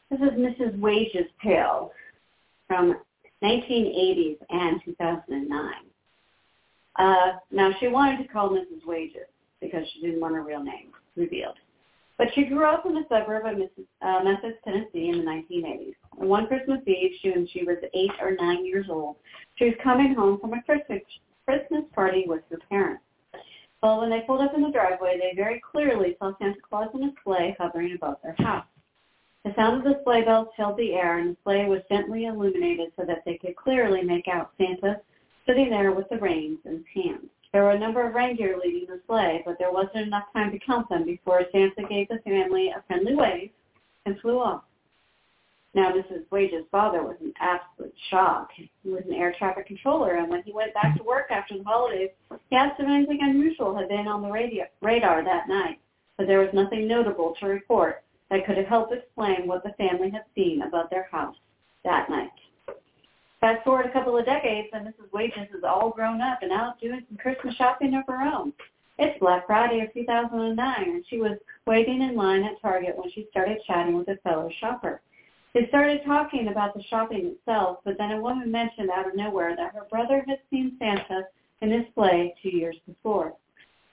This 0.10 0.20
is 0.20 0.38
Mrs. 0.38 0.78
Wage's 0.80 1.28
tale 1.42 1.92
from 2.68 2.96
1980s 3.42 4.38
and 4.50 4.82
2009. 4.84 5.74
Uh, 6.98 7.16
now, 7.50 7.72
she 7.80 7.88
wanted 7.88 8.22
to 8.22 8.28
call 8.28 8.50
Mrs. 8.50 8.86
Wages 8.86 9.28
because 9.62 9.84
she 9.94 10.02
didn't 10.02 10.20
want 10.20 10.36
her 10.36 10.44
real 10.44 10.62
name 10.62 10.90
revealed. 11.16 11.56
But 12.18 12.28
she 12.36 12.44
grew 12.44 12.66
up 12.66 12.86
in 12.86 12.94
the 12.94 13.06
suburb 13.10 13.46
of 13.46 13.58
Memphis, 13.58 13.86
uh, 14.02 14.20
Memphis, 14.24 14.54
Tennessee 14.66 15.10
in 15.10 15.20
the 15.20 15.24
1980s. 15.24 15.96
And 16.20 16.30
one 16.30 16.46
Christmas 16.48 16.80
Eve, 16.86 17.12
she, 17.22 17.32
when 17.32 17.48
she 17.48 17.64
was 17.64 17.78
eight 17.94 18.12
or 18.22 18.36
nine 18.36 18.66
years 18.66 18.88
old, 18.90 19.16
she 19.56 19.66
was 19.66 19.74
coming 19.82 20.14
home 20.14 20.40
from 20.40 20.54
a 20.54 20.62
Christmas 20.62 21.84
party 21.96 22.26
with 22.28 22.42
her 22.52 22.60
parents. 22.70 23.02
Well, 23.82 24.00
when 24.00 24.10
they 24.12 24.22
pulled 24.22 24.42
up 24.42 24.54
in 24.54 24.62
the 24.62 24.70
driveway, 24.70 25.18
they 25.18 25.36
very 25.36 25.60
clearly 25.60 26.16
saw 26.20 26.34
Santa 26.38 26.60
Claus 26.62 26.90
in 26.94 27.04
a 27.04 27.14
sleigh 27.24 27.56
hovering 27.60 27.94
above 27.96 28.18
their 28.22 28.36
house. 28.38 28.66
The 29.44 29.54
sound 29.56 29.80
of 29.80 29.84
the 29.84 30.02
sleigh 30.04 30.24
bells 30.24 30.50
filled 30.56 30.78
the 30.78 30.94
air, 30.94 31.18
and 31.18 31.32
the 31.32 31.38
sleigh 31.44 31.66
was 31.66 31.82
gently 31.90 32.26
illuminated 32.26 32.92
so 32.96 33.06
that 33.06 33.24
they 33.26 33.40
could 33.40 33.56
clearly 33.56 34.04
make 34.04 34.28
out 34.28 34.52
Santa 34.58 35.02
sitting 35.48 35.72
there 35.72 35.92
with 35.94 36.08
the 36.10 36.20
reins 36.20 36.60
in 36.66 36.74
his 36.74 37.04
hands. 37.04 37.30
There 37.52 37.64
were 37.64 37.72
a 37.72 37.80
number 37.80 38.08
of 38.08 38.14
reindeer 38.14 38.58
leading 38.64 38.88
the 38.88 39.02
sleigh, 39.08 39.42
but 39.46 39.58
there 39.58 39.74
wasn't 39.74 40.08
enough 40.08 40.32
time 40.32 40.52
to 40.52 40.60
count 40.60 40.88
them 40.90 41.04
before 41.04 41.44
Santa 41.52 41.84
gave 41.90 42.08
the 42.08 42.20
family 42.20 42.70
a 42.70 42.84
friendly 42.88 43.16
wave, 43.16 43.50
and 44.06 44.20
flew 44.20 44.40
off. 44.40 44.64
Now, 45.74 45.92
Mrs. 45.92 46.26
Wage's 46.32 46.66
father 46.70 47.02
was 47.02 47.16
in 47.22 47.34
absolute 47.40 47.94
shock. 48.10 48.50
He 48.56 48.90
was 48.90 49.04
an 49.08 49.14
air 49.14 49.34
traffic 49.38 49.68
controller, 49.68 50.16
and 50.16 50.30
when 50.30 50.44
he 50.44 50.52
went 50.52 50.74
back 50.74 50.98
to 50.98 51.04
work 51.04 51.32
after 51.32 51.58
the 51.58 51.64
holidays, 51.64 52.10
he 52.50 52.56
asked 52.58 52.80
if 52.80 52.88
anything 52.88 53.20
unusual 53.22 53.76
had 53.76 53.88
been 53.88 54.08
on 54.08 54.22
the 54.22 54.30
radio, 54.30 54.66
radar 54.82 55.24
that 55.24 55.48
night, 55.48 55.80
but 56.18 56.28
there 56.28 56.40
was 56.40 56.54
nothing 56.54 56.88
notable 56.88 57.36
to 57.40 57.46
report 57.46 58.04
that 58.30 58.46
could 58.46 58.58
have 58.58 58.68
helped 58.68 58.94
explain 58.94 59.48
what 59.48 59.64
the 59.64 59.74
family 59.74 60.10
had 60.10 60.26
seen 60.36 60.62
above 60.62 60.90
their 60.90 61.08
house 61.10 61.36
that 61.86 62.10
night. 62.10 62.32
Fast 63.40 63.64
forward 63.64 63.86
a 63.86 63.94
couple 63.94 64.18
of 64.18 64.26
decades, 64.26 64.68
and 64.74 64.86
Mrs. 64.86 65.12
Wages 65.14 65.48
is 65.58 65.64
all 65.64 65.90
grown 65.90 66.22
up 66.22 66.40
and 66.44 66.52
out 66.52 66.80
doing 66.82 67.04
some 67.08 67.18
Christmas 67.18 67.56
shopping 67.56 67.96
of 67.96 68.04
her 68.08 68.22
own. 68.22 68.54
It's 69.00 69.18
Black 69.20 69.48
Friday 69.48 69.80
of 69.82 69.94
2009, 69.94 70.76
and 70.84 71.04
she 71.10 71.18
was 71.18 71.38
waiting 71.66 72.02
in 72.02 72.16
line 72.16 72.44
at 72.44 72.62
Target 72.62 72.98
when 72.98 73.10
she 73.12 73.28
started 73.32 73.58
chatting 73.66 73.98
with 73.98 74.10
a 74.10 74.18
fellow 74.18 74.50
shopper. 74.60 75.02
They 75.54 75.68
started 75.68 76.02
talking 76.06 76.48
about 76.48 76.74
the 76.74 76.84
shopping 76.84 77.26
itself, 77.26 77.80
but 77.84 77.98
then 77.98 78.12
a 78.12 78.22
woman 78.22 78.52
mentioned 78.52 78.90
out 78.90 79.08
of 79.08 79.16
nowhere 79.16 79.56
that 79.56 79.76
her 79.76 79.86
brother 79.90 80.24
had 80.28 80.40
seen 80.50 80.78
Santa 80.80 81.28
in 81.62 81.72
his 81.72 81.86
sleigh 81.94 82.34
two 82.42 82.56
years 82.56 82.78
before. 82.88 83.34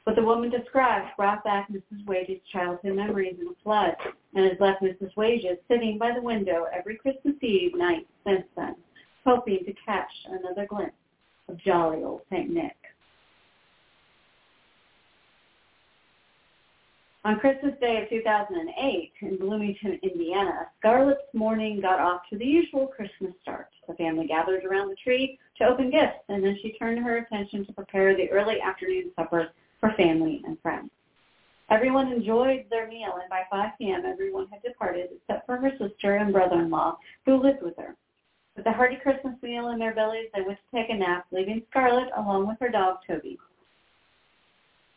What 0.04 0.16
the 0.16 0.22
woman 0.22 0.50
described 0.50 1.16
brought 1.16 1.44
back 1.44 1.68
Mrs. 1.70 2.06
Wages' 2.06 2.40
childhood 2.50 2.94
memories 2.94 3.36
in 3.40 3.48
a 3.48 3.62
flood 3.62 3.94
and 4.34 4.44
has 4.44 4.58
left 4.60 4.82
Mrs. 4.82 5.14
Wages 5.16 5.58
sitting 5.68 5.98
by 5.98 6.12
the 6.14 6.22
window 6.22 6.66
every 6.72 6.96
Christmas 6.96 7.34
Eve 7.42 7.74
night 7.74 8.06
since 8.24 8.44
then 8.56 8.76
hoping 9.28 9.62
to 9.66 9.74
catch 9.84 10.10
another 10.30 10.66
glimpse 10.66 10.96
of 11.48 11.58
jolly 11.58 12.02
old 12.02 12.22
St. 12.30 12.48
Nick. 12.48 12.77
On 17.24 17.38
Christmas 17.40 17.74
Day 17.80 18.00
of 18.02 18.08
2008 18.08 19.12
in 19.22 19.36
Bloomington, 19.38 19.98
Indiana, 20.04 20.68
Scarlett's 20.78 21.34
morning 21.34 21.80
got 21.80 21.98
off 21.98 22.22
to 22.30 22.38
the 22.38 22.44
usual 22.44 22.86
Christmas 22.86 23.32
start. 23.42 23.68
The 23.88 23.94
family 23.94 24.28
gathered 24.28 24.64
around 24.64 24.88
the 24.88 24.96
tree 24.96 25.36
to 25.56 25.64
open 25.64 25.90
gifts, 25.90 26.22
and 26.28 26.44
then 26.44 26.56
she 26.62 26.78
turned 26.78 27.00
her 27.00 27.18
attention 27.18 27.66
to 27.66 27.72
prepare 27.72 28.16
the 28.16 28.30
early 28.30 28.60
afternoon 28.60 29.10
supper 29.16 29.48
for 29.80 29.92
family 29.96 30.42
and 30.46 30.60
friends. 30.60 30.90
Everyone 31.70 32.12
enjoyed 32.12 32.66
their 32.70 32.86
meal, 32.86 33.18
and 33.20 33.28
by 33.28 33.42
5 33.50 33.72
p.m., 33.78 34.04
everyone 34.06 34.46
had 34.52 34.62
departed 34.62 35.10
except 35.12 35.44
for 35.44 35.56
her 35.56 35.72
sister 35.72 36.16
and 36.16 36.32
brother-in-law, 36.32 36.96
who 37.26 37.42
lived 37.42 37.62
with 37.62 37.76
her. 37.78 37.96
With 38.56 38.66
a 38.66 38.72
hearty 38.72 38.96
Christmas 38.96 39.34
meal 39.42 39.70
in 39.70 39.80
their 39.80 39.94
bellies, 39.94 40.28
they 40.34 40.42
went 40.42 40.58
to 40.58 40.76
take 40.76 40.90
a 40.90 40.94
nap, 40.94 41.26
leaving 41.32 41.62
Scarlett 41.68 42.10
along 42.16 42.46
with 42.46 42.58
her 42.60 42.70
dog, 42.70 42.98
Toby. 43.06 43.38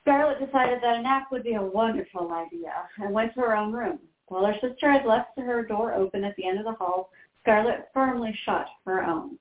Scarlett 0.01 0.43
decided 0.43 0.81
that 0.81 0.97
a 0.97 1.01
nap 1.01 1.31
would 1.31 1.43
be 1.43 1.53
a 1.53 1.61
wonderful 1.61 2.31
idea 2.33 2.73
and 2.97 3.13
went 3.13 3.33
to 3.35 3.41
her 3.41 3.55
own 3.55 3.71
room. 3.71 3.99
While 4.27 4.45
her 4.45 4.57
sister 4.59 4.91
had 4.91 5.05
left 5.05 5.37
her 5.37 5.63
door 5.63 5.93
open 5.93 6.23
at 6.23 6.35
the 6.35 6.45
end 6.45 6.57
of 6.57 6.65
the 6.65 6.73
hall, 6.73 7.11
Scarlett 7.41 7.89
firmly 7.93 8.33
shut 8.43 8.67
her 8.85 9.03
own. 9.03 9.37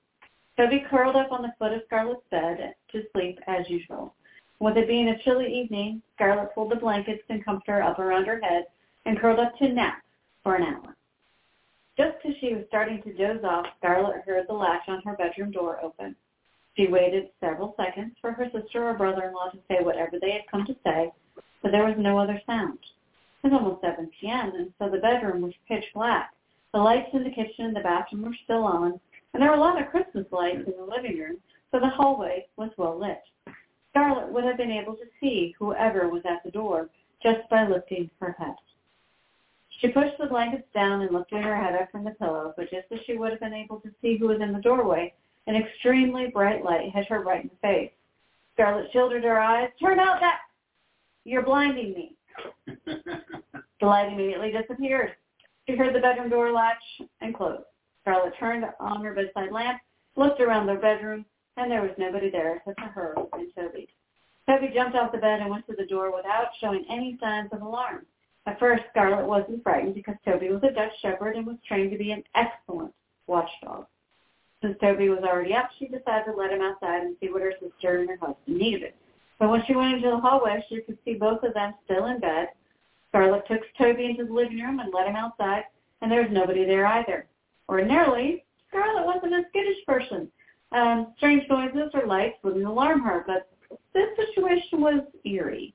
Toby 0.57 0.85
curled 0.89 1.15
up 1.15 1.31
on 1.31 1.41
the 1.41 1.53
foot 1.57 1.73
of 1.73 1.81
Scarlett's 1.85 2.27
bed 2.29 2.75
to 2.91 3.03
sleep 3.13 3.39
as 3.47 3.69
usual. 3.69 4.13
With 4.59 4.77
it 4.77 4.87
being 4.87 5.09
a 5.09 5.17
chilly 5.23 5.51
evening, 5.51 6.03
Scarlett 6.13 6.53
pulled 6.53 6.71
the 6.71 6.75
blankets 6.75 7.23
and 7.29 7.43
comforter 7.43 7.81
up 7.81 7.97
around 7.97 8.25
her 8.25 8.39
head 8.41 8.65
and 9.05 9.19
curled 9.19 9.39
up 9.39 9.57
to 9.57 9.69
nap 9.69 10.03
for 10.43 10.55
an 10.55 10.63
hour. 10.63 10.95
Just 11.97 12.17
as 12.25 12.35
she 12.39 12.53
was 12.53 12.65
starting 12.67 13.01
to 13.01 13.13
doze 13.13 13.43
off, 13.43 13.65
Scarlett 13.77 14.23
heard 14.25 14.47
the 14.47 14.53
latch 14.53 14.87
on 14.87 15.01
her 15.03 15.15
bedroom 15.15 15.51
door 15.51 15.79
open. 15.81 16.15
She 16.77 16.87
waited 16.87 17.29
several 17.39 17.75
seconds 17.75 18.15
for 18.21 18.31
her 18.31 18.49
sister 18.51 18.87
or 18.87 18.93
brother-in-law 18.93 19.49
to 19.49 19.59
say 19.67 19.83
whatever 19.83 20.19
they 20.19 20.31
had 20.31 20.47
come 20.49 20.65
to 20.65 20.75
say, 20.85 21.11
but 21.61 21.71
there 21.71 21.85
was 21.85 21.97
no 21.97 22.17
other 22.17 22.41
sound. 22.45 22.79
It 23.43 23.51
was 23.51 23.53
almost 23.53 23.81
7 23.81 24.09
p.m., 24.19 24.53
and 24.55 24.73
so 24.79 24.89
the 24.89 24.99
bedroom 24.99 25.41
was 25.41 25.53
pitch 25.67 25.85
black. 25.93 26.33
The 26.73 26.79
lights 26.79 27.09
in 27.13 27.23
the 27.23 27.29
kitchen 27.29 27.65
and 27.65 27.75
the 27.75 27.81
bathroom 27.81 28.23
were 28.23 28.35
still 28.45 28.63
on, 28.63 28.99
and 29.33 29.41
there 29.41 29.49
were 29.49 29.57
a 29.57 29.59
lot 29.59 29.81
of 29.81 29.89
Christmas 29.89 30.25
lights 30.31 30.65
in 30.65 30.77
the 30.77 30.85
living 30.85 31.19
room, 31.19 31.37
so 31.71 31.79
the 31.79 31.89
hallway 31.89 32.47
was 32.55 32.71
well 32.77 32.97
lit. 32.97 33.21
Scarlett 33.89 34.31
would 34.31 34.45
have 34.45 34.57
been 34.57 34.71
able 34.71 34.95
to 34.95 35.05
see 35.19 35.53
whoever 35.59 36.07
was 36.07 36.23
at 36.25 36.43
the 36.45 36.51
door 36.51 36.89
just 37.21 37.49
by 37.49 37.67
lifting 37.67 38.09
her 38.21 38.35
head. 38.39 38.55
She 39.79 39.89
pushed 39.89 40.17
the 40.17 40.27
blankets 40.27 40.67
down 40.73 41.01
and 41.01 41.11
lifted 41.11 41.43
her 41.43 41.55
head 41.55 41.75
up 41.75 41.91
from 41.91 42.05
the 42.05 42.11
pillow, 42.11 42.53
but 42.55 42.69
just 42.69 42.91
as 42.91 42.99
she 43.05 43.17
would 43.17 43.31
have 43.31 43.39
been 43.39 43.53
able 43.53 43.79
to 43.81 43.91
see 44.01 44.17
who 44.17 44.27
was 44.27 44.39
in 44.39 44.53
the 44.53 44.61
doorway, 44.61 45.13
an 45.47 45.55
extremely 45.55 46.27
bright 46.27 46.63
light 46.63 46.91
hit 46.93 47.07
her 47.07 47.21
right 47.21 47.43
in 47.43 47.49
the 47.49 47.67
face. 47.67 47.91
Scarlett 48.53 48.91
shielded 48.91 49.23
her 49.23 49.39
eyes. 49.39 49.69
Turn 49.81 49.99
out 49.99 50.19
that... 50.19 50.39
You're 51.23 51.43
blinding 51.43 51.93
me. 51.93 52.15
the 52.85 53.85
light 53.85 54.11
immediately 54.11 54.51
disappeared. 54.51 55.13
She 55.67 55.75
heard 55.75 55.93
the 55.93 55.99
bedroom 55.99 56.29
door 56.29 56.51
latch 56.51 56.81
and 57.21 57.35
close. 57.35 57.61
Scarlett 58.01 58.33
turned 58.39 58.65
on 58.79 59.03
her 59.03 59.13
bedside 59.13 59.51
lamp, 59.51 59.79
looked 60.15 60.41
around 60.41 60.65
the 60.65 60.75
bedroom, 60.75 61.25
and 61.57 61.71
there 61.71 61.81
was 61.81 61.91
nobody 61.97 62.31
there 62.31 62.57
except 62.57 62.79
for 62.79 62.87
her 62.87 63.15
and 63.33 63.51
Toby. 63.55 63.87
Toby 64.49 64.71
jumped 64.73 64.95
off 64.95 65.11
the 65.11 65.19
bed 65.19 65.41
and 65.41 65.49
went 65.49 65.67
to 65.67 65.75
the 65.75 65.85
door 65.85 66.15
without 66.15 66.47
showing 66.59 66.85
any 66.89 67.17
signs 67.21 67.49
of 67.51 67.61
alarm. 67.61 68.05
At 68.47 68.59
first, 68.59 68.83
Scarlett 68.89 69.27
wasn't 69.27 69.61
frightened 69.61 69.93
because 69.93 70.15
Toby 70.25 70.49
was 70.49 70.63
a 70.63 70.71
Dutch 70.73 70.91
Shepherd 71.01 71.35
and 71.35 71.45
was 71.45 71.57
trained 71.67 71.91
to 71.91 71.97
be 71.97 72.11
an 72.11 72.23
excellent 72.33 72.93
watchdog. 73.27 73.85
Since 74.61 74.77
Toby 74.79 75.09
was 75.09 75.23
already 75.23 75.53
up, 75.55 75.69
she 75.77 75.87
decided 75.87 76.25
to 76.25 76.37
let 76.37 76.51
him 76.51 76.61
outside 76.61 77.01
and 77.01 77.15
see 77.19 77.29
what 77.29 77.41
her 77.41 77.53
sister 77.59 77.99
and 77.99 78.09
her 78.09 78.17
husband 78.17 78.57
needed. 78.57 78.93
But 79.39 79.49
when 79.49 79.63
she 79.65 79.75
went 79.75 79.95
into 79.95 80.11
the 80.11 80.19
hallway, 80.19 80.63
she 80.69 80.81
could 80.81 80.99
see 81.03 81.15
both 81.15 81.41
of 81.43 81.55
them 81.55 81.73
still 81.85 82.05
in 82.05 82.19
bed. 82.19 82.49
Scarlett 83.09 83.47
took 83.47 83.61
Toby 83.77 84.05
into 84.05 84.25
the 84.25 84.33
living 84.33 84.59
room 84.59 84.79
and 84.79 84.93
let 84.93 85.07
him 85.07 85.15
outside, 85.15 85.63
and 86.01 86.11
there 86.11 86.21
was 86.21 86.31
nobody 86.31 86.63
there 86.65 86.85
either. 86.85 87.25
Ordinarily, 87.67 88.45
Scarlett 88.67 89.05
wasn't 89.05 89.33
a 89.33 89.43
skittish 89.49 89.83
person. 89.87 90.31
Um, 90.71 91.13
strange 91.17 91.49
noises 91.49 91.89
or 91.93 92.05
lights 92.05 92.37
wouldn't 92.43 92.63
alarm 92.63 93.01
her, 93.01 93.23
but 93.25 93.49
this 93.93 94.09
situation 94.15 94.79
was 94.79 95.01
eerie. 95.25 95.73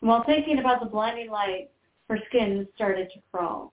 While 0.00 0.24
thinking 0.24 0.58
about 0.58 0.80
the 0.80 0.86
blinding 0.86 1.30
light, 1.30 1.70
her 2.08 2.18
skin 2.28 2.66
started 2.74 3.10
to 3.10 3.20
crawl. 3.32 3.72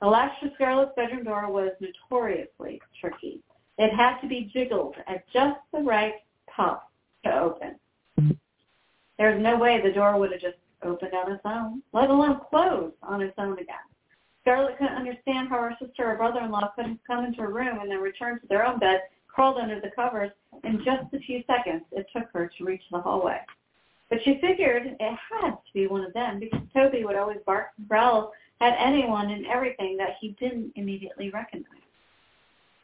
The 0.00 0.06
latch 0.06 0.32
to 0.42 0.50
Scarlett's 0.54 0.92
bedroom 0.96 1.24
door 1.24 1.50
was 1.50 1.72
notoriously 1.80 2.80
tricky. 3.00 3.42
It 3.78 3.94
had 3.94 4.20
to 4.20 4.28
be 4.28 4.50
jiggled 4.52 4.96
at 5.06 5.28
just 5.32 5.58
the 5.72 5.80
right 5.80 6.14
pop 6.48 6.90
to 7.24 7.38
open. 7.38 7.78
There 9.18 9.32
was 9.32 9.42
no 9.42 9.56
way 9.56 9.80
the 9.80 9.92
door 9.92 10.18
would 10.18 10.32
have 10.32 10.40
just 10.40 10.58
opened 10.82 11.14
on 11.14 11.32
its 11.32 11.42
own, 11.44 11.82
let 11.92 12.10
alone 12.10 12.40
close 12.50 12.92
on 13.02 13.22
its 13.22 13.34
own 13.38 13.54
again. 13.54 13.76
Scarlett 14.42 14.76
couldn't 14.78 14.94
understand 14.96 15.48
how 15.48 15.58
her 15.58 15.76
sister 15.80 16.10
or 16.10 16.16
brother-in-law 16.16 16.72
could 16.76 16.86
have 16.86 16.98
come 17.06 17.24
into 17.24 17.40
her 17.40 17.50
room 17.50 17.78
and 17.80 17.90
then 17.90 18.00
returned 18.00 18.40
to 18.42 18.46
their 18.46 18.66
own 18.66 18.78
bed, 18.78 19.00
crawled 19.26 19.56
under 19.56 19.80
the 19.80 19.90
covers, 19.96 20.30
in 20.64 20.84
just 20.84 21.10
the 21.10 21.18
few 21.20 21.42
seconds 21.46 21.82
it 21.92 22.06
took 22.14 22.30
her 22.32 22.50
to 22.58 22.64
reach 22.64 22.82
the 22.90 23.00
hallway. 23.00 23.40
But 24.10 24.18
she 24.22 24.38
figured 24.40 24.86
it 24.86 24.96
had 25.00 25.50
to 25.50 25.72
be 25.72 25.86
one 25.86 26.04
of 26.04 26.12
them 26.12 26.38
because 26.38 26.60
Toby 26.74 27.04
would 27.04 27.16
always 27.16 27.38
bark 27.46 27.68
and 27.78 27.88
growl 27.88 28.32
at 28.60 28.76
anyone 28.78 29.30
and 29.30 29.46
everything 29.46 29.96
that 29.96 30.16
he 30.20 30.36
didn't 30.38 30.72
immediately 30.76 31.30
recognize. 31.30 31.83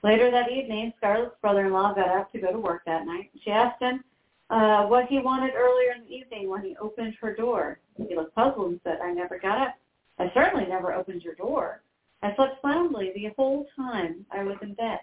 Later 0.03 0.31
that 0.31 0.51
evening, 0.51 0.93
Scarlett's 0.97 1.35
brother-in-law 1.43 1.95
got 1.95 2.09
up 2.09 2.33
to 2.33 2.41
go 2.41 2.53
to 2.53 2.59
work 2.59 2.83
that 2.87 3.05
night. 3.05 3.31
She 3.45 3.51
asked 3.51 3.83
him 3.83 4.03
uh, 4.49 4.87
what 4.87 5.07
he 5.07 5.19
wanted 5.19 5.53
earlier 5.55 5.93
in 5.97 6.05
the 6.05 6.15
evening 6.15 6.49
when 6.49 6.63
he 6.63 6.77
opened 6.81 7.15
her 7.21 7.35
door. 7.35 7.81
He 8.09 8.17
looked 8.17 8.35
puzzled 8.35 8.71
and 8.71 8.81
said, 8.83 8.99
I 9.03 9.13
never 9.13 9.39
got 9.39 9.59
up. 9.59 9.75
I 10.19 10.31
certainly 10.33 10.67
never 10.67 10.95
opened 10.95 11.23
your 11.23 11.35
door. 11.35 11.83
I 12.23 12.35
slept 12.35 12.63
soundly 12.63 13.13
the 13.15 13.31
whole 13.37 13.67
time 13.77 14.25
I 14.31 14.43
was 14.43 14.57
in 14.63 14.75
bed. 14.75 15.01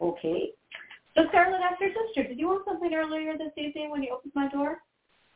Okay. 0.00 0.50
So 1.16 1.24
Scarlett 1.28 1.62
asked 1.62 1.80
her 1.80 1.88
sister, 2.06 2.28
did 2.28 2.38
you 2.38 2.48
want 2.48 2.64
something 2.66 2.92
earlier 2.92 3.38
this 3.38 3.52
evening 3.56 3.90
when 3.90 4.02
you 4.02 4.10
opened 4.12 4.32
my 4.34 4.48
door? 4.48 4.78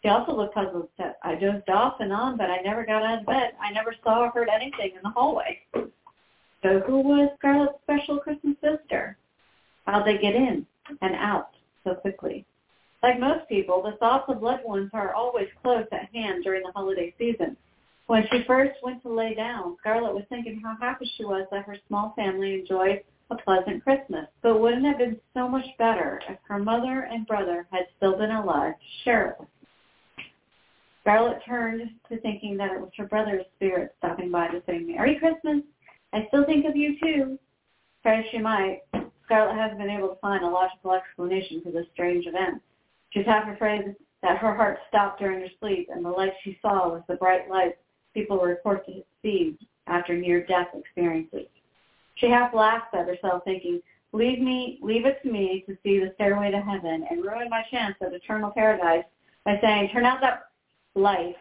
She 0.03 0.09
also 0.09 0.33
looked 0.37 0.55
puzzled. 0.55 0.75
And 0.83 0.89
said, 0.97 1.15
I 1.23 1.35
dozed 1.37 1.69
off 1.69 2.01
and 2.01 2.13
on, 2.13 2.37
but 2.37 2.51
I 2.51 2.59
never 2.59 2.85
got 2.85 3.03
out 3.03 3.21
of 3.21 3.27
bed. 3.27 3.53
I 3.61 3.73
never 3.73 3.95
saw 4.05 4.25
or 4.25 4.31
heard 4.31 4.49
anything 4.49 4.93
in 4.97 5.03
the 5.03 5.11
hallway. 5.11 5.61
So 6.63 6.81
who 6.81 7.01
was 7.01 7.31
Scarlett's 7.39 7.79
special 7.83 8.19
Christmas 8.19 8.57
sister? 8.61 9.17
How'd 9.87 10.07
they 10.07 10.19
get 10.19 10.35
in 10.35 10.67
and 11.01 11.15
out 11.15 11.51
so 11.85 11.95
quickly? 11.95 12.45
Like 13.03 13.19
most 13.19 13.49
people, 13.49 13.83
the 13.83 13.97
thoughts 13.97 14.27
of 14.29 14.43
loved 14.43 14.65
ones 14.65 14.91
are 14.93 15.15
always 15.15 15.49
close 15.63 15.87
at 15.91 16.11
hand 16.15 16.45
during 16.45 16.63
the 16.63 16.73
holiday 16.73 17.15
season. 17.19 17.57
When 18.07 18.27
she 18.31 18.45
first 18.47 18.73
went 18.83 19.03
to 19.03 19.09
lay 19.09 19.35
down, 19.35 19.77
Scarlett 19.81 20.15
was 20.15 20.25
thinking 20.29 20.61
how 20.63 20.77
happy 20.81 21.11
she 21.17 21.25
was 21.25 21.47
that 21.51 21.65
her 21.65 21.77
small 21.89 22.13
family 22.15 22.55
enjoyed 22.55 23.03
a 23.31 23.37
pleasant 23.37 23.83
Christmas. 23.83 24.27
But 24.43 24.61
wouldn't 24.61 24.85
it 24.85 24.89
have 24.89 24.99
been 24.99 25.21
so 25.33 25.49
much 25.49 25.67
better 25.79 26.21
if 26.29 26.39
her 26.49 26.59
mother 26.59 27.09
and 27.11 27.27
brother 27.27 27.67
had 27.71 27.87
still 27.97 28.19
been 28.19 28.33
alive 28.33 28.75
to 28.75 29.05
share 29.05 29.31
it 29.31 29.37
with 29.39 29.49
Scarlett 31.01 31.39
turned 31.47 31.91
to 32.09 32.21
thinking 32.21 32.57
that 32.59 32.73
it 32.73 32.81
was 32.81 32.91
her 32.97 33.07
brother's 33.07 33.45
spirit 33.57 33.95
stopping 33.99 34.31
by 34.31 34.49
to 34.49 34.63
say, 34.67 34.79
Merry 34.81 35.19
Christmas. 35.19 35.63
I 36.13 36.27
still 36.29 36.45
think 36.45 36.67
of 36.67 36.77
you 36.77 36.99
too. 36.99 37.39
Try 38.03 38.21
as 38.21 38.25
she 38.31 38.39
might, 38.39 38.81
Scarlett 39.25 39.57
hasn't 39.57 39.79
been 39.79 39.91
able 39.91 40.09
to 40.09 40.21
find 40.21 40.43
a 40.43 40.49
logical 40.49 40.93
explanation 40.93 41.61
for 41.63 41.71
this 41.71 41.87
strange 41.93 42.27
event. 42.27 42.61
She's 43.11 43.27
half 43.27 43.49
afraid 43.49 43.95
that 44.23 44.39
her 44.39 44.55
heart 44.55 44.79
stopped 44.89 45.21
during 45.21 45.41
her 45.41 45.49
sleep 45.61 45.89
and 45.93 46.05
the 46.05 46.11
light 46.11 46.33
she 46.43 46.59
saw 46.61 46.89
was 46.89 47.03
the 47.09 47.15
bright 47.15 47.49
light 47.49 47.77
people 48.15 48.39
were 48.39 48.49
reported 48.49 48.95
to 48.95 49.03
see 49.23 49.57
after 49.87 50.17
near-death 50.17 50.69
experiences. 50.75 51.47
She 52.17 52.29
half 52.29 52.53
laughs 52.55 52.89
at 52.93 53.07
herself, 53.07 53.45
thinking, 53.45 53.81
leave 54.13 54.41
me, 54.41 54.79
leave 54.83 55.07
it 55.07 55.23
to 55.23 55.31
me 55.31 55.65
to 55.67 55.77
see 55.83 56.01
the 56.01 56.13
stairway 56.17 56.51
to 56.51 56.61
heaven 56.61 57.07
and 57.09 57.23
ruin 57.25 57.49
my 57.49 57.63
chance 57.71 57.95
at 58.01 58.13
eternal 58.13 58.51
paradise 58.51 59.05
by 59.45 59.59
saying, 59.61 59.91
turn 59.91 60.05
out 60.05 60.21
that 60.21 60.49
light. 60.95 61.37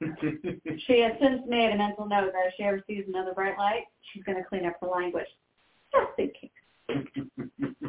she 0.86 1.00
has 1.00 1.12
since 1.20 1.42
made 1.46 1.72
a 1.72 1.76
mental 1.76 2.06
note 2.06 2.32
that 2.32 2.46
if 2.46 2.54
she 2.56 2.64
ever 2.64 2.82
sees 2.86 3.04
another 3.08 3.32
bright 3.32 3.56
light, 3.58 3.84
she's 4.12 4.22
going 4.24 4.36
to 4.36 4.44
clean 4.44 4.66
up 4.66 4.74
her 4.80 4.88
language. 4.88 5.26
Just 5.92 6.18
in 6.18 6.30
case. 6.30 6.50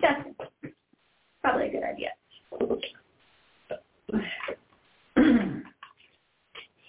Just 0.01 0.25
in 0.25 0.35
case. 0.61 0.73
Probably 1.41 1.67
a 1.67 1.71
good 1.71 1.83
idea. 1.83 2.09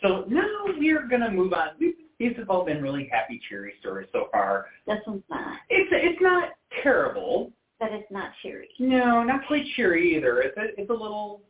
so 0.03 0.25
now 0.29 0.65
we're 0.79 1.09
going 1.09 1.23
to 1.23 1.31
move 1.31 1.53
on. 1.53 1.71
These 2.19 2.37
have 2.37 2.51
all 2.51 2.65
been 2.65 2.83
really 2.83 3.09
happy, 3.11 3.41
cheery 3.49 3.75
stories 3.81 4.09
so 4.13 4.29
far. 4.33 4.67
This 4.87 4.99
one's 5.07 5.23
not. 5.31 5.59
It's 5.69 5.89
it's 5.93 6.21
not 6.21 6.51
terrible. 6.83 7.53
But 7.79 7.93
it's 7.93 8.11
not 8.11 8.31
cheery. 8.43 8.69
No, 8.81 9.23
not 9.23 9.47
quite 9.47 9.65
cheery 9.77 10.17
either. 10.17 10.41
It's 10.41 10.57
a 10.57 10.81
it's 10.81 10.91
a 10.91 10.93
little 10.93 11.43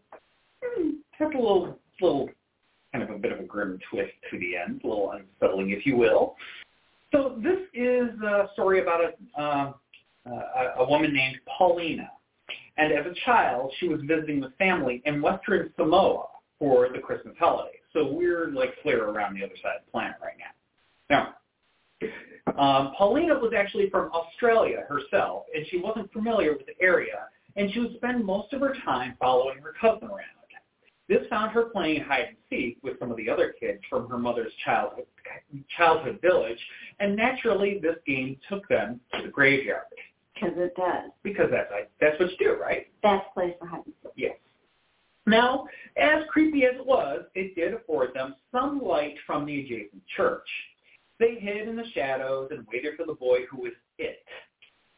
hmm, 0.62 0.90
it's 1.18 1.34
a 1.34 1.38
little 1.38 1.78
little 2.02 2.28
kind 2.98 3.10
of 3.10 3.16
a 3.16 3.18
bit 3.18 3.32
of 3.32 3.40
a 3.40 3.44
grim 3.44 3.78
twist 3.90 4.12
to 4.30 4.38
the 4.38 4.56
end, 4.56 4.80
a 4.84 4.86
little 4.86 5.12
unsettling, 5.12 5.70
if 5.70 5.86
you 5.86 5.96
will. 5.96 6.36
So 7.12 7.38
this 7.42 7.58
is 7.72 8.08
a 8.22 8.48
story 8.52 8.82
about 8.82 9.00
a 9.00 9.40
uh, 9.40 9.72
a, 10.26 10.82
a 10.82 10.88
woman 10.88 11.14
named 11.14 11.38
Paulina, 11.56 12.10
and 12.76 12.92
as 12.92 13.06
a 13.06 13.14
child, 13.24 13.72
she 13.80 13.88
was 13.88 14.00
visiting 14.06 14.40
with 14.40 14.54
family 14.58 15.02
in 15.06 15.22
Western 15.22 15.72
Samoa 15.76 16.26
for 16.58 16.88
the 16.92 16.98
Christmas 16.98 17.34
holiday. 17.38 17.78
So 17.94 18.12
we're 18.12 18.48
like 18.48 18.74
clear 18.82 19.06
around 19.06 19.38
the 19.38 19.44
other 19.44 19.54
side 19.62 19.76
of 19.78 19.86
the 19.86 19.90
planet 19.90 20.16
right 20.22 20.34
now. 21.08 21.34
Now, 22.50 22.60
um, 22.62 22.92
Paulina 22.98 23.38
was 23.38 23.52
actually 23.56 23.88
from 23.88 24.10
Australia 24.12 24.84
herself, 24.86 25.44
and 25.54 25.64
she 25.70 25.78
wasn't 25.78 26.12
familiar 26.12 26.52
with 26.52 26.66
the 26.66 26.74
area, 26.84 27.28
and 27.56 27.72
she 27.72 27.80
would 27.80 27.94
spend 27.96 28.22
most 28.22 28.52
of 28.52 28.60
her 28.60 28.74
time 28.84 29.14
following 29.18 29.58
her 29.62 29.72
cousin 29.80 30.08
around. 30.08 30.37
This 31.08 31.26
found 31.30 31.52
her 31.52 31.64
playing 31.64 32.02
hide 32.02 32.28
and 32.28 32.36
seek 32.50 32.78
with 32.82 32.98
some 32.98 33.10
of 33.10 33.16
the 33.16 33.30
other 33.30 33.54
kids 33.58 33.80
from 33.88 34.08
her 34.10 34.18
mother's 34.18 34.52
childhood, 34.64 35.06
childhood 35.76 36.18
village, 36.20 36.58
and 37.00 37.16
naturally 37.16 37.78
this 37.80 37.96
game 38.06 38.36
took 38.48 38.68
them 38.68 39.00
to 39.14 39.22
the 39.22 39.28
graveyard. 39.28 39.84
Because 40.34 40.56
it 40.56 40.76
does. 40.76 41.10
Because 41.22 41.50
that's 41.50 41.70
that's 42.00 42.20
what 42.20 42.30
you 42.30 42.36
do, 42.38 42.60
right? 42.60 42.86
Best 43.02 43.24
place 43.32 43.54
for 43.58 43.66
hide 43.66 43.86
and 43.86 43.94
seek. 44.02 44.12
Yes. 44.16 44.36
Now, 45.26 45.66
as 45.96 46.22
creepy 46.30 46.64
as 46.64 46.76
it 46.76 46.86
was, 46.86 47.24
it 47.34 47.54
did 47.54 47.74
afford 47.74 48.14
them 48.14 48.34
some 48.52 48.80
light 48.82 49.14
from 49.26 49.44
the 49.44 49.60
adjacent 49.60 50.02
church. 50.16 50.48
They 51.18 51.34
hid 51.34 51.68
in 51.68 51.76
the 51.76 51.84
shadows 51.94 52.48
and 52.50 52.66
waited 52.72 52.96
for 52.96 53.04
the 53.04 53.14
boy 53.14 53.40
who 53.50 53.62
was 53.62 53.72
it. 53.98 54.24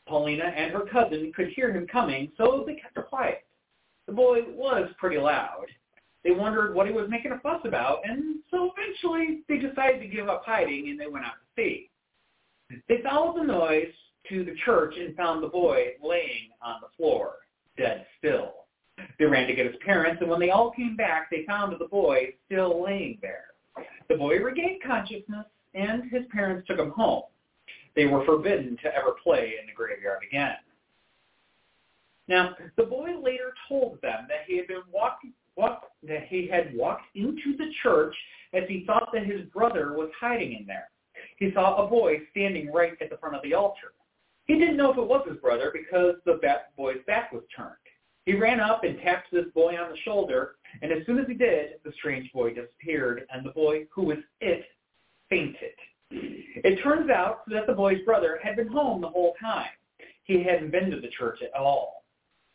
Paulina 0.07 0.45
and 0.45 0.73
her 0.73 0.85
cousin 0.93 1.33
could 1.35 1.49
hear 1.49 1.73
him 1.73 1.87
coming, 1.87 2.31
so 2.37 2.65
they 2.67 2.75
kept 2.75 3.09
quiet. 3.09 3.45
The 4.07 4.13
boy 4.13 4.41
was 4.49 4.91
pretty 4.99 5.19
loud. 5.19 5.67
They 6.25 6.33
wondered 6.33 6.75
what 6.75 6.87
he 6.87 6.93
was 6.93 7.09
making 7.09 7.33
a 7.33 7.39
fuss 7.41 7.61
about, 7.65 8.01
and 8.05 8.41
so 8.51 8.73
eventually 8.77 9.43
they 9.49 9.57
decided 9.57 10.01
to 10.01 10.09
give 10.09 10.29
up 10.29 10.43
hiding 10.45 10.91
and 10.91 11.01
they 11.01 11.07
went 11.07 11.25
out 11.25 11.33
to 11.33 11.63
see. 11.63 11.91
They 12.89 13.03
followed 13.03 13.41
the 13.41 13.47
noise 13.47 13.93
to 14.29 14.45
the 14.45 14.55
church 14.65 14.95
and 14.99 15.17
found 15.17 15.43
the 15.43 15.49
boy 15.49 15.95
laying 16.03 16.51
on 16.63 16.81
the 16.83 16.89
floor, 16.97 17.35
dead 17.77 18.07
still. 18.19 18.55
They 19.19 19.25
ran 19.25 19.49
to 19.49 19.55
get 19.55 19.67
his 19.67 19.77
parents, 19.85 20.21
and 20.21 20.31
when 20.31 20.41
they 20.41 20.51
all 20.51 20.73
came 20.73 20.95
back, 20.95 21.31
they 21.31 21.45
found 21.47 21.75
the 21.79 21.89
boy 21.89 22.35
still 22.47 22.83
laying 22.85 23.19
there. 23.23 23.47
The 24.09 24.17
boy 24.17 24.39
regained 24.39 24.83
consciousness 24.83 25.47
and 25.75 26.11
his 26.11 26.25
parents 26.31 26.67
took 26.67 26.79
him 26.79 26.91
home. 26.91 27.23
They 27.97 28.07
were 28.07 28.25
forbidden 28.25 28.77
to 28.83 28.95
ever 28.95 29.13
play 29.23 29.55
in 29.61 29.67
the 29.67 29.73
graveyard 29.75 30.23
again. 30.29 30.57
Now, 32.29 32.55
the 32.77 32.85
boy 32.85 33.11
later 33.21 33.53
told 33.69 34.01
them 34.03 34.27
that 34.29 34.45
he 34.47 34.57
had 34.57 34.69
been 34.69 34.83
walking, 34.93 35.33
walk, 35.57 35.91
that 36.03 36.27
he 36.29 36.49
had 36.49 36.75
walked 36.75 37.05
into 37.15 37.57
the 37.57 37.71
church 37.83 38.15
as 38.53 38.65
he 38.69 38.85
thought 38.87 39.11
that 39.13 39.27
his 39.27 39.43
brother 39.53 39.93
was 39.93 40.11
hiding 40.19 40.53
in 40.53 40.67
there. 40.67 40.89
He 41.37 41.53
saw 41.53 41.85
a 41.85 41.89
boy 41.89 42.21
standing 42.31 42.73
right 42.73 42.93
at 43.01 43.11
the 43.11 43.17
front 43.19 43.37
of 43.37 43.43
the 43.43 43.55
altar. 43.55 43.93
He 44.47 44.59
didn't 44.59 44.77
know 44.77 44.91
if 44.91 44.99
it 44.99 45.07
was 45.07 45.27
his 45.29 45.39
brother 45.39 45.73
because 45.73 46.17
the 46.25 46.41
boy's 46.77 47.05
back 47.07 47.33
was 47.33 47.43
turned. 47.55 47.75
He 48.27 48.35
ran 48.35 48.61
up 48.61 48.85
and 48.85 48.99
tapped 49.01 49.31
this 49.33 49.47
boy 49.55 49.77
on 49.77 49.91
the 49.91 49.97
shoulder, 49.99 50.57
and 50.83 50.93
as 50.93 51.05
soon 51.07 51.19
as 51.19 51.27
he 51.27 51.35
did, 51.35 51.81
the 51.85 51.93
strange 51.93 52.31
boy 52.33 52.55
disappeared, 52.55 53.27
and 53.33 53.45
the 53.45 53.51
boy, 53.51 53.87
who 53.95 54.03
was 54.03 54.19
it, 54.41 54.65
fainted. 55.29 55.75
It 56.11 56.83
turns 56.83 57.11
out 57.11 57.49
that 57.49 57.67
the 57.67 57.73
boy's 57.73 58.05
brother 58.05 58.39
had 58.43 58.57
been 58.57 58.69
home 58.69 59.01
the 59.01 59.09
whole 59.09 59.35
time. 59.41 59.71
He 60.25 60.43
hadn't 60.43 60.71
been 60.71 60.91
to 60.91 61.01
the 61.01 61.09
church 61.17 61.39
at 61.43 61.59
all. 61.59 62.00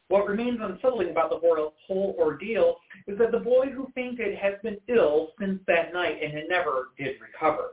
What 0.08 0.28
remains 0.28 0.60
unsettling 0.62 1.10
about 1.10 1.30
the 1.30 1.40
whole 1.40 2.16
ordeal 2.20 2.78
is 3.08 3.18
that 3.18 3.32
the 3.32 3.40
boy 3.40 3.68
who 3.68 3.92
fainted 3.96 4.38
has 4.38 4.54
been 4.62 4.78
ill 4.88 5.30
since 5.40 5.60
that 5.68 5.94
night 5.94 6.18
and 6.22 6.34
never 6.48 6.90
did 6.98 7.16
recover. 7.20 7.72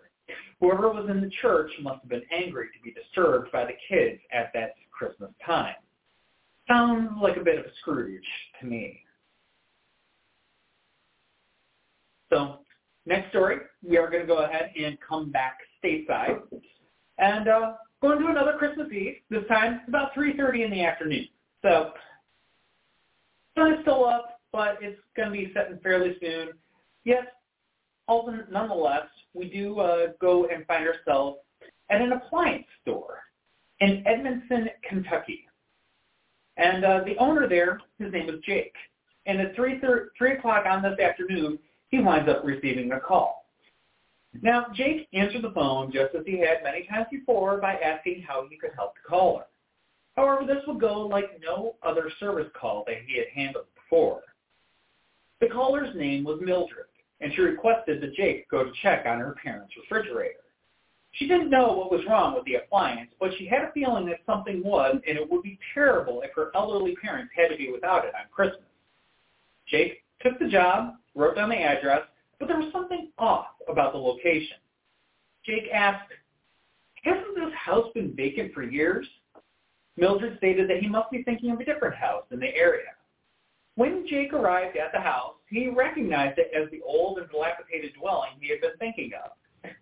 Whoever 0.61 0.91
was 0.91 1.11
in 1.11 1.21
the 1.21 1.31
church 1.43 1.71
must 1.83 2.01
have 2.01 2.09
been 2.09 2.23
angry 2.33 2.69
to 2.69 2.83
be 2.83 2.93
disturbed 2.93 3.53
by 3.53 3.65
the 3.65 3.75
kids 3.89 4.21
at 4.33 4.51
that 4.55 4.75
Christmas 4.91 5.31
time. 5.45 5.75
Sounds 6.69 7.11
like 7.21 7.37
a 7.37 7.45
bit 7.45 7.59
of 7.59 7.67
a 7.67 7.75
Scrooge 7.81 8.23
to 8.61 8.67
me. 8.67 9.01
So 12.33 12.61
Next 13.05 13.31
story, 13.31 13.57
we 13.83 13.99
are 13.99 14.09
going 14.09 14.23
to 14.23 14.27
go 14.27 14.45
ahead 14.45 14.71
and 14.81 14.97
come 15.07 15.31
back 15.31 15.59
stateside 15.83 16.41
and 17.19 17.49
uh, 17.49 17.73
going 18.01 18.21
to 18.21 18.29
another 18.29 18.55
Christmas 18.59 18.89
Eve. 18.93 19.17
This 19.29 19.43
time 19.49 19.75
it's 19.75 19.89
about 19.89 20.15
3.30 20.15 20.65
in 20.65 20.71
the 20.71 20.85
afternoon. 20.85 21.27
So 21.63 21.91
sun 23.57 23.75
is 23.75 23.81
still 23.83 24.05
up, 24.05 24.41
but 24.53 24.79
it's 24.81 25.01
going 25.17 25.29
to 25.29 25.33
be 25.33 25.53
setting 25.55 25.79
fairly 25.83 26.17
soon. 26.21 26.51
Yes, 27.05 27.25
nonetheless, 28.51 29.07
we 29.35 29.49
do 29.49 29.81
uh, 29.81 30.09
go 30.21 30.47
and 30.47 30.67
find 30.67 30.87
ourselves 30.87 31.39
at 31.91 32.01
an 32.01 32.13
appliance 32.13 32.67
store 32.83 33.21
in 33.81 34.03
Edmonson, 34.07 34.69
Kentucky. 34.89 35.47
And 36.57 36.85
uh, 36.85 37.01
the 37.05 37.17
owner 37.19 37.49
there, 37.49 37.81
his 37.99 38.13
name 38.13 38.29
is 38.29 38.41
Jake. 38.45 38.75
And 39.27 39.41
at 39.41 39.55
3, 39.57 39.81
3 40.19 40.33
o'clock 40.33 40.67
on 40.67 40.83
this 40.83 40.99
afternoon, 40.99 41.59
he 41.89 42.01
winds 42.01 42.29
up 42.29 42.43
receiving 42.45 42.93
a 42.93 43.01
call. 43.01 43.47
Now, 44.41 44.67
Jake 44.75 45.09
answered 45.13 45.43
the 45.43 45.51
phone 45.51 45.93
just 45.93 46.15
as 46.15 46.25
he 46.25 46.39
had 46.39 46.63
many 46.65 46.87
times 46.87 47.07
before 47.11 47.59
by 47.59 47.75
asking 47.75 48.23
how 48.27 48.47
he 48.49 48.57
could 48.57 48.71
help 48.75 48.95
the 48.95 49.09
caller. 49.09 49.45
However, 50.17 50.47
this 50.47 50.63
would 50.67 50.81
go 50.81 51.07
like 51.07 51.41
no 51.41 51.77
other 51.83 52.11
service 52.21 52.49
call 52.59 52.85
that 52.87 52.99
he 53.07 53.19
had 53.19 53.29
handled 53.35 53.67
before. 53.75 54.21
The 55.41 55.49
caller's 55.49 55.95
name 55.97 56.25
was 56.25 56.41
Mildred, 56.41 56.87
and 57.21 57.33
she 57.35 57.41
requested 57.41 58.01
that 58.01 58.15
Jake 58.15 58.49
go 58.51 58.65
to 58.65 58.73
check 58.83 59.07
on 59.07 59.19
her 59.19 59.35
parents' 59.43 59.75
refrigerator. 59.77 60.39
She 61.13 61.29
didn't 61.29 61.51
know 61.51 61.73
what 61.73 61.91
was 61.91 62.05
wrong 62.09 62.35
with 62.35 62.45
the 62.45 62.55
appliance, 62.55 63.11
but 63.21 63.33
she 63.37 63.47
had 63.47 63.65
a 63.65 63.73
feeling 63.73 64.07
that 64.07 64.21
something 64.25 64.63
was, 64.65 64.97
and 65.07 65.19
it 65.19 65.31
would 65.31 65.43
be 65.43 65.59
terrible 65.75 66.23
if 66.23 66.31
her 66.35 66.51
elderly 66.55 66.97
parents 66.97 67.33
had 67.37 67.49
to 67.49 67.57
be 67.57 67.71
without 67.71 68.05
it 68.05 68.15
on 68.15 68.27
Christmas. 68.31 68.63
Jake 69.67 70.05
took 70.21 70.39
the 70.39 70.49
job, 70.49 70.95
wrote 71.15 71.37
down 71.37 71.51
the 71.51 71.57
address, 71.57 72.03
but 72.39 72.49
there 72.49 72.59
was 72.59 72.73
something 72.73 73.11
off 73.19 73.47
about 73.69 73.93
the 73.93 73.99
location. 73.99 74.57
Jake 75.45 75.69
asked, 75.73 76.11
hasn't 77.03 77.35
this 77.35 77.53
house 77.55 77.89
been 77.95 78.15
vacant 78.17 78.55
for 78.55 78.63
years? 78.63 79.07
Mildred 79.97 80.39
stated 80.39 80.69
that 80.71 80.81
he 80.81 80.89
must 80.89 81.11
be 81.11 81.23
thinking 81.23 81.51
of 81.51 81.61
a 81.61 81.65
different 81.65 81.95
house 81.95 82.25
in 82.31 82.41
the 82.41 82.55
area. 82.55 82.95
When 83.75 84.07
Jake 84.07 84.33
arrived 84.33 84.77
at 84.77 84.93
the 84.93 85.01
house, 85.01 85.35
he 85.49 85.69
recognized 85.69 86.39
it 86.39 86.51
as 86.55 86.71
the 86.71 86.83
old 86.83 87.19
and 87.19 87.29
dilapidated 87.31 87.95
dwelling 87.95 88.33
he 88.41 88.49
had 88.49 88.61
been 88.61 88.77
thinking 88.79 89.13
of. 89.23 89.33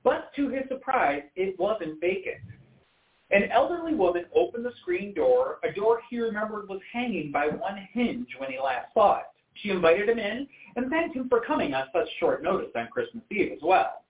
But 0.04 0.32
to 0.36 0.48
his 0.48 0.68
surprise, 0.68 1.22
it 1.36 1.58
wasn't 1.58 2.00
vacant. 2.00 2.40
An 3.30 3.50
elderly 3.52 3.94
woman 3.94 4.26
opened 4.34 4.64
the 4.64 4.72
screen 4.80 5.14
door, 5.14 5.58
a 5.62 5.72
door 5.72 6.00
he 6.10 6.18
remembered 6.18 6.68
was 6.68 6.80
hanging 6.92 7.30
by 7.30 7.46
one 7.46 7.88
hinge 7.92 8.28
when 8.38 8.50
he 8.50 8.58
last 8.58 8.92
saw 8.92 9.18
it. 9.18 9.26
She 9.54 9.70
invited 9.70 10.08
him 10.08 10.18
in 10.18 10.48
and 10.76 10.90
thanked 10.90 11.16
him 11.16 11.28
for 11.28 11.40
coming 11.40 11.74
on 11.74 11.86
such 11.92 12.08
short 12.18 12.42
notice 12.42 12.70
on 12.74 12.88
Christmas 12.88 13.24
Eve 13.30 13.52
as 13.52 13.62
well. 13.62 14.04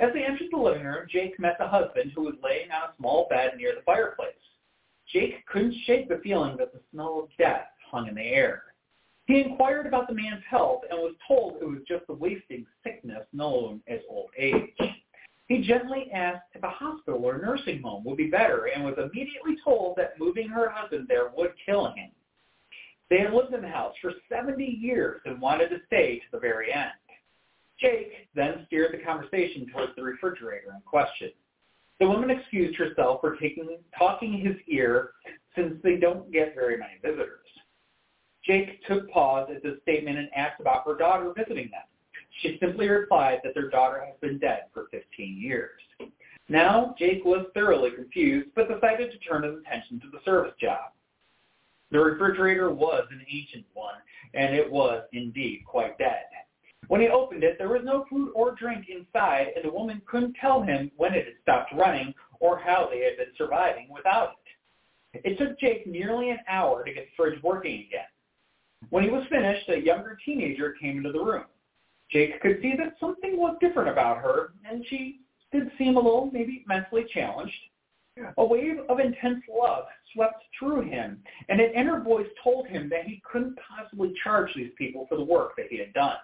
As 0.00 0.12
they 0.12 0.24
entered 0.24 0.48
the 0.50 0.56
living 0.56 0.84
room, 0.84 1.06
Jake 1.08 1.38
met 1.38 1.56
the 1.58 1.68
husband 1.68 2.12
who 2.14 2.22
was 2.22 2.34
laying 2.42 2.70
on 2.70 2.90
a 2.90 2.94
small 2.98 3.28
bed 3.28 3.52
near 3.56 3.74
the 3.74 3.82
fireplace. 3.82 4.34
Jake 5.12 5.44
couldn't 5.46 5.74
shake 5.84 6.08
the 6.08 6.20
feeling 6.22 6.56
that 6.56 6.72
the 6.72 6.80
smell 6.90 7.20
of 7.22 7.36
death 7.38 7.68
hung 7.90 8.08
in 8.08 8.14
the 8.14 8.22
air. 8.22 8.62
He 9.26 9.40
inquired 9.40 9.86
about 9.86 10.08
the 10.08 10.14
man's 10.14 10.42
health 10.48 10.82
and 10.90 10.98
was 10.98 11.14
told 11.26 11.56
it 11.60 11.66
was 11.66 11.82
just 11.88 12.06
the 12.06 12.14
wasting 12.14 12.66
sickness 12.82 13.26
known 13.32 13.80
as 13.88 14.00
old 14.08 14.30
age. 14.38 14.76
He 15.46 15.62
gently 15.62 16.10
asked 16.12 16.48
if 16.54 16.62
a 16.62 16.68
hospital 16.68 17.24
or 17.24 17.38
nursing 17.38 17.82
home 17.82 18.04
would 18.04 18.16
be 18.16 18.28
better 18.28 18.68
and 18.74 18.84
was 18.84 18.98
immediately 18.98 19.56
told 19.62 19.96
that 19.96 20.18
moving 20.18 20.48
her 20.48 20.70
husband 20.70 21.06
there 21.08 21.30
would 21.36 21.52
kill 21.64 21.92
him. 21.92 22.10
They 23.10 23.18
had 23.18 23.34
lived 23.34 23.52
in 23.52 23.60
the 23.60 23.68
house 23.68 23.94
for 24.00 24.12
70 24.28 24.64
years 24.64 25.20
and 25.26 25.40
wanted 25.40 25.68
to 25.68 25.80
stay 25.86 26.18
to 26.18 26.24
the 26.32 26.38
very 26.38 26.72
end. 26.72 26.90
Jake 27.78 28.28
then 28.34 28.64
steered 28.66 28.94
the 28.94 29.04
conversation 29.04 29.66
towards 29.70 29.94
the 29.96 30.02
refrigerator 30.02 30.72
in 30.74 30.80
question. 30.86 31.30
The 32.00 32.08
woman 32.08 32.30
excused 32.30 32.76
herself 32.76 33.20
for 33.20 33.36
taking, 33.36 33.78
talking 33.96 34.32
his 34.38 34.56
ear 34.68 35.10
since 35.54 35.74
they 35.82 35.96
don't 35.96 36.32
get 36.32 36.54
very 36.54 36.76
many 36.76 36.94
visitors. 37.02 37.40
Jake 38.44 38.84
took 38.86 39.08
pause 39.10 39.48
at 39.54 39.62
this 39.62 39.80
statement 39.82 40.18
and 40.18 40.28
asked 40.34 40.60
about 40.60 40.86
her 40.86 40.96
daughter 40.96 41.32
visiting 41.36 41.70
them. 41.70 41.82
She 42.42 42.58
simply 42.60 42.88
replied 42.88 43.40
that 43.44 43.54
their 43.54 43.70
daughter 43.70 44.04
has 44.04 44.14
been 44.20 44.38
dead 44.38 44.64
for 44.72 44.88
15 44.90 45.40
years. 45.40 45.80
Now, 46.48 46.94
Jake 46.98 47.24
was 47.24 47.46
thoroughly 47.54 47.90
confused, 47.92 48.50
but 48.54 48.68
decided 48.68 49.12
to 49.12 49.18
turn 49.18 49.44
his 49.44 49.54
attention 49.60 50.00
to 50.00 50.10
the 50.10 50.18
service 50.24 50.52
job. 50.60 50.92
The 51.90 52.00
refrigerator 52.00 52.70
was 52.70 53.04
an 53.10 53.24
ancient 53.32 53.64
one, 53.72 53.94
and 54.34 54.54
it 54.54 54.70
was 54.70 55.04
indeed 55.12 55.62
quite 55.64 55.96
dead. 55.96 56.24
When 56.88 57.00
he 57.00 57.08
opened 57.08 57.44
it, 57.44 57.56
there 57.58 57.68
was 57.68 57.82
no 57.84 58.04
food 58.10 58.32
or 58.34 58.54
drink 58.54 58.86
inside, 58.88 59.48
and 59.56 59.64
the 59.64 59.72
woman 59.72 60.02
couldn't 60.06 60.34
tell 60.40 60.62
him 60.62 60.90
when 60.96 61.14
it 61.14 61.24
had 61.24 61.34
stopped 61.42 61.72
running 61.74 62.14
or 62.40 62.58
how 62.58 62.88
they 62.90 63.00
had 63.00 63.16
been 63.16 63.34
surviving 63.36 63.88
without 63.90 64.36
it. 65.12 65.20
It 65.24 65.38
took 65.38 65.58
Jake 65.58 65.86
nearly 65.86 66.30
an 66.30 66.40
hour 66.48 66.84
to 66.84 66.92
get 66.92 67.06
the 67.06 67.10
fridge 67.16 67.42
working 67.42 67.86
again. 67.86 68.06
When 68.90 69.04
he 69.04 69.10
was 69.10 69.26
finished, 69.30 69.68
a 69.68 69.80
younger 69.80 70.18
teenager 70.24 70.72
came 70.80 70.98
into 70.98 71.12
the 71.12 71.24
room. 71.24 71.44
Jake 72.10 72.40
could 72.40 72.60
see 72.60 72.74
that 72.76 72.96
something 73.00 73.38
was 73.38 73.56
different 73.60 73.88
about 73.88 74.18
her, 74.18 74.52
and 74.68 74.84
she 74.88 75.20
did 75.52 75.70
seem 75.78 75.96
a 75.96 76.00
little, 76.00 76.30
maybe 76.32 76.64
mentally 76.66 77.06
challenged. 77.12 77.54
A 78.36 78.44
wave 78.44 78.78
of 78.88 79.00
intense 79.00 79.42
love 79.48 79.86
swept 80.12 80.44
through 80.58 80.82
him, 80.82 81.22
and 81.48 81.60
an 81.60 81.72
inner 81.74 82.00
voice 82.00 82.28
told 82.42 82.68
him 82.68 82.88
that 82.90 83.06
he 83.06 83.22
couldn't 83.30 83.56
possibly 83.56 84.14
charge 84.22 84.54
these 84.54 84.70
people 84.76 85.06
for 85.08 85.16
the 85.16 85.24
work 85.24 85.56
that 85.56 85.66
he 85.70 85.78
had 85.78 85.92
done. 85.94 86.16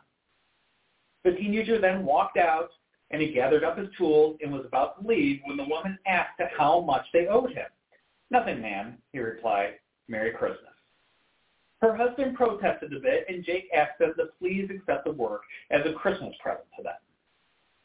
The 1.24 1.32
teenager 1.32 1.78
then 1.80 2.04
walked 2.04 2.36
out, 2.38 2.70
and 3.10 3.20
he 3.20 3.32
gathered 3.32 3.64
up 3.64 3.76
his 3.76 3.88
tools 3.98 4.38
and 4.42 4.52
was 4.52 4.64
about 4.64 5.00
to 5.00 5.06
leave 5.06 5.40
when 5.44 5.56
the 5.56 5.64
woman 5.64 5.98
asked 6.06 6.40
how 6.56 6.80
much 6.80 7.06
they 7.12 7.26
owed 7.26 7.52
him. 7.52 7.66
Nothing, 8.30 8.62
ma'am, 8.62 8.98
he 9.12 9.18
replied. 9.18 9.74
Merry 10.08 10.32
Christmas. 10.32 10.70
Her 11.80 11.96
husband 11.96 12.36
protested 12.36 12.92
a 12.92 13.00
bit, 13.00 13.24
and 13.28 13.44
Jake 13.44 13.68
asked 13.74 13.98
them 13.98 14.14
to 14.16 14.26
please 14.38 14.68
accept 14.70 15.04
the 15.04 15.12
work 15.12 15.42
as 15.70 15.86
a 15.86 15.92
Christmas 15.92 16.34
present 16.42 16.66
to 16.76 16.82
them. 16.82 16.94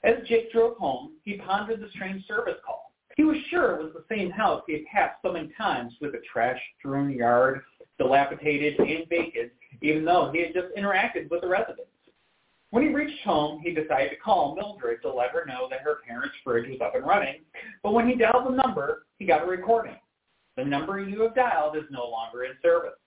As 0.04 0.28
Jake 0.28 0.52
drove 0.52 0.78
home, 0.78 1.14
he 1.24 1.38
pondered 1.38 1.80
the 1.80 1.90
strange 1.90 2.26
service 2.28 2.58
call. 2.66 2.92
He 3.16 3.24
was 3.24 3.38
sure 3.50 3.76
it 3.76 3.84
was 3.84 3.94
the 3.94 4.16
same 4.16 4.30
house 4.30 4.64
he 4.68 4.74
had 4.74 4.86
passed 4.86 5.22
so 5.22 5.32
many 5.32 5.50
times 5.58 5.94
with 6.02 6.14
a 6.16 6.22
trash-strewn 6.32 7.12
yard, 7.12 7.62
dilapidated 7.98 8.78
and 8.80 9.08
vacant, 9.08 9.52
even 9.82 10.04
though 10.04 10.32
he 10.34 10.42
had 10.42 10.54
just 10.54 10.76
interacted 10.78 11.30
with 11.30 11.42
the 11.42 11.48
residents. 11.48 11.90
When 12.72 12.84
he 12.84 12.94
reached 12.94 13.24
home, 13.24 13.62
he 13.64 13.72
decided 13.72 14.10
to 14.10 14.16
call 14.18 14.56
Mildred 14.56 15.02
to 15.02 15.14
let 15.14 15.32
her 15.32 15.46
know 15.46 15.68
that 15.70 15.82
her 15.82 16.00
parents' 16.08 16.36
fridge 16.44 16.70
was 16.70 16.82
up 16.82 16.96
and 16.96 17.06
running, 17.06 17.42
but 17.84 17.94
when 17.94 18.08
he 18.08 18.16
dialed 18.16 18.48
the 18.48 18.62
number, 18.62 19.06
he 19.18 19.26
got 19.26 19.44
a 19.44 19.46
recording. 19.46 19.96
The 20.58 20.66
number 20.66 21.00
you 21.00 21.22
have 21.22 21.36
dialed 21.36 21.78
is 21.78 21.84
no 21.90 22.06
longer 22.06 22.44
in 22.44 22.52
service. 22.62 22.98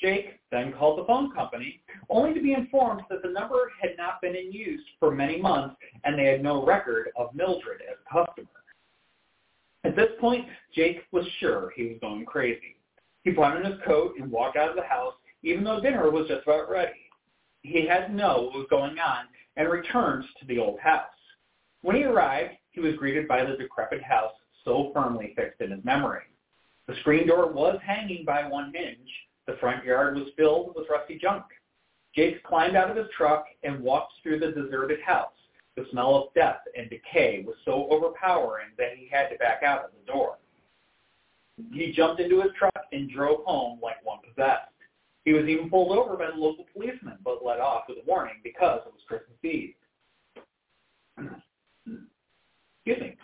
Jake 0.00 0.38
then 0.50 0.72
called 0.72 0.98
the 0.98 1.04
phone 1.04 1.32
company, 1.32 1.82
only 2.08 2.32
to 2.32 2.40
be 2.40 2.52
informed 2.52 3.02
that 3.10 3.22
the 3.22 3.28
number 3.28 3.72
had 3.80 3.96
not 3.96 4.20
been 4.20 4.36
in 4.36 4.52
use 4.52 4.84
for 5.00 5.10
many 5.10 5.40
months 5.40 5.76
and 6.04 6.18
they 6.18 6.26
had 6.26 6.42
no 6.42 6.64
record 6.64 7.08
of 7.16 7.34
Mildred 7.34 7.82
as 7.88 7.96
a 7.98 8.24
customer. 8.26 8.48
At 9.84 9.96
this 9.96 10.10
point, 10.20 10.46
Jake 10.74 11.02
was 11.12 11.26
sure 11.40 11.72
he 11.74 11.88
was 11.88 11.98
going 12.00 12.24
crazy. 12.26 12.76
He 13.24 13.32
put 13.32 13.44
on 13.44 13.64
his 13.64 13.80
coat 13.84 14.14
and 14.18 14.30
walked 14.30 14.56
out 14.56 14.70
of 14.70 14.76
the 14.76 14.82
house, 14.82 15.14
even 15.42 15.64
though 15.64 15.80
dinner 15.80 16.10
was 16.10 16.28
just 16.28 16.44
about 16.44 16.70
ready. 16.70 17.07
He 17.62 17.86
had 17.86 18.06
to 18.06 18.14
know 18.14 18.42
what 18.42 18.54
was 18.54 18.66
going 18.70 18.98
on 18.98 19.26
and 19.56 19.68
returned 19.68 20.24
to 20.40 20.46
the 20.46 20.58
old 20.58 20.78
house. 20.80 21.06
When 21.82 21.96
he 21.96 22.04
arrived, 22.04 22.54
he 22.70 22.80
was 22.80 22.96
greeted 22.96 23.28
by 23.28 23.44
the 23.44 23.56
decrepit 23.56 24.02
house 24.02 24.32
so 24.64 24.90
firmly 24.94 25.32
fixed 25.36 25.60
in 25.60 25.70
his 25.70 25.84
memory. 25.84 26.22
The 26.86 26.96
screen 27.00 27.26
door 27.26 27.50
was 27.52 27.78
hanging 27.84 28.24
by 28.24 28.46
one 28.46 28.72
hinge, 28.74 29.10
the 29.46 29.56
front 29.60 29.84
yard 29.84 30.16
was 30.16 30.28
filled 30.36 30.74
with 30.74 30.88
rusty 30.90 31.18
junk. 31.18 31.44
Jake 32.14 32.42
climbed 32.42 32.76
out 32.76 32.90
of 32.90 32.96
his 32.96 33.06
truck 33.16 33.46
and 33.62 33.80
walked 33.80 34.12
through 34.22 34.40
the 34.40 34.52
deserted 34.52 35.00
house. 35.00 35.32
The 35.76 35.86
smell 35.90 36.14
of 36.16 36.34
death 36.34 36.60
and 36.76 36.90
decay 36.90 37.44
was 37.46 37.56
so 37.64 37.88
overpowering 37.90 38.68
that 38.78 38.96
he 38.96 39.08
had 39.08 39.28
to 39.28 39.38
back 39.38 39.62
out 39.62 39.84
of 39.84 39.90
the 39.92 40.12
door. 40.12 40.36
He 41.72 41.92
jumped 41.92 42.20
into 42.20 42.40
his 42.42 42.52
truck 42.58 42.74
and 42.92 43.10
drove 43.10 43.44
home 43.44 43.78
like 43.82 44.04
one 44.04 44.18
possessed. 44.22 44.72
He 45.28 45.34
was 45.34 45.44
even 45.44 45.68
pulled 45.68 45.92
over 45.92 46.16
by 46.16 46.30
the 46.30 46.40
local 46.40 46.64
policeman, 46.72 47.18
but 47.22 47.44
let 47.44 47.60
off 47.60 47.82
with 47.86 47.98
a 47.98 48.06
warning 48.06 48.36
because 48.42 48.80
it 48.86 48.92
was 48.94 49.02
Christmas 49.06 49.36
Eve. 49.44 49.74
Excuse 52.86 53.00
me. 53.02 53.14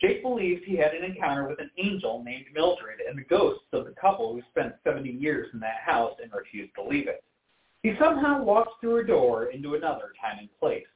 Jake 0.00 0.22
believes 0.22 0.62
he 0.64 0.78
had 0.78 0.94
an 0.94 1.04
encounter 1.04 1.46
with 1.46 1.60
an 1.60 1.70
angel 1.76 2.24
named 2.24 2.46
Mildred 2.54 3.00
and 3.06 3.18
the 3.18 3.24
ghosts 3.24 3.66
of 3.74 3.84
the 3.84 3.92
couple 4.00 4.32
who 4.32 4.40
spent 4.50 4.76
70 4.82 5.10
years 5.10 5.50
in 5.52 5.60
that 5.60 5.82
house 5.84 6.14
and 6.22 6.32
refused 6.32 6.74
to 6.76 6.82
leave 6.82 7.06
it. 7.06 7.22
He 7.82 7.92
somehow 8.00 8.42
walks 8.42 8.72
through 8.80 9.02
a 9.02 9.06
door 9.06 9.50
into 9.50 9.74
another 9.74 10.14
time 10.18 10.38
and 10.38 10.48
place, 10.58 10.86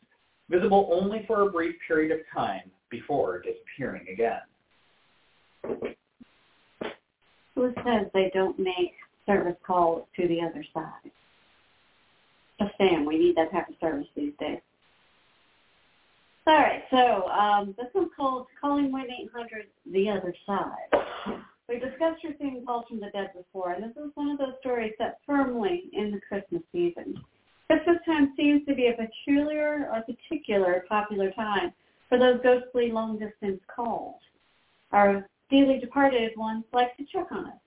visible 0.48 0.88
only 0.90 1.22
for 1.26 1.42
a 1.42 1.50
brief 1.50 1.74
period 1.86 2.18
of 2.18 2.20
time 2.34 2.70
before 2.88 3.42
disappearing 3.42 4.06
again. 4.10 4.40
Who 7.54 7.74
says 7.84 8.06
they 8.14 8.30
don't 8.32 8.58
make 8.58 8.94
service 9.26 9.56
calls 9.66 10.06
to 10.16 10.28
the 10.28 10.40
other 10.40 10.64
side? 10.72 11.10
Just 12.60 12.72
saying, 12.78 13.04
we 13.04 13.18
need 13.18 13.36
that 13.36 13.52
type 13.52 13.68
of 13.68 13.74
service 13.80 14.06
these 14.16 14.32
days. 14.40 14.60
All 16.46 16.54
right, 16.54 16.84
so 16.90 17.28
um, 17.28 17.74
this 17.76 17.88
one's 17.92 18.10
called 18.16 18.46
Calling 18.60 18.92
1-800 18.92 19.66
The 19.92 20.08
Other 20.08 20.32
Side. 20.46 21.42
We 21.68 21.80
discussed 21.80 22.22
receiving 22.22 22.64
calls 22.64 22.84
from 22.88 23.00
the 23.00 23.10
dead 23.12 23.32
before, 23.36 23.72
and 23.72 23.82
this 23.82 23.96
is 23.96 24.12
one 24.14 24.30
of 24.30 24.38
those 24.38 24.54
stories 24.60 24.92
set 24.96 25.18
firmly 25.26 25.90
in 25.92 26.12
the 26.12 26.20
Christmas 26.20 26.62
season. 26.70 27.20
Christmas 27.66 27.96
time 28.06 28.32
seems 28.36 28.64
to 28.66 28.74
be 28.76 28.86
a 28.86 28.92
peculiar 28.92 29.90
or 29.92 30.02
particular 30.02 30.84
popular 30.88 31.32
time 31.32 31.72
for 32.08 32.16
those 32.16 32.40
ghostly 32.44 32.92
long-distance 32.92 33.60
calls. 33.66 34.20
Our 34.92 35.28
dearly 35.50 35.80
departed 35.80 36.30
ones 36.36 36.64
like 36.72 36.96
to 36.96 37.04
check 37.12 37.26
on 37.32 37.46
us, 37.46 37.58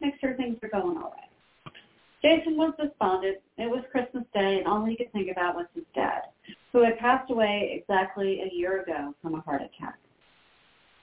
make 0.00 0.18
sure 0.20 0.34
things 0.34 0.58
are 0.62 0.68
going 0.68 0.96
all 0.96 1.14
right. 1.16 1.74
Jason 2.22 2.56
was 2.56 2.74
despondent. 2.78 3.38
It 3.56 3.70
was 3.70 3.82
Christmas 3.90 4.24
Day, 4.34 4.58
and 4.58 4.66
all 4.66 4.84
he 4.84 4.96
could 4.96 5.10
think 5.12 5.30
about 5.30 5.54
was 5.54 5.66
his 5.74 5.84
dad 5.94 6.22
who 6.72 6.82
had 6.84 6.98
passed 6.98 7.30
away 7.30 7.80
exactly 7.80 8.42
a 8.42 8.54
year 8.54 8.82
ago 8.82 9.14
from 9.22 9.34
a 9.34 9.40
heart 9.40 9.62
attack. 9.62 9.98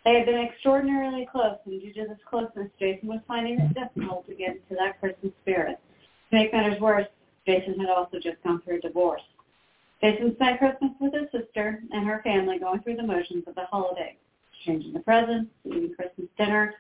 They 0.06 0.16
had 0.16 0.26
been 0.26 0.40
extraordinarily 0.40 1.28
close, 1.30 1.58
and 1.66 1.82
due 1.82 1.94
to 1.94 2.08
this 2.08 2.20
closeness, 2.30 2.70
Jason 2.80 3.10
was 3.10 3.20
finding 3.28 3.60
it 3.60 3.74
difficult 3.74 4.26
to 4.28 4.36
get 4.36 4.52
into 4.52 4.76
that 4.80 5.00
Christmas 5.00 5.34
spirit. 5.42 5.80
To 6.30 6.36
make 6.38 6.54
matters 6.54 6.80
worse, 6.80 7.08
Jason 7.46 7.80
had 7.80 7.90
also 7.90 8.18
just 8.20 8.42
gone 8.44 8.62
through 8.62 8.78
a 8.78 8.82
divorce. 8.82 9.24
Jason 10.02 10.34
spent 10.36 10.60
Christmas 10.60 10.92
with 11.02 11.14
his 11.14 11.30
sister 11.32 11.84
and 11.92 12.08
her 12.08 12.22
family 12.24 12.60
going 12.60 12.80
through 12.82 12.98
the 12.98 13.04
motions 13.04 13.44
of 13.48 13.56
the 13.56 13.66
holiday, 13.66 14.16
exchanging 14.54 14.94
the 14.94 15.00
presents, 15.00 15.52
eating 15.66 15.94
Christmas 15.96 16.28
dinner, 16.38 16.76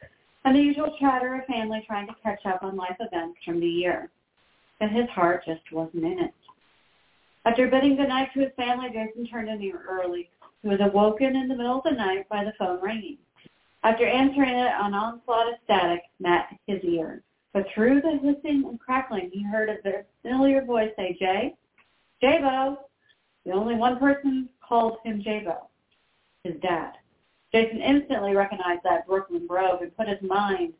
and 0.47 0.55
the 0.55 0.61
usual 0.61 0.95
chatter 0.97 1.35
of 1.35 1.45
family 1.45 1.83
trying 1.85 2.07
to 2.07 2.15
catch 2.23 2.45
up 2.45 2.63
on 2.63 2.77
life 2.77 2.95
events 3.01 3.37
from 3.43 3.59
the 3.59 3.67
year. 3.67 4.09
But 4.79 4.91
his 4.91 5.09
heart 5.09 5.43
just 5.45 5.69
wasn't 5.73 6.05
in 6.05 6.19
it. 6.19 6.33
After 7.45 7.67
bidding 7.67 7.97
goodnight 7.97 8.29
to 8.33 8.39
his 8.39 8.51
family, 8.55 8.87
Jason 8.87 9.27
turned 9.27 9.49
in 9.49 9.73
early. 9.89 10.29
He 10.61 10.69
was 10.69 10.79
awoken 10.81 11.35
in 11.35 11.49
the 11.49 11.55
middle 11.55 11.79
of 11.79 11.83
the 11.83 11.91
night 11.91 12.29
by 12.29 12.45
the 12.45 12.53
phone 12.57 12.81
ringing. 12.81 13.17
After 13.83 14.07
answering 14.07 14.55
it, 14.55 14.71
an 14.79 14.93
onslaught 14.93 15.49
of 15.49 15.55
static 15.65 16.03
met 16.21 16.47
his 16.65 16.81
ear. 16.83 17.23
But 17.53 17.65
through 17.75 18.01
the 18.01 18.11
hissing 18.11 18.63
and 18.69 18.79
crackling, 18.79 19.29
he 19.33 19.43
heard 19.43 19.69
a 19.69 20.05
familiar 20.21 20.63
voice 20.63 20.91
say, 20.95 21.17
Jay? 21.19 21.55
Jabo. 22.23 22.77
The 23.45 23.51
only 23.51 23.75
one 23.75 23.99
person 23.99 24.47
called 24.65 24.97
him 25.03 25.21
Jabo, 25.21 25.57
his 26.45 26.55
dad. 26.61 26.93
Jason 27.53 27.81
instantly 27.81 28.35
recognized 28.35 28.81
that 28.83 29.07
Brooklyn 29.07 29.47
brogue 29.47 29.81
and 29.81 29.95
put 29.95 30.07
his 30.07 30.21
mind 30.21 30.73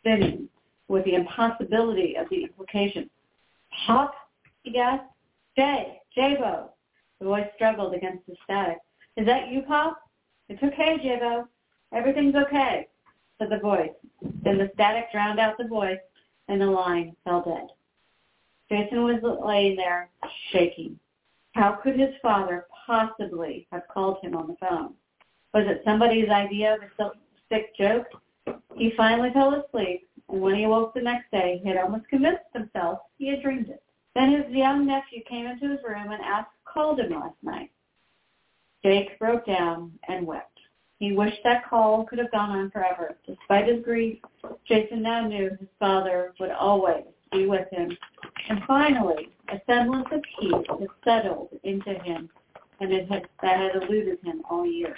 spinning 0.00 0.48
with 0.88 1.04
the 1.04 1.14
impossibility 1.14 2.16
of 2.16 2.28
the 2.30 2.44
implication. 2.44 3.08
Pop? 3.86 4.14
he 4.62 4.70
gasped. 4.70 5.06
Jay, 5.56 6.00
Jabo. 6.16 6.68
The 7.18 7.26
voice 7.26 7.46
struggled 7.54 7.94
against 7.94 8.26
the 8.26 8.34
static. 8.44 8.78
Is 9.16 9.26
that 9.26 9.48
you, 9.48 9.62
Pop? 9.62 10.00
It's 10.48 10.62
okay, 10.62 10.98
Jabo. 11.04 11.46
Everything's 11.92 12.34
okay, 12.34 12.88
said 13.38 13.50
the 13.50 13.58
voice. 13.58 13.90
Then 14.42 14.58
the 14.58 14.70
static 14.74 15.12
drowned 15.12 15.38
out 15.38 15.58
the 15.58 15.68
voice, 15.68 16.00
and 16.48 16.60
the 16.60 16.66
line 16.66 17.16
fell 17.24 17.42
dead. 17.42 17.68
Jason 18.70 19.02
was 19.02 19.20
laying 19.44 19.76
there, 19.76 20.08
shaking. 20.50 20.98
How 21.52 21.72
could 21.82 21.98
his 21.98 22.14
father 22.22 22.66
possibly 22.86 23.66
have 23.70 23.82
called 23.92 24.18
him 24.22 24.34
on 24.34 24.46
the 24.46 24.56
phone? 24.56 24.94
Was 25.54 25.66
it 25.66 25.82
somebody's 25.84 26.30
idea 26.30 26.74
of 26.74 26.82
a 26.82 27.12
sick 27.48 27.76
joke? 27.76 28.06
He 28.74 28.92
finally 28.96 29.30
fell 29.32 29.54
asleep, 29.54 30.08
and 30.28 30.40
when 30.40 30.54
he 30.54 30.66
woke 30.66 30.94
the 30.94 31.02
next 31.02 31.30
day, 31.30 31.60
he 31.62 31.68
had 31.68 31.76
almost 31.76 32.08
convinced 32.08 32.44
himself 32.52 33.00
he 33.18 33.28
had 33.28 33.42
dreamed 33.42 33.68
it. 33.68 33.82
Then 34.14 34.32
his 34.32 34.50
young 34.54 34.86
nephew 34.86 35.22
came 35.28 35.46
into 35.46 35.68
his 35.68 35.80
room 35.86 36.10
and 36.12 36.22
asked 36.22 36.50
called 36.64 37.00
him 37.00 37.12
last 37.12 37.36
night. 37.42 37.70
Jake 38.82 39.18
broke 39.18 39.46
down 39.46 39.92
and 40.08 40.26
wept. 40.26 40.58
He 40.98 41.12
wished 41.12 41.42
that 41.44 41.66
call 41.68 42.04
could 42.04 42.18
have 42.18 42.30
gone 42.30 42.50
on 42.50 42.70
forever. 42.70 43.16
Despite 43.26 43.68
his 43.68 43.84
grief, 43.84 44.18
Jason 44.66 45.02
now 45.02 45.26
knew 45.26 45.50
his 45.50 45.68
father 45.78 46.32
would 46.40 46.50
always 46.50 47.04
be 47.30 47.46
with 47.46 47.68
him. 47.70 47.96
And 48.48 48.62
finally, 48.66 49.30
a 49.48 49.60
semblance 49.66 50.08
of 50.12 50.22
peace 50.40 50.52
had 50.68 50.88
settled 51.04 51.48
into 51.64 51.94
him 51.94 52.30
and 52.80 52.92
it 52.92 53.08
had, 53.08 53.28
that 53.42 53.58
had 53.58 53.82
eluded 53.82 54.18
him 54.24 54.42
all 54.48 54.66
year. 54.66 54.96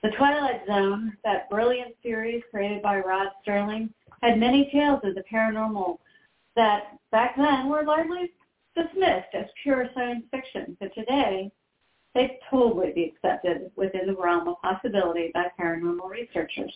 The 0.00 0.10
Twilight 0.10 0.64
Zone, 0.68 1.16
that 1.24 1.50
brilliant 1.50 1.96
series 2.04 2.44
created 2.52 2.82
by 2.82 3.00
Rod 3.00 3.30
Serling, 3.44 3.90
had 4.22 4.38
many 4.38 4.70
tales 4.70 5.00
of 5.02 5.16
the 5.16 5.24
paranormal 5.30 5.98
that 6.54 6.98
back 7.10 7.36
then 7.36 7.68
were 7.68 7.82
largely 7.82 8.32
dismissed 8.76 9.34
as 9.34 9.46
pure 9.60 9.90
science 9.94 10.24
fiction, 10.30 10.76
but 10.78 10.94
today 10.94 11.50
they'd 12.14 12.38
totally 12.48 12.92
be 12.92 13.04
accepted 13.04 13.72
within 13.74 14.06
the 14.06 14.14
realm 14.14 14.46
of 14.46 14.62
possibility 14.62 15.32
by 15.34 15.50
paranormal 15.58 16.08
researchers. 16.08 16.72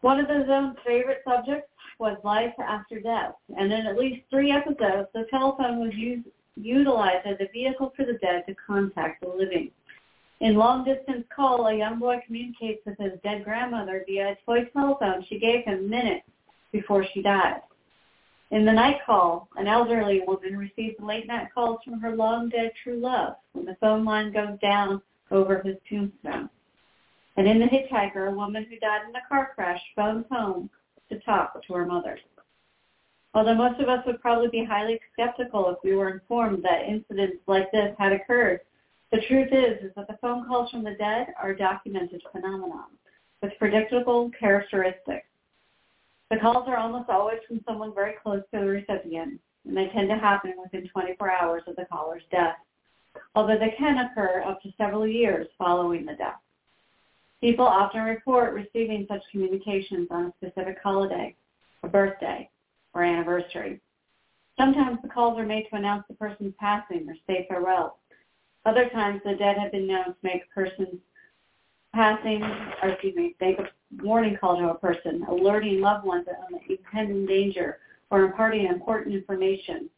One 0.00 0.18
of 0.18 0.26
the 0.26 0.44
zone's 0.48 0.76
favorite 0.84 1.22
subjects 1.24 1.70
was 2.00 2.18
life 2.24 2.54
after 2.58 2.98
death, 2.98 3.34
and 3.56 3.72
in 3.72 3.86
at 3.86 3.96
least 3.96 4.22
three 4.28 4.50
episodes, 4.50 5.08
the 5.14 5.26
telephone 5.30 5.78
was 5.78 5.94
used, 5.94 6.26
utilized 6.56 7.26
as 7.26 7.36
a 7.38 7.52
vehicle 7.52 7.92
for 7.96 8.04
the 8.04 8.14
dead 8.14 8.44
to 8.48 8.56
contact 8.66 9.20
the 9.20 9.28
living. 9.28 9.70
In 10.44 10.56
long 10.56 10.84
distance 10.84 11.24
call, 11.34 11.68
a 11.68 11.74
young 11.74 11.98
boy 11.98 12.20
communicates 12.26 12.84
with 12.84 12.98
his 12.98 13.18
dead 13.22 13.44
grandmother 13.44 14.04
via 14.06 14.32
a 14.32 14.36
toy 14.44 14.66
telephone 14.74 15.24
she 15.26 15.38
gave 15.38 15.64
him 15.64 15.88
minutes 15.88 16.26
before 16.70 17.02
she 17.02 17.22
died. 17.22 17.62
In 18.50 18.66
the 18.66 18.72
night 18.72 18.98
call, 19.06 19.48
an 19.56 19.66
elderly 19.66 20.20
woman 20.26 20.58
receives 20.58 21.00
late 21.00 21.26
night 21.26 21.48
calls 21.54 21.78
from 21.82 21.98
her 21.98 22.14
long 22.14 22.50
dead 22.50 22.72
true 22.82 22.98
love 22.98 23.36
when 23.54 23.64
the 23.64 23.78
phone 23.80 24.04
line 24.04 24.34
goes 24.34 24.58
down 24.60 25.00
over 25.30 25.62
his 25.62 25.76
tombstone. 25.88 26.50
And 27.38 27.48
in 27.48 27.58
the 27.58 27.64
hitchhiker, 27.64 28.30
a 28.30 28.36
woman 28.36 28.66
who 28.68 28.78
died 28.78 29.08
in 29.08 29.16
a 29.16 29.26
car 29.26 29.52
crash 29.54 29.80
phones 29.96 30.26
home 30.30 30.68
to 31.08 31.20
talk 31.20 31.64
to 31.66 31.72
her 31.72 31.86
mother. 31.86 32.18
Although 33.32 33.54
most 33.54 33.80
of 33.80 33.88
us 33.88 34.04
would 34.04 34.20
probably 34.20 34.48
be 34.48 34.62
highly 34.62 35.00
skeptical 35.14 35.70
if 35.70 35.78
we 35.82 35.96
were 35.96 36.10
informed 36.10 36.62
that 36.64 36.84
incidents 36.86 37.38
like 37.46 37.72
this 37.72 37.96
had 37.98 38.12
occurred, 38.12 38.60
the 39.14 39.20
truth 39.28 39.52
is, 39.52 39.84
is 39.84 39.92
that 39.94 40.08
the 40.08 40.18
phone 40.20 40.44
calls 40.44 40.70
from 40.70 40.82
the 40.82 40.96
dead 40.98 41.28
are 41.40 41.50
a 41.50 41.56
documented 41.56 42.20
phenomenon 42.32 42.86
with 43.40 43.52
predictable 43.60 44.28
characteristics. 44.38 45.28
The 46.32 46.38
calls 46.38 46.64
are 46.66 46.78
almost 46.78 47.08
always 47.08 47.38
from 47.46 47.60
someone 47.64 47.94
very 47.94 48.14
close 48.20 48.42
to 48.52 48.58
the 48.58 48.66
recipient, 48.66 49.40
and 49.64 49.76
they 49.76 49.86
tend 49.94 50.08
to 50.08 50.16
happen 50.16 50.54
within 50.60 50.88
24 50.88 51.30
hours 51.30 51.62
of 51.68 51.76
the 51.76 51.84
caller's 51.84 52.24
death, 52.32 52.56
although 53.36 53.56
they 53.56 53.76
can 53.78 53.98
occur 53.98 54.42
up 54.44 54.60
to 54.62 54.72
several 54.76 55.06
years 55.06 55.46
following 55.58 56.04
the 56.04 56.14
death. 56.14 56.40
People 57.40 57.66
often 57.66 58.00
report 58.00 58.52
receiving 58.52 59.06
such 59.08 59.22
communications 59.30 60.08
on 60.10 60.24
a 60.24 60.32
specific 60.38 60.78
holiday, 60.82 61.36
a 61.84 61.88
birthday, 61.88 62.50
or 62.94 63.04
anniversary. 63.04 63.80
Sometimes 64.58 64.98
the 65.02 65.08
calls 65.08 65.38
are 65.38 65.46
made 65.46 65.68
to 65.70 65.76
announce 65.76 66.04
the 66.08 66.14
person's 66.14 66.54
passing 66.58 67.06
or 67.08 67.14
say 67.28 67.46
farewell. 67.48 67.98
Other 68.66 68.88
times 68.88 69.20
the 69.24 69.34
dead 69.34 69.58
have 69.58 69.72
been 69.72 69.86
known 69.86 70.06
to 70.06 70.16
make 70.22 70.42
a 70.44 70.54
person's 70.54 71.00
passing, 71.94 72.42
or 72.82 72.90
excuse 72.90 73.14
me, 73.14 73.34
make 73.40 73.58
a 73.58 73.68
warning 74.02 74.36
call 74.36 74.56
to 74.58 74.70
a 74.70 74.74
person, 74.74 75.24
alerting 75.28 75.80
loved 75.80 76.06
ones 76.06 76.26
on 76.28 76.60
impending 76.68 77.26
danger 77.26 77.78
or 78.10 78.24
imparting 78.24 78.66
important 78.66 79.14
information. 79.14 79.88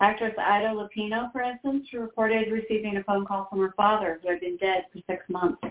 Actress 0.00 0.34
Ida 0.36 0.68
Lupino, 0.68 1.30
for 1.32 1.42
instance, 1.42 1.86
reported 1.92 2.50
receiving 2.50 2.96
a 2.96 3.04
phone 3.04 3.24
call 3.24 3.46
from 3.48 3.60
her 3.60 3.72
father 3.76 4.18
who 4.20 4.30
had 4.30 4.40
been 4.40 4.56
dead 4.56 4.86
for 4.92 4.98
six 5.08 5.24
months, 5.28 5.62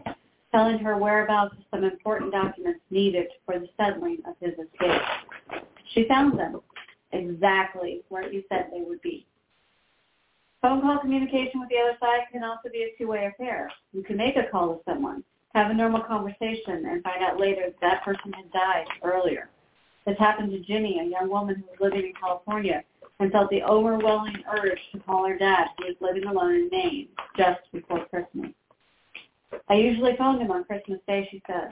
telling 0.53 0.79
her 0.79 0.97
whereabouts 0.97 1.53
of 1.57 1.63
some 1.69 1.83
important 1.83 2.31
documents 2.31 2.79
needed 2.89 3.27
for 3.45 3.59
the 3.59 3.67
settling 3.77 4.19
of 4.25 4.35
his 4.39 4.53
estate. 4.53 5.01
She 5.93 6.07
found 6.07 6.39
them 6.39 6.61
exactly 7.11 8.03
where 8.07 8.31
he 8.31 8.45
said 8.47 8.69
they 8.71 8.81
would 8.81 9.01
be. 9.01 9.25
Phone 10.61 10.81
call 10.81 10.99
communication 10.99 11.59
with 11.59 11.69
the 11.69 11.77
other 11.77 11.97
side 11.99 12.27
can 12.31 12.43
also 12.43 12.69
be 12.71 12.83
a 12.83 12.95
two-way 12.95 13.25
affair. 13.25 13.71
You 13.93 14.03
can 14.03 14.15
make 14.15 14.35
a 14.35 14.43
call 14.51 14.75
to 14.75 14.81
someone, 14.85 15.23
have 15.55 15.71
a 15.71 15.73
normal 15.73 16.01
conversation, 16.01 16.85
and 16.85 17.01
find 17.01 17.23
out 17.23 17.39
later 17.39 17.63
that 17.65 17.81
that 17.81 18.03
person 18.03 18.31
had 18.31 18.51
died 18.51 18.85
earlier. 19.03 19.49
This 20.05 20.17
happened 20.19 20.51
to 20.51 20.59
Ginny, 20.59 20.99
a 20.99 21.09
young 21.09 21.29
woman 21.29 21.55
who 21.55 21.63
was 21.63 21.79
living 21.79 22.07
in 22.07 22.13
California 22.13 22.83
and 23.19 23.31
felt 23.31 23.49
the 23.49 23.63
overwhelming 23.63 24.43
urge 24.51 24.79
to 24.91 24.99
call 24.99 25.27
her 25.27 25.37
dad, 25.37 25.67
who 25.77 25.85
was 25.85 25.95
living 25.99 26.25
alone 26.25 26.53
in 26.55 26.69
Maine, 26.71 27.07
just 27.37 27.59
before 27.71 28.05
Christmas. 28.05 28.51
I 29.67 29.75
usually 29.75 30.15
phoned 30.15 30.41
him 30.41 30.51
on 30.51 30.63
Christmas 30.63 30.99
Day, 31.07 31.27
she 31.31 31.41
said. 31.47 31.69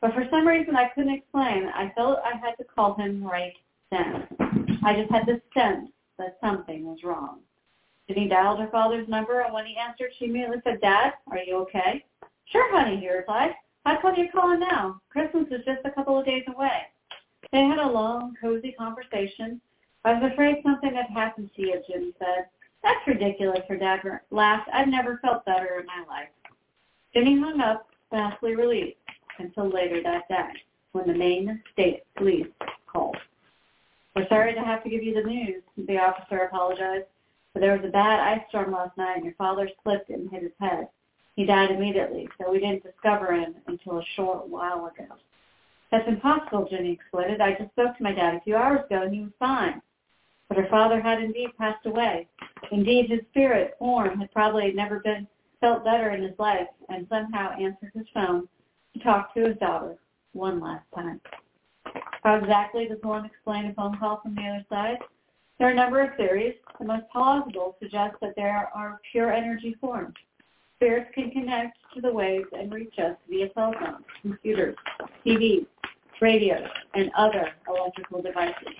But 0.00 0.14
for 0.14 0.26
some 0.30 0.46
reason 0.46 0.74
I 0.74 0.88
couldn't 0.94 1.14
explain, 1.14 1.66
I 1.74 1.92
felt 1.94 2.18
I 2.24 2.36
had 2.36 2.56
to 2.56 2.64
call 2.64 2.94
him 2.94 3.24
right 3.24 3.54
then. 3.90 4.26
I 4.84 4.96
just 4.96 5.10
had 5.10 5.26
this 5.26 5.40
sense 5.54 5.90
that 6.18 6.38
something 6.42 6.84
was 6.84 6.98
wrong. 7.04 7.40
Jenny 8.08 8.28
dialed 8.28 8.60
her 8.60 8.68
father's 8.70 9.08
number, 9.08 9.40
and 9.40 9.54
when 9.54 9.66
he 9.66 9.76
answered, 9.76 10.10
she 10.18 10.26
immediately 10.26 10.58
said, 10.64 10.80
Dad, 10.80 11.14
are 11.30 11.38
you 11.38 11.56
okay? 11.58 12.04
Sure, 12.46 12.70
honey, 12.76 12.98
he 12.98 13.08
replied. 13.08 13.52
How 13.84 14.00
come 14.00 14.14
you're 14.16 14.30
calling 14.30 14.60
now? 14.60 15.00
Christmas 15.10 15.46
is 15.50 15.64
just 15.64 15.80
a 15.84 15.90
couple 15.90 16.18
of 16.18 16.26
days 16.26 16.44
away. 16.48 16.82
They 17.52 17.64
had 17.64 17.78
a 17.78 17.90
long, 17.90 18.34
cozy 18.40 18.72
conversation. 18.72 19.60
I 20.04 20.14
was 20.14 20.32
afraid 20.32 20.62
something 20.62 20.94
had 20.94 21.06
happened 21.06 21.50
to 21.56 21.62
you, 21.62 21.82
Jim 21.88 22.12
said. 22.18 22.46
That's 22.82 23.06
ridiculous, 23.06 23.60
her 23.68 23.76
dad 23.76 24.00
laughed. 24.30 24.68
I've 24.72 24.88
never 24.88 25.18
felt 25.22 25.44
better 25.44 25.78
in 25.80 25.86
my 25.86 26.04
life. 26.08 26.28
Jimmy 27.14 27.38
hung 27.38 27.60
up, 27.60 27.88
vastly 28.10 28.56
relieved, 28.56 28.96
until 29.38 29.68
later 29.68 30.02
that 30.02 30.28
day, 30.28 30.50
when 30.92 31.06
the 31.06 31.14
Maine 31.14 31.62
State 31.72 32.02
Police 32.16 32.46
called. 32.86 33.16
We're 34.16 34.28
sorry 34.28 34.54
to 34.54 34.60
have 34.60 34.82
to 34.84 34.90
give 34.90 35.02
you 35.02 35.14
the 35.14 35.28
news, 35.28 35.62
the 35.76 35.98
officer 35.98 36.38
apologized, 36.38 37.06
but 37.52 37.60
there 37.60 37.76
was 37.76 37.84
a 37.84 37.92
bad 37.92 38.20
ice 38.20 38.42
storm 38.48 38.72
last 38.72 38.96
night 38.96 39.16
and 39.16 39.24
your 39.24 39.34
father 39.34 39.68
slipped 39.82 40.10
and 40.10 40.30
hit 40.30 40.42
his 40.42 40.52
head. 40.60 40.88
He 41.36 41.44
died 41.46 41.70
immediately, 41.70 42.28
so 42.38 42.50
we 42.50 42.60
didn't 42.60 42.84
discover 42.84 43.32
him 43.34 43.54
until 43.66 43.98
a 43.98 44.04
short 44.16 44.48
while 44.48 44.86
ago. 44.86 45.14
That's 45.90 46.08
impossible, 46.08 46.68
Jenny 46.70 46.92
exploded. 46.92 47.40
I 47.40 47.52
just 47.52 47.70
spoke 47.72 47.96
to 47.96 48.02
my 48.02 48.12
dad 48.12 48.34
a 48.34 48.40
few 48.40 48.56
hours 48.56 48.84
ago 48.86 49.02
and 49.02 49.14
he 49.14 49.20
was 49.20 49.32
fine. 49.38 49.80
But 50.48 50.58
her 50.58 50.68
father 50.70 51.00
had 51.00 51.22
indeed 51.22 51.50
passed 51.58 51.86
away. 51.86 52.26
Indeed, 52.70 53.10
his 53.10 53.20
spirit 53.30 53.74
form 53.78 54.18
had 54.18 54.32
probably 54.32 54.72
never 54.72 55.00
been 55.00 55.26
felt 55.60 55.84
better 55.84 56.10
in 56.10 56.22
his 56.22 56.38
life 56.38 56.68
and 56.88 57.06
somehow 57.08 57.52
answered 57.52 57.92
his 57.94 58.06
phone 58.12 58.48
to 58.94 59.02
talk 59.02 59.32
to 59.34 59.48
his 59.48 59.56
daughter 59.58 59.96
one 60.32 60.60
last 60.60 60.84
time. 60.94 61.20
How 62.22 62.36
exactly 62.36 62.86
does 62.86 63.02
one 63.02 63.24
explain 63.24 63.66
a 63.66 63.74
phone 63.74 63.98
call 63.98 64.20
from 64.22 64.34
the 64.34 64.42
other 64.42 64.64
side? 64.68 64.98
There 65.58 65.68
are 65.68 65.72
a 65.72 65.76
number 65.76 66.00
of 66.00 66.16
theories. 66.16 66.54
The 66.78 66.86
most 66.86 67.04
plausible 67.12 67.76
suggests 67.80 68.16
that 68.20 68.34
there 68.36 68.68
are 68.74 69.00
pure 69.10 69.32
energy 69.32 69.76
forms. 69.80 70.14
Spirits 70.76 71.10
can 71.14 71.30
connect 71.30 71.78
to 71.94 72.00
the 72.00 72.12
waves 72.12 72.48
and 72.52 72.72
reach 72.72 72.98
us 72.98 73.16
via 73.28 73.48
cell 73.54 73.72
phones, 73.78 74.04
computers, 74.20 74.74
TVs, 75.24 75.66
radios, 76.20 76.68
and 76.94 77.10
other 77.16 77.50
electrical 77.68 78.20
devices. 78.22 78.74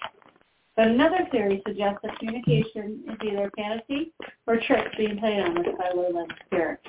But 0.77 0.89
another 0.89 1.29
theory 1.31 1.63
suggests 1.67 2.01
that 2.03 2.19
communication 2.19 3.05
is 3.09 3.17
either 3.25 3.51
fantasy 3.57 4.13
or 4.47 4.57
tricks 4.57 4.91
being 4.97 5.19
played 5.19 5.41
on 5.41 5.59
us 5.59 5.67
by 5.79 5.91
low-level 5.95 6.29
spirits. 6.47 6.87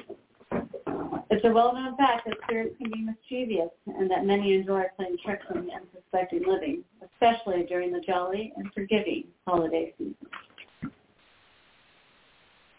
It's 1.34 1.44
a 1.46 1.52
well-known 1.52 1.98
fact 1.98 2.28
that 2.28 2.38
spirits 2.44 2.76
can 2.78 2.92
be 2.92 3.02
mischievous 3.02 3.72
and 3.88 4.10
that 4.12 4.24
many 4.24 4.54
enjoy 4.54 4.84
playing 4.96 5.18
tricks 5.26 5.44
on 5.50 5.66
the 5.66 5.72
unsuspecting 5.74 6.44
living, 6.48 6.84
especially 7.02 7.64
during 7.64 7.92
the 7.92 8.02
jolly 8.02 8.54
and 8.56 8.72
forgiving 8.72 9.24
holiday 9.48 9.96
season. 9.98 10.16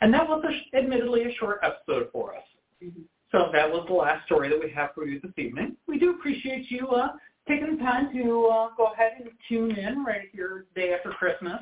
And 0.01 0.15
that 0.15 0.29
was 0.29 0.45
a, 0.45 0.79
admittedly 0.79 1.25
a 1.25 1.35
short 1.35 1.59
episode 1.65 2.11
for 2.13 2.37
us. 2.37 2.45
Mm-hmm. 2.81 3.01
So 3.33 3.51
that 3.53 3.69
was 3.69 3.87
the 3.89 3.95
last 3.95 4.25
story 4.27 4.49
that 4.51 4.61
we 4.61 4.71
have 4.71 4.91
for 4.95 5.05
you 5.05 5.19
this 5.21 5.33
evening. 5.37 5.77
We 5.89 5.99
do 5.99 6.11
appreciate 6.11 6.71
you 6.71 6.87
uh, 6.91 7.09
taking 7.49 7.77
the 7.77 7.83
time 7.83 8.13
to 8.15 8.47
uh, 8.47 8.69
go 8.77 8.93
ahead 8.93 9.15
and 9.19 9.31
tune 9.49 9.77
in 9.77 10.05
right 10.05 10.29
here 10.33 10.67
day 10.77 10.95
after 10.95 11.11
Christmas. 11.11 11.61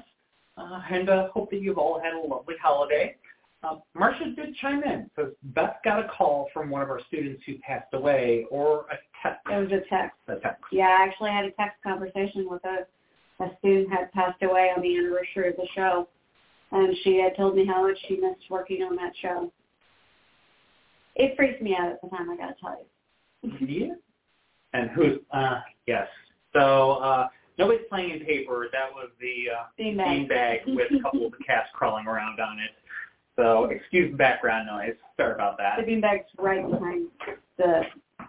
Uh, 0.59 0.83
and 0.91 1.09
uh, 1.09 1.29
hope 1.31 1.51
that 1.53 1.63
you've 1.63 1.79
all 1.79 1.99
had 1.99 2.13
a 2.13 2.21
lovely 2.21 2.57
holiday. 2.63 3.17
Uh, 3.63 3.77
Marcia 3.95 4.33
did 4.35 4.57
chime 4.57 4.83
in 4.83 5.09
So 5.15 5.31
Beth 5.43 5.77
got 5.85 6.05
a 6.05 6.09
call 6.09 6.49
from 6.53 6.69
one 6.69 6.83
of 6.83 6.91
our 6.91 7.01
students 7.07 7.43
who 7.47 7.59
passed 7.59 7.93
away, 7.93 8.45
or 8.51 8.87
a 8.91 8.97
text. 9.23 9.41
It 9.49 9.57
was 9.57 9.71
a 9.71 9.89
text. 9.89 10.17
A 10.29 10.37
text. 10.37 10.65
Yeah, 10.73 10.89
I 10.89 11.05
actually 11.05 11.31
had 11.31 11.45
a 11.45 11.53
text 11.53 11.83
conversation 11.83 12.49
with 12.49 12.65
a 12.65 12.87
a 13.41 13.51
student 13.59 13.91
had 13.91 14.13
passed 14.13 14.43
away 14.43 14.71
on 14.75 14.83
the 14.83 14.97
anniversary 14.97 15.49
of 15.49 15.57
the 15.57 15.67
show 15.75 16.07
and 16.73 16.97
she 17.05 17.19
had 17.19 17.37
told 17.37 17.55
me 17.55 17.67
how 17.67 17.87
much 17.87 17.99
she 18.09 18.17
missed 18.17 18.51
working 18.51 18.83
on 18.83 18.97
that 18.97 19.13
show. 19.21 19.53
It 21.15 21.37
freaked 21.37 21.63
me 21.63 21.77
out 21.79 21.93
at 21.93 22.01
the 22.01 22.09
time, 22.09 22.31
I 22.31 22.37
gotta 22.37 22.55
tell 22.61 22.79
you. 22.79 23.67
yeah. 23.67 23.95
And 24.73 24.91
who's 24.91 25.19
uh 25.33 25.61
yes. 25.87 26.09
So 26.55 26.93
uh 26.93 27.29
nobody's 27.59 27.87
playing 27.89 28.11
in 28.11 28.21
paper. 28.21 28.69
That 28.73 28.93
was 28.93 29.11
the 29.21 29.51
uh 29.51 29.65
beanbag 29.79 30.05
bean 30.05 30.29
bag 30.29 30.61
with 30.67 30.91
a 30.91 31.03
couple 31.03 31.27
of 31.27 31.33
the 31.33 31.45
cats 31.47 31.69
crawling 31.75 32.07
around 32.07 32.41
on 32.41 32.59
it. 32.59 32.71
So 33.37 33.65
excuse 33.67 34.11
the 34.11 34.17
background 34.17 34.67
noise. 34.67 34.95
Sorry 35.17 35.35
about 35.35 35.57
that. 35.59 35.77
The 35.79 35.91
beanbag's 35.91 36.27
right 36.39 36.69
behind 36.71 37.09
the 37.57 37.83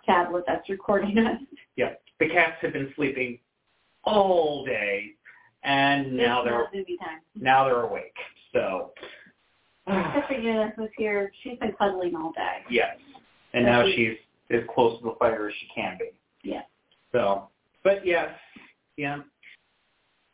tablet 0.06 0.44
that's 0.48 0.68
recording 0.70 1.18
us. 1.18 1.40
Yep. 1.76 2.02
The 2.20 2.30
cats 2.30 2.56
have 2.62 2.74
been 2.74 2.94
sleeping 2.96 3.40
all 4.06 4.66
day, 4.66 5.12
and 5.64 6.16
now 6.16 6.42
It's 6.42 6.50
they're 6.50 6.68
movie 6.74 6.98
time. 6.98 7.20
now 7.36 7.66
they're 7.66 7.82
awake. 7.82 8.16
So 8.54 8.92
Except 9.88 10.28
for 10.30 10.34
Eunice 10.36 10.74
was 10.78 10.90
here. 10.98 11.32
She's 11.44 11.58
been 11.60 11.74
cuddling 11.74 12.16
all 12.16 12.32
day. 12.32 12.60
yes, 12.70 12.96
and 13.54 13.66
now 13.66 13.86
she's 13.86 14.16
as 14.52 14.62
close 14.74 14.98
to 15.00 15.06
the 15.10 15.16
fire 15.20 15.48
as 15.50 15.54
she 15.60 15.68
can 15.76 15.98
be. 16.00 16.12
Yeah. 16.50 16.62
So, 17.12 17.50
but 17.84 18.06
yes, 18.06 18.30
yeah. 18.96 19.20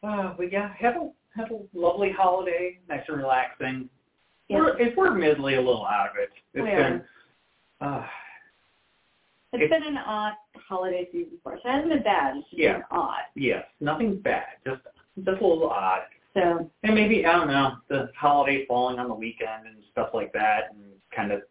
Uh, 0.04 0.34
but 0.38 0.52
yeah, 0.52 0.72
have 0.78 0.96
a 0.98 1.10
have 1.36 1.50
a 1.52 1.60
lovely 1.78 2.12
holiday, 2.12 2.78
nice 2.88 3.02
and 3.08 3.18
relaxing. 3.18 3.90
Yeah. 4.50 4.58
We're 4.60 4.80
if 4.82 4.98
we're 4.98 5.12
admittedly 5.14 5.56
a 5.56 5.62
little 5.62 5.86
out 5.86 6.10
of 6.10 6.16
it. 6.18 6.30
It's 6.54 6.64
We 6.64 6.70
been 6.72 7.04
uh, 7.82 8.06
It's 9.54 9.64
It- 9.64 9.70
been 9.70 9.84
an 9.84 9.98
odd 9.98 10.34
holiday 10.68 11.08
season 11.12 11.40
for 11.44 11.54
us. 11.54 11.62
It 11.64 11.70
hasn't 11.70 11.90
been 11.90 12.04
bad. 12.04 12.38
It's 12.38 12.50
just 12.50 12.60
Yeah. 12.62 12.74
been 12.74 12.84
odd. 12.92 13.24
yes, 13.36 13.66
nothing 13.80 14.20
bad, 14.20 14.46
just 14.66 14.82
just 15.24 15.42
a 15.42 15.46
little 15.48 15.70
odd. 15.70 16.04
So 16.34 16.70
And 16.84 16.96
maybe 16.96 17.26
I 17.26 17.34
don't 17.34 17.48
know 17.48 17.78
the 17.88 18.12
holiday 18.18 18.66
falling 18.66 19.00
on 19.00 19.08
the 19.08 19.16
weekend 19.16 19.68
and 19.68 19.84
stuff 19.92 20.14
like 20.14 20.32
that, 20.34 20.72
and 20.72 20.94
kind 21.12 21.32
of 21.32 21.44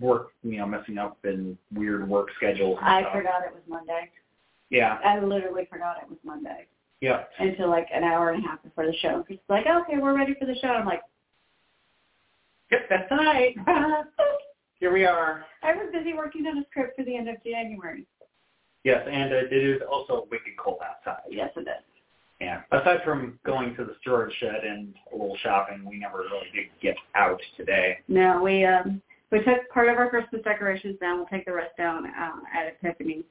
work, 0.00 0.32
you 0.42 0.58
know, 0.58 0.66
messing 0.66 0.98
up 0.98 1.18
and 1.24 1.56
weird 1.72 2.08
work 2.08 2.30
schedules. 2.36 2.78
I 2.82 3.02
stuff. 3.02 3.12
forgot 3.12 3.44
it 3.44 3.52
was 3.54 3.62
Monday. 3.68 4.10
Yeah, 4.70 4.98
I 5.04 5.20
literally 5.20 5.66
forgot 5.66 6.02
it 6.02 6.08
was 6.08 6.18
Monday 6.24 6.66
yeah, 7.00 7.24
until 7.38 7.68
like 7.68 7.86
an 7.92 8.02
hour 8.02 8.30
and 8.30 8.44
a 8.44 8.48
half 8.48 8.62
before 8.62 8.86
the 8.86 8.94
show. 8.94 9.18
Because 9.18 9.36
it's 9.40 9.50
like, 9.50 9.66
okay, 9.66 9.98
we're 9.98 10.16
ready 10.16 10.34
for 10.34 10.46
the 10.46 10.54
show. 10.56 10.68
I'm 10.68 10.86
like, 10.86 11.02
that's 12.70 13.10
right. 13.10 13.54
Here 14.80 14.92
we 14.92 15.04
are. 15.06 15.44
I 15.62 15.72
was 15.74 15.86
busy 15.92 16.12
working 16.12 16.46
on 16.46 16.58
a 16.58 16.64
script 16.70 16.96
for 16.96 17.04
the 17.04 17.16
end 17.16 17.28
of 17.28 17.36
January. 17.44 18.06
Yes, 18.84 19.06
and 19.10 19.32
uh, 19.32 19.36
it 19.50 19.52
is 19.52 19.80
also 19.90 20.26
wicked 20.30 20.56
cold 20.58 20.78
outside. 20.84 21.22
Yes, 21.30 21.50
it 21.56 21.60
is. 21.60 21.66
Yeah. 22.40 22.62
Aside 22.72 22.98
from 23.04 23.38
going 23.46 23.74
to 23.76 23.84
the 23.84 23.94
storage 24.02 24.34
shed 24.40 24.64
and 24.64 24.92
a 25.12 25.16
little 25.16 25.36
shopping, 25.42 25.84
we 25.88 25.98
never 25.98 26.18
really 26.18 26.48
did 26.54 26.66
get 26.82 26.96
out 27.14 27.40
today. 27.56 27.98
No, 28.08 28.42
we 28.42 28.64
um 28.64 29.00
we 29.30 29.38
took 29.38 29.68
part 29.72 29.88
of 29.88 29.96
our 29.96 30.10
Christmas 30.10 30.42
decorations 30.42 30.98
down. 31.00 31.18
We'll 31.18 31.26
take 31.26 31.46
the 31.46 31.52
rest 31.52 31.76
down 31.78 32.06
uh, 32.06 32.30
at 32.54 32.76
Epiphany. 32.82 33.22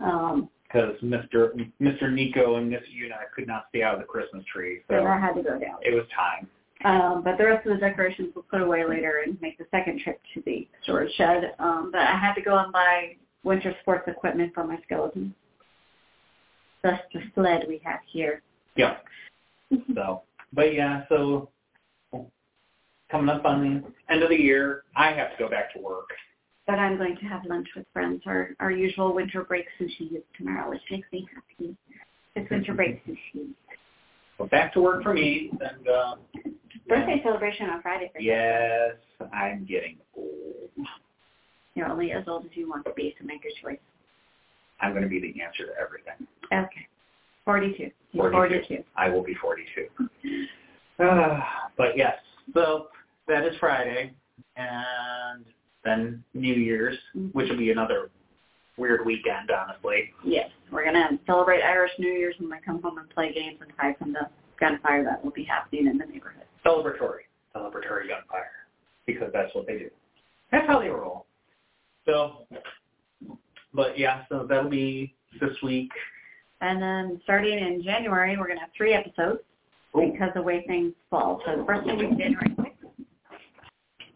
Um, 0.00 0.48
Because 0.62 0.94
Mr. 1.02 1.50
Mr. 1.80 2.12
Nico 2.12 2.56
and 2.56 2.70
Miss 2.70 2.82
Una 3.02 3.16
could 3.34 3.46
not 3.48 3.64
stay 3.70 3.82
out 3.82 3.94
of 3.94 4.00
the 4.00 4.06
Christmas 4.06 4.44
tree, 4.52 4.80
so 4.88 4.98
so 5.00 5.06
I 5.06 5.18
had 5.18 5.32
to 5.34 5.42
go 5.42 5.58
down. 5.58 5.78
it 5.82 5.92
was 5.94 6.04
time. 6.14 6.46
Um, 6.84 7.22
but 7.24 7.38
the 7.38 7.46
rest 7.46 7.66
of 7.66 7.72
the 7.74 7.80
decorations 7.80 8.30
we'll 8.34 8.44
put 8.44 8.60
away 8.60 8.84
later 8.86 9.22
and 9.24 9.40
make 9.40 9.56
the 9.56 9.64
second 9.70 10.00
trip 10.00 10.20
to 10.34 10.42
the 10.44 10.68
storage 10.82 11.12
shed. 11.14 11.54
Um, 11.58 11.88
but 11.90 12.02
I 12.02 12.16
had 12.18 12.34
to 12.34 12.42
go 12.42 12.58
and 12.58 12.70
buy 12.72 13.16
winter 13.42 13.74
sports 13.80 14.04
equipment 14.06 14.52
for 14.54 14.64
my 14.64 14.78
skeleton. 14.84 15.34
That's 16.82 17.02
the 17.14 17.20
sled 17.34 17.64
we 17.66 17.80
have 17.84 18.00
here. 18.12 18.42
Yeah. 18.76 18.96
So, 19.94 20.22
but 20.52 20.74
yeah, 20.74 21.04
so 21.08 21.48
coming 23.10 23.34
up 23.34 23.44
on 23.46 23.62
the 23.62 24.12
end 24.12 24.22
of 24.22 24.28
the 24.28 24.38
year, 24.38 24.82
I 24.94 25.12
have 25.12 25.30
to 25.30 25.36
go 25.38 25.48
back 25.48 25.72
to 25.74 25.80
work. 25.80 26.10
But 26.66 26.78
I'm 26.78 26.96
going 26.98 27.16
to 27.16 27.24
have 27.26 27.44
lunch 27.46 27.68
with 27.76 27.86
friends. 27.92 28.22
Our 28.26 28.50
our 28.60 28.70
usual 28.70 29.14
winter 29.14 29.44
break 29.44 29.66
sushi 29.80 30.16
is 30.16 30.22
tomorrow, 30.36 30.70
which 30.70 30.80
makes 30.90 31.06
me 31.12 31.26
happy. 31.34 31.76
It's 32.34 32.50
winter 32.50 32.74
break 32.74 33.04
sushi. 33.06 33.48
So 34.38 34.46
back 34.46 34.72
to 34.74 34.80
work 34.80 35.02
for 35.02 35.14
me, 35.14 35.50
and 35.52 35.88
uh, 35.88 36.16
Birthday 36.88 37.20
celebration 37.22 37.70
on 37.70 37.82
Friday 37.82 38.10
for 38.12 38.20
you. 38.20 38.32
yes, 38.32 38.94
I'm 39.32 39.64
getting 39.64 39.96
old. 40.16 40.86
You're 41.74 41.88
only 41.88 42.12
as 42.12 42.24
old 42.28 42.44
as 42.44 42.50
you 42.54 42.68
want 42.68 42.84
to 42.84 42.92
be, 42.92 43.14
so 43.18 43.24
make 43.24 43.42
your 43.42 43.52
choice. 43.62 43.80
I'm 44.80 44.92
going 44.92 45.02
to 45.02 45.08
be 45.08 45.20
the 45.20 45.42
answer 45.42 45.66
to 45.66 45.72
everything. 45.80 46.26
Okay. 46.52 46.86
42. 47.44 47.90
You're 48.12 48.30
42. 48.30 48.66
42. 48.66 48.84
I 48.96 49.08
will 49.08 49.24
be 49.24 49.34
42. 49.34 49.86
Uh, 51.02 51.40
but 51.76 51.96
yes, 51.96 52.14
so 52.52 52.88
that 53.28 53.44
is 53.44 53.54
Friday, 53.58 54.12
and 54.56 55.44
then 55.84 56.22
New 56.34 56.54
Year's, 56.54 56.96
which 57.32 57.48
will 57.48 57.58
be 57.58 57.70
another 57.70 58.10
weird 58.76 59.04
weekend, 59.06 59.50
honestly. 59.50 60.10
Yes, 60.24 60.50
we're 60.70 60.84
gonna 60.84 61.18
celebrate 61.26 61.62
Irish 61.62 61.92
New 61.98 62.10
Year's 62.12 62.34
when 62.38 62.50
we 62.50 62.56
come 62.64 62.82
home 62.82 62.98
and 62.98 63.08
play 63.10 63.32
games 63.32 63.58
and 63.60 63.70
hide 63.76 63.96
from 63.98 64.12
the 64.12 64.28
gunfire 64.58 65.04
that 65.04 65.24
will 65.24 65.32
be 65.32 65.44
happening 65.44 65.86
in 65.86 65.98
the 65.98 66.06
neighborhood. 66.06 66.44
Celebratory, 66.66 67.24
celebratory 67.54 68.08
gunfire, 68.08 68.50
because 69.06 69.30
that's 69.32 69.54
what 69.54 69.66
they 69.66 69.78
do. 69.78 69.90
That's 70.50 70.66
how 70.66 70.80
they 70.80 70.88
roll. 70.88 71.26
So, 72.06 72.46
but 73.72 73.98
yeah, 73.98 74.24
so 74.28 74.46
that'll 74.48 74.70
be 74.70 75.14
this 75.40 75.56
week. 75.62 75.90
And 76.60 76.80
then 76.80 77.20
starting 77.24 77.58
in 77.58 77.82
January, 77.82 78.36
we're 78.36 78.48
gonna 78.48 78.60
have 78.60 78.70
three 78.76 78.94
episodes 78.94 79.40
Ooh, 79.96 80.12
because 80.12 80.30
the 80.34 80.42
way 80.42 80.64
things 80.66 80.92
fall. 81.10 81.42
So 81.44 81.56
the 81.56 81.64
first 81.64 81.86
week 81.86 82.16
January 82.16 82.50
6th, 82.50 82.70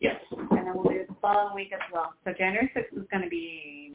yes, 0.00 0.16
and 0.30 0.50
then 0.50 0.72
we'll 0.74 0.84
do 0.84 1.04
the 1.08 1.14
following 1.20 1.54
week 1.54 1.72
as 1.74 1.80
well. 1.92 2.14
So 2.24 2.32
January 2.32 2.70
6th 2.74 2.98
is 2.98 3.06
gonna 3.12 3.28
be 3.28 3.94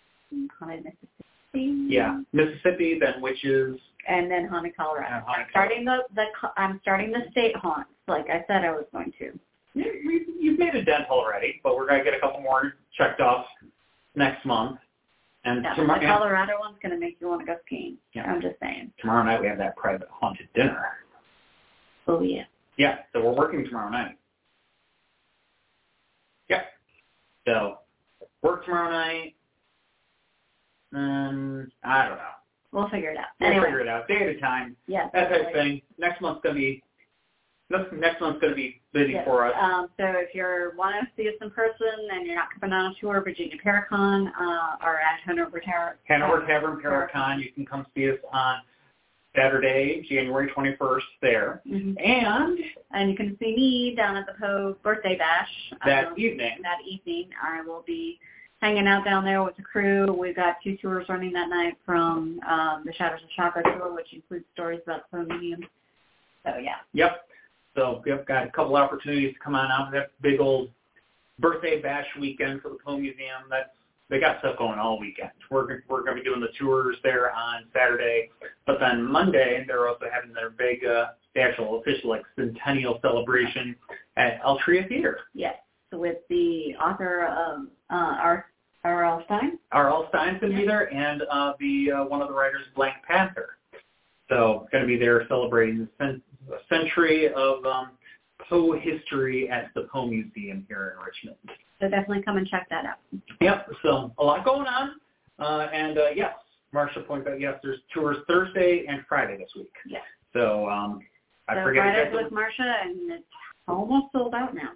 haunted 0.60 0.84
Mississippi. 0.84 1.88
yeah, 1.88 2.22
Mississippi, 2.34 3.00
then 3.00 3.22
witches. 3.22 3.80
And 4.08 4.30
then 4.30 4.48
haunted 4.48 4.76
Colorado. 4.76 5.16
And 5.16 5.24
haunted 5.26 5.48
starting 5.52 5.86
the 5.86 6.04
the 6.16 6.26
I'm 6.58 6.80
starting 6.82 7.12
the 7.12 7.30
state 7.32 7.56
haunts 7.56 7.90
like 8.08 8.30
I 8.30 8.44
said 8.48 8.66
I 8.66 8.72
was 8.72 8.86
going 8.92 9.14
to. 9.20 9.40
You, 9.76 10.26
you've 10.40 10.60
made 10.60 10.76
a 10.76 10.84
dent 10.84 11.06
already, 11.10 11.60
but 11.64 11.76
we're 11.76 11.88
gonna 11.88 12.04
get 12.04 12.14
a 12.14 12.20
couple 12.20 12.42
more 12.42 12.74
checked 12.98 13.22
off 13.22 13.46
next 14.16 14.46
month. 14.46 14.80
And 15.46 15.64
Yeah, 15.64 15.74
tomorrow, 15.74 16.00
the 16.00 16.06
Colorado 16.06 16.54
one's 16.60 16.78
gonna 16.82 16.98
make 16.98 17.18
you 17.20 17.28
want 17.28 17.42
to 17.42 17.46
go 17.46 17.58
skiing. 17.66 17.98
Yeah. 18.14 18.24
I'm 18.24 18.42
just 18.42 18.60
saying. 18.62 18.92
tomorrow 19.00 19.24
night 19.24 19.42
we 19.42 19.48
have 19.48 19.58
that 19.58 19.76
private 19.76 20.08
haunted 20.12 20.48
dinner. 20.54 20.84
Oh 22.08 22.22
yeah. 22.22 22.44
Yeah, 22.78 23.00
so 23.14 23.24
we're 23.24 23.34
working 23.34 23.66
tomorrow 23.66 23.90
night. 23.90 24.18
Yep. 26.50 26.66
So 27.48 27.78
work 28.42 28.66
tomorrow 28.66 28.92
night. 28.92 29.36
Um, 30.94 31.72
I 31.84 32.08
don't 32.08 32.18
know. 32.18 32.43
We'll 32.74 32.90
figure 32.90 33.12
it 33.12 33.18
out. 33.18 33.28
We'll 33.40 33.50
anyway, 33.52 33.66
figure 33.68 33.80
it 33.82 33.88
out 33.88 34.08
day 34.08 34.16
at 34.16 34.36
a 34.36 34.40
time. 34.40 34.76
yes. 34.88 35.10
That 35.14 35.30
type 35.30 35.48
of 35.48 35.54
thing. 35.54 35.82
Next 36.00 36.20
month's 36.22 36.42
gonna 36.44 36.56
be 36.56 36.84
next 37.70 38.20
month's 38.22 38.42
gonna 38.42 38.56
be 38.56 38.82
busy 38.94 39.14
Yes. 39.14 39.26
for 39.26 39.46
us. 39.46 39.54
Um, 39.60 39.88
so 39.98 40.06
if 40.06 40.34
you're 40.36 40.76
want 40.76 40.96
to 41.00 41.08
see 41.16 41.28
us 41.30 41.36
in 41.42 41.50
person 41.52 41.88
and 42.12 42.26
you're 42.26 42.36
not 42.36 42.50
coming 42.60 42.74
on 42.74 42.92
a 42.92 42.96
tour, 43.00 43.22
Virginia 43.22 43.56
Paracon 43.64 44.28
uh, 44.40 44.76
or 44.86 45.00
at 45.00 45.20
Hanover 45.26 45.60
Tower. 45.60 45.98
Hanover 46.06 46.46
Tavern 46.46 46.82
Paracon, 46.82 47.42
you 47.44 47.52
can 47.52 47.66
come 47.66 47.86
see 47.96 48.10
us 48.10 48.18
on 48.32 48.58
Saturday, 49.36 50.06
January 50.10 50.52
21st 50.52 51.02
there. 51.22 51.62
hmm 51.68 51.94
And 51.98 52.60
And 52.92 53.10
you 53.10 53.16
can 53.18 53.36
see 53.40 53.56
me 53.56 53.96
down 53.96 54.16
at 54.18 54.26
the 54.28 54.34
Poe 54.40 54.76
birthday 54.84 55.18
bash. 55.18 55.50
that 55.86 56.08
um, 56.10 56.14
evening, 56.18 56.58
that 56.62 56.78
evening. 56.88 57.30
I 57.42 57.62
will 57.62 57.84
be 57.88 58.20
hanging 58.64 58.88
out 58.88 59.04
down 59.04 59.26
there 59.26 59.44
with 59.44 59.58
the 59.58 59.62
crew. 59.62 60.14
We've 60.14 60.36
got 60.36 60.56
two 60.64 60.78
tours 60.78 61.06
running 61.10 61.34
that 61.34 61.50
night 61.50 61.74
from 61.86 62.40
um, 62.50 62.84
the 62.86 62.94
Shadows 62.94 63.20
of 63.22 63.30
Shockoe 63.38 63.62
tour, 63.62 63.94
which 63.94 64.14
includes 64.14 64.46
stories 64.54 64.80
about 64.86 65.02
the 65.12 65.26
museum. 65.26 65.68
So 66.46 66.56
yeah, 66.58 66.76
Yep. 66.94 67.28
So 67.76 68.02
we've 68.06 68.26
got 68.26 68.48
a 68.48 68.52
couple 68.52 68.78
opportunities 68.78 69.34
to 69.34 69.40
come 69.40 69.56
on 69.56 69.70
out. 69.70 69.92
That 69.92 70.12
big 70.22 70.40
old 70.40 70.70
birthday 71.40 71.82
bash 71.82 72.06
weekend 72.18 72.62
for 72.62 72.70
the 72.70 72.78
Poe 72.86 72.98
Museum. 72.98 73.44
That's 73.50 73.70
they 74.10 74.20
got 74.20 74.40
stuff 74.40 74.58
going 74.58 74.80
all 74.80 74.98
weekend. 74.98 75.32
We're 75.50 75.82
we're 75.90 76.04
going 76.04 76.16
to 76.18 76.24
be 76.24 76.30
doing 76.30 76.40
the 76.40 76.52
tours 76.58 76.96
there 77.04 77.34
on 77.34 77.64
Saturday, 77.74 78.30
but 78.66 78.80
then 78.80 79.04
Monday 79.04 79.66
they're 79.68 79.90
also 79.90 80.06
having 80.14 80.34
their 80.34 80.52
big 80.52 80.86
uh, 80.86 81.08
actual 81.36 81.82
official 81.82 82.12
like 82.12 82.24
centennial 82.36 83.00
celebration 83.02 83.76
at 84.16 84.42
Altria 84.42 84.88
Theater. 84.88 85.20
yes. 85.34 85.56
So 85.90 86.00
with 86.00 86.18
the 86.28 86.76
author 86.82 87.26
of 87.26 87.68
uh, 87.92 88.18
R. 88.20 88.46
R. 88.84 89.06
L. 89.06 89.22
Stine. 89.26 89.58
R.L. 89.72 90.08
Stine's 90.10 90.40
going 90.42 90.52
to 90.54 90.60
be 90.60 90.68
there, 90.68 90.94
and 90.94 91.24
uh, 91.32 91.54
the 91.60 91.92
uh, 91.92 92.04
one 92.06 92.22
of 92.22 92.28
the 92.28 92.34
writers, 92.34 92.64
Black 92.76 93.06
Panther. 93.08 93.58
So 94.30 94.68
going 94.72 94.84
to 94.84 94.88
be 94.88 94.98
there 94.98 95.26
celebrating 95.28 95.88
the 96.00 96.22
century 96.70 97.28
of 97.34 97.66
um, 97.66 97.92
Poe 98.50 98.78
history 98.78 99.50
at 99.50 99.72
the 99.76 99.84
Poe 99.92 100.08
Museum 100.08 100.66
here 100.68 100.96
in 100.98 101.06
Richmond. 101.06 101.38
So 101.80 101.90
definitely 101.90 102.24
come 102.24 102.38
and 102.38 102.48
check 102.48 102.68
that 102.70 102.86
out. 102.86 102.98
Yep. 103.42 103.70
So 103.84 104.14
a 104.18 104.24
lot 104.24 104.44
going 104.44 104.68
on, 104.68 104.92
uh, 105.40 105.70
and 105.74 105.98
uh, 105.98 106.10
yes, 106.16 106.34
Marsha 106.74 107.06
pointed 107.08 107.34
out 107.34 107.40
yes, 107.40 107.60
there's 107.64 107.80
tours 107.94 108.18
Thursday 108.28 108.86
and 108.88 109.04
Friday 109.08 109.38
this 109.38 109.50
week. 109.56 109.72
Yes. 109.88 110.02
So 110.34 110.70
um, 110.70 111.00
I 111.48 111.56
so 111.56 111.64
forget 111.64 111.84
Fridays 111.84 112.14
with 112.14 112.32
Marcia, 112.32 112.76
and 112.84 113.12
it's 113.12 113.24
almost 113.68 114.12
sold 114.12 114.34
out 114.34 114.54
now. 114.54 114.72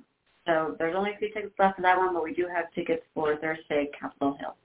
So 0.48 0.76
there's 0.80 0.96
only 0.96 1.12
a 1.14 1.18
few 1.18 1.28
tickets 1.34 1.54
left 1.60 1.76
for 1.76 1.82
that 1.82 1.98
one, 1.98 2.14
but 2.14 2.24
we 2.24 2.34
do 2.34 2.48
have 2.48 2.74
tickets 2.74 3.04
for 3.14 3.36
Thursday, 3.36 3.90
Capitol 4.00 4.38
Hill. 4.40 4.56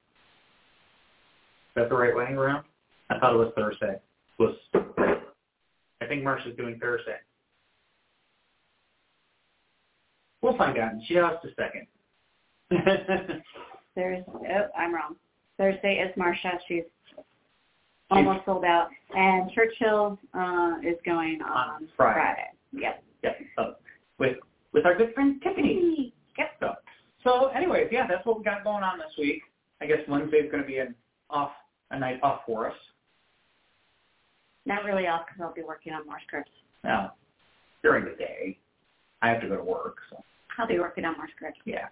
Is 1.71 1.75
that 1.75 1.89
the 1.89 1.97
right 1.97 2.15
way 2.15 2.25
around? 2.33 2.65
I 3.11 3.19
thought 3.19 3.35
it 3.35 3.39
was 3.39 3.53
Thursday. 3.57 3.99
It 4.39 4.43
was 4.43 4.55
I 6.01 6.07
think 6.07 6.23
Marsha's 6.23 6.57
doing 6.57 6.79
Thursday. 6.81 7.17
We'll 10.41 10.57
find 10.57 10.79
out 10.79 10.93
in 10.93 11.01
just 11.01 11.45
a 11.45 11.49
second. 11.57 11.87
Thursday. 13.95 14.25
Oh, 14.31 14.69
I'm 14.79 14.95
wrong. 14.95 15.17
Thursday 15.59 15.97
is 15.99 16.15
Marsha. 16.17 16.59
She's 16.69 16.85
almost 18.11 18.45
sold 18.45 18.65
out, 18.65 18.89
and 19.15 19.51
Church 19.53 19.75
Hill 19.79 20.19
uh, 20.35 20.75
is 20.83 20.97
going 21.05 21.41
on, 21.43 21.75
On 21.75 21.89
Friday. 21.97 22.49
Yep. 22.73 23.03
yep. 23.23 23.39
So 23.57 23.75
with 24.19 24.37
with 24.73 24.87
our 24.87 24.97
good 24.97 25.15
friend 25.15 25.41
Tiffany. 25.43 26.13
Yep. 26.39 26.49
So 26.61 26.75
so 27.25 27.49
anyways, 27.49 27.89
yeah, 27.91 28.07
that's 28.09 28.25
what 28.27 28.39
we 28.39 28.45
got 28.45 28.65
going 28.65 28.83
on 28.83 28.99
this 28.99 29.13
week. 29.19 29.43
I 29.81 29.87
guess 29.87 29.99
Wednesday's 30.09 30.51
going 30.51 30.63
to 30.63 30.67
be 30.67 30.79
an 30.79 30.95
off 31.31 31.53
a 31.91 31.99
night 31.99 32.21
off 32.23 32.41
for 32.47 32.69
us. 32.71 32.77
Not 34.65 34.85
really 34.85 35.07
off 35.07 35.23
because 35.27 35.41
I'll 35.43 35.55
be 35.55 35.63
working 35.63 35.93
on 35.93 36.07
more 36.07 36.19
scripts. 36.27 36.51
Now 36.85 37.15
during 37.83 38.05
the 38.05 38.17
day, 38.17 38.59
I 39.21 39.29
have 39.29 39.41
to 39.41 39.49
go 39.49 39.57
to 39.57 39.65
work. 39.65 39.97
So 40.11 40.23
I'll 40.59 40.69
be 40.69 40.79
working 40.79 41.05
on 41.05 41.17
more 41.17 41.29
scripts. 41.35 41.61
yeah. 41.65 41.87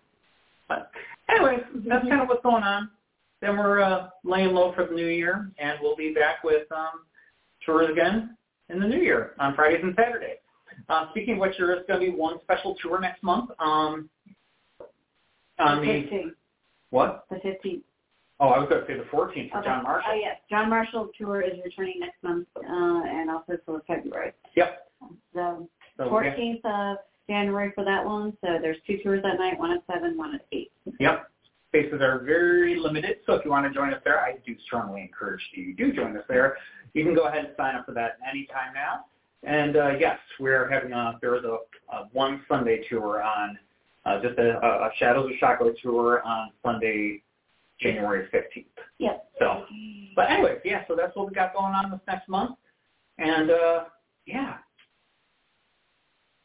But 0.68 0.90
anyways, 1.28 1.60
that's 1.88 2.06
kind 2.08 2.22
of 2.22 2.28
what's 2.28 2.42
going 2.42 2.62
on. 2.62 2.90
Then 3.40 3.56
we're 3.56 3.80
uh, 3.80 4.10
laying 4.22 4.54
low 4.54 4.72
for 4.74 4.86
the 4.86 4.92
new 4.94 5.06
year, 5.06 5.50
and 5.58 5.78
we'll 5.82 5.96
be 5.96 6.14
back 6.14 6.44
with 6.44 6.70
um, 6.70 7.06
tours 7.66 7.90
again 7.90 8.36
in 8.68 8.78
the 8.78 8.86
new 8.86 9.00
year 9.00 9.34
on 9.40 9.54
Fridays 9.54 9.80
and 9.82 9.94
Saturdays. 9.96 10.36
Uh, 10.90 11.08
speaking 11.10 11.34
of 11.34 11.40
which, 11.40 11.54
there 11.56 11.72
is 11.72 11.84
going 11.86 12.00
to 12.00 12.06
be 12.06 12.12
one 12.12 12.40
special 12.42 12.74
tour 12.82 13.00
next 13.00 13.22
month. 13.22 13.50
Um, 13.60 14.10
on 15.60 15.80
the 15.80 15.86
the 15.86 15.92
15th. 15.92 16.34
what? 16.90 17.26
The 17.30 17.36
15th. 17.36 17.82
Oh, 18.40 18.48
I 18.48 18.58
was 18.58 18.68
going 18.68 18.80
to 18.80 18.86
say 18.86 18.96
the 18.96 19.04
14th 19.04 19.50
for 19.52 19.58
Okay. 19.58 19.68
John 19.68 19.82
Marshall. 19.84 20.10
Oh, 20.12 20.18
yes. 20.18 20.36
John 20.48 20.68
Marshall 20.70 21.10
tour 21.16 21.42
is 21.42 21.52
returning 21.64 22.00
next 22.00 22.22
month, 22.22 22.48
uh, 22.56 22.62
and 22.68 23.30
also 23.30 23.58
for 23.64 23.82
February. 23.86 24.32
Yep. 24.56 24.90
The 25.34 25.66
So, 25.98 26.20
yeah. 26.20 26.34
14th 26.34 26.64
of 26.64 26.96
January 27.28 27.70
for 27.74 27.84
that 27.84 28.04
one. 28.04 28.36
So 28.40 28.58
there's 28.60 28.78
two 28.86 28.98
tours 29.04 29.22
that 29.22 29.38
night, 29.38 29.58
one 29.58 29.70
at 29.72 29.82
7, 29.92 30.16
one 30.16 30.34
at 30.34 30.40
8. 30.50 30.72
Yep. 30.98 31.30
Spaces 31.68 32.00
are 32.00 32.18
very 32.24 32.76
limited, 32.80 33.18
so 33.26 33.34
if 33.34 33.44
you 33.44 33.50
want 33.52 33.64
to 33.64 33.72
join 33.72 33.94
us 33.94 34.00
there, 34.04 34.18
I 34.18 34.38
do 34.44 34.56
strongly 34.64 35.02
encourage 35.02 35.40
you 35.54 35.72
do 35.76 35.92
join 35.92 36.16
us 36.16 36.24
there. 36.28 36.56
You 36.94 37.04
can 37.04 37.14
go 37.14 37.28
ahead 37.28 37.44
and 37.44 37.54
sign 37.56 37.76
up 37.76 37.86
for 37.86 37.92
that 37.92 38.18
anytime 38.28 38.74
now. 38.74 39.04
And 39.42 39.76
uh, 39.76 39.92
yes, 39.98 40.18
we're 40.38 40.68
having 40.70 40.92
a 40.92 41.18
there 41.20 41.36
is 41.36 41.44
a, 41.44 41.58
a 41.94 42.08
one 42.12 42.42
Sunday 42.48 42.84
tour 42.88 43.22
on 43.22 43.58
uh, 44.04 44.20
just 44.20 44.38
a, 44.38 44.58
a 44.58 44.90
Shadows 44.98 45.30
of 45.30 45.36
Shockoe 45.40 45.74
tour 45.82 46.22
on 46.22 46.50
Sunday, 46.64 47.22
January 47.80 48.28
fifteenth. 48.30 48.66
Yep. 48.98 49.30
So, 49.38 49.64
but 50.14 50.30
anyways, 50.30 50.58
yeah. 50.64 50.84
So 50.88 50.94
that's 50.94 51.16
what 51.16 51.28
we 51.28 51.34
got 51.34 51.54
going 51.54 51.72
on 51.74 51.90
this 51.90 52.00
next 52.06 52.28
month, 52.28 52.56
and 53.18 53.50
uh, 53.50 53.84
yeah, 54.26 54.58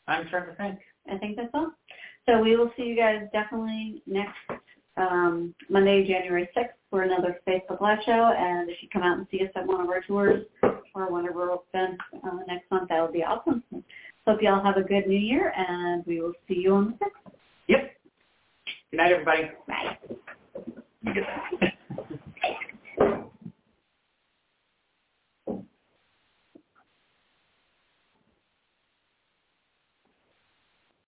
I'm 0.07 0.27
trying 0.29 0.47
to 0.47 0.55
think. 0.55 0.79
I 1.11 1.17
think 1.17 1.35
that's 1.35 1.49
all. 1.53 1.71
So 2.27 2.39
we 2.39 2.55
will 2.55 2.71
see 2.75 2.83
you 2.83 2.95
guys 2.95 3.27
definitely 3.33 4.01
next 4.07 4.37
um, 4.97 5.53
Monday, 5.69 6.07
January 6.07 6.49
6th 6.57 6.69
for 6.89 7.03
another 7.03 7.39
Facebook 7.47 7.81
Live 7.81 7.99
show. 8.05 8.33
And 8.37 8.69
if 8.69 8.77
you 8.81 8.89
come 8.91 9.03
out 9.03 9.17
and 9.17 9.27
see 9.29 9.43
us 9.43 9.51
at 9.55 9.67
one 9.67 9.81
of 9.81 9.89
our 9.89 10.01
tours 10.01 10.45
for 10.95 11.11
one 11.11 11.27
of 11.27 11.35
rural 11.35 11.65
spend 11.69 11.99
uh, 12.23 12.37
next 12.47 12.71
month. 12.71 12.87
That 12.87 13.01
would 13.01 13.11
be 13.11 13.23
awesome. 13.23 13.61
Hope 14.25 14.41
y'all 14.41 14.63
have 14.63 14.77
a 14.77 14.81
good 14.81 15.07
new 15.07 15.19
year, 15.19 15.53
and 15.55 16.05
we 16.07 16.21
will 16.21 16.31
see 16.47 16.55
you 16.55 16.73
on 16.73 16.97
the 16.99 17.05
6th. 17.05 17.33
Yep. 17.67 17.91
Good 18.91 18.97
night, 18.97 19.11
everybody. 19.11 19.51
Bye. 19.67 19.97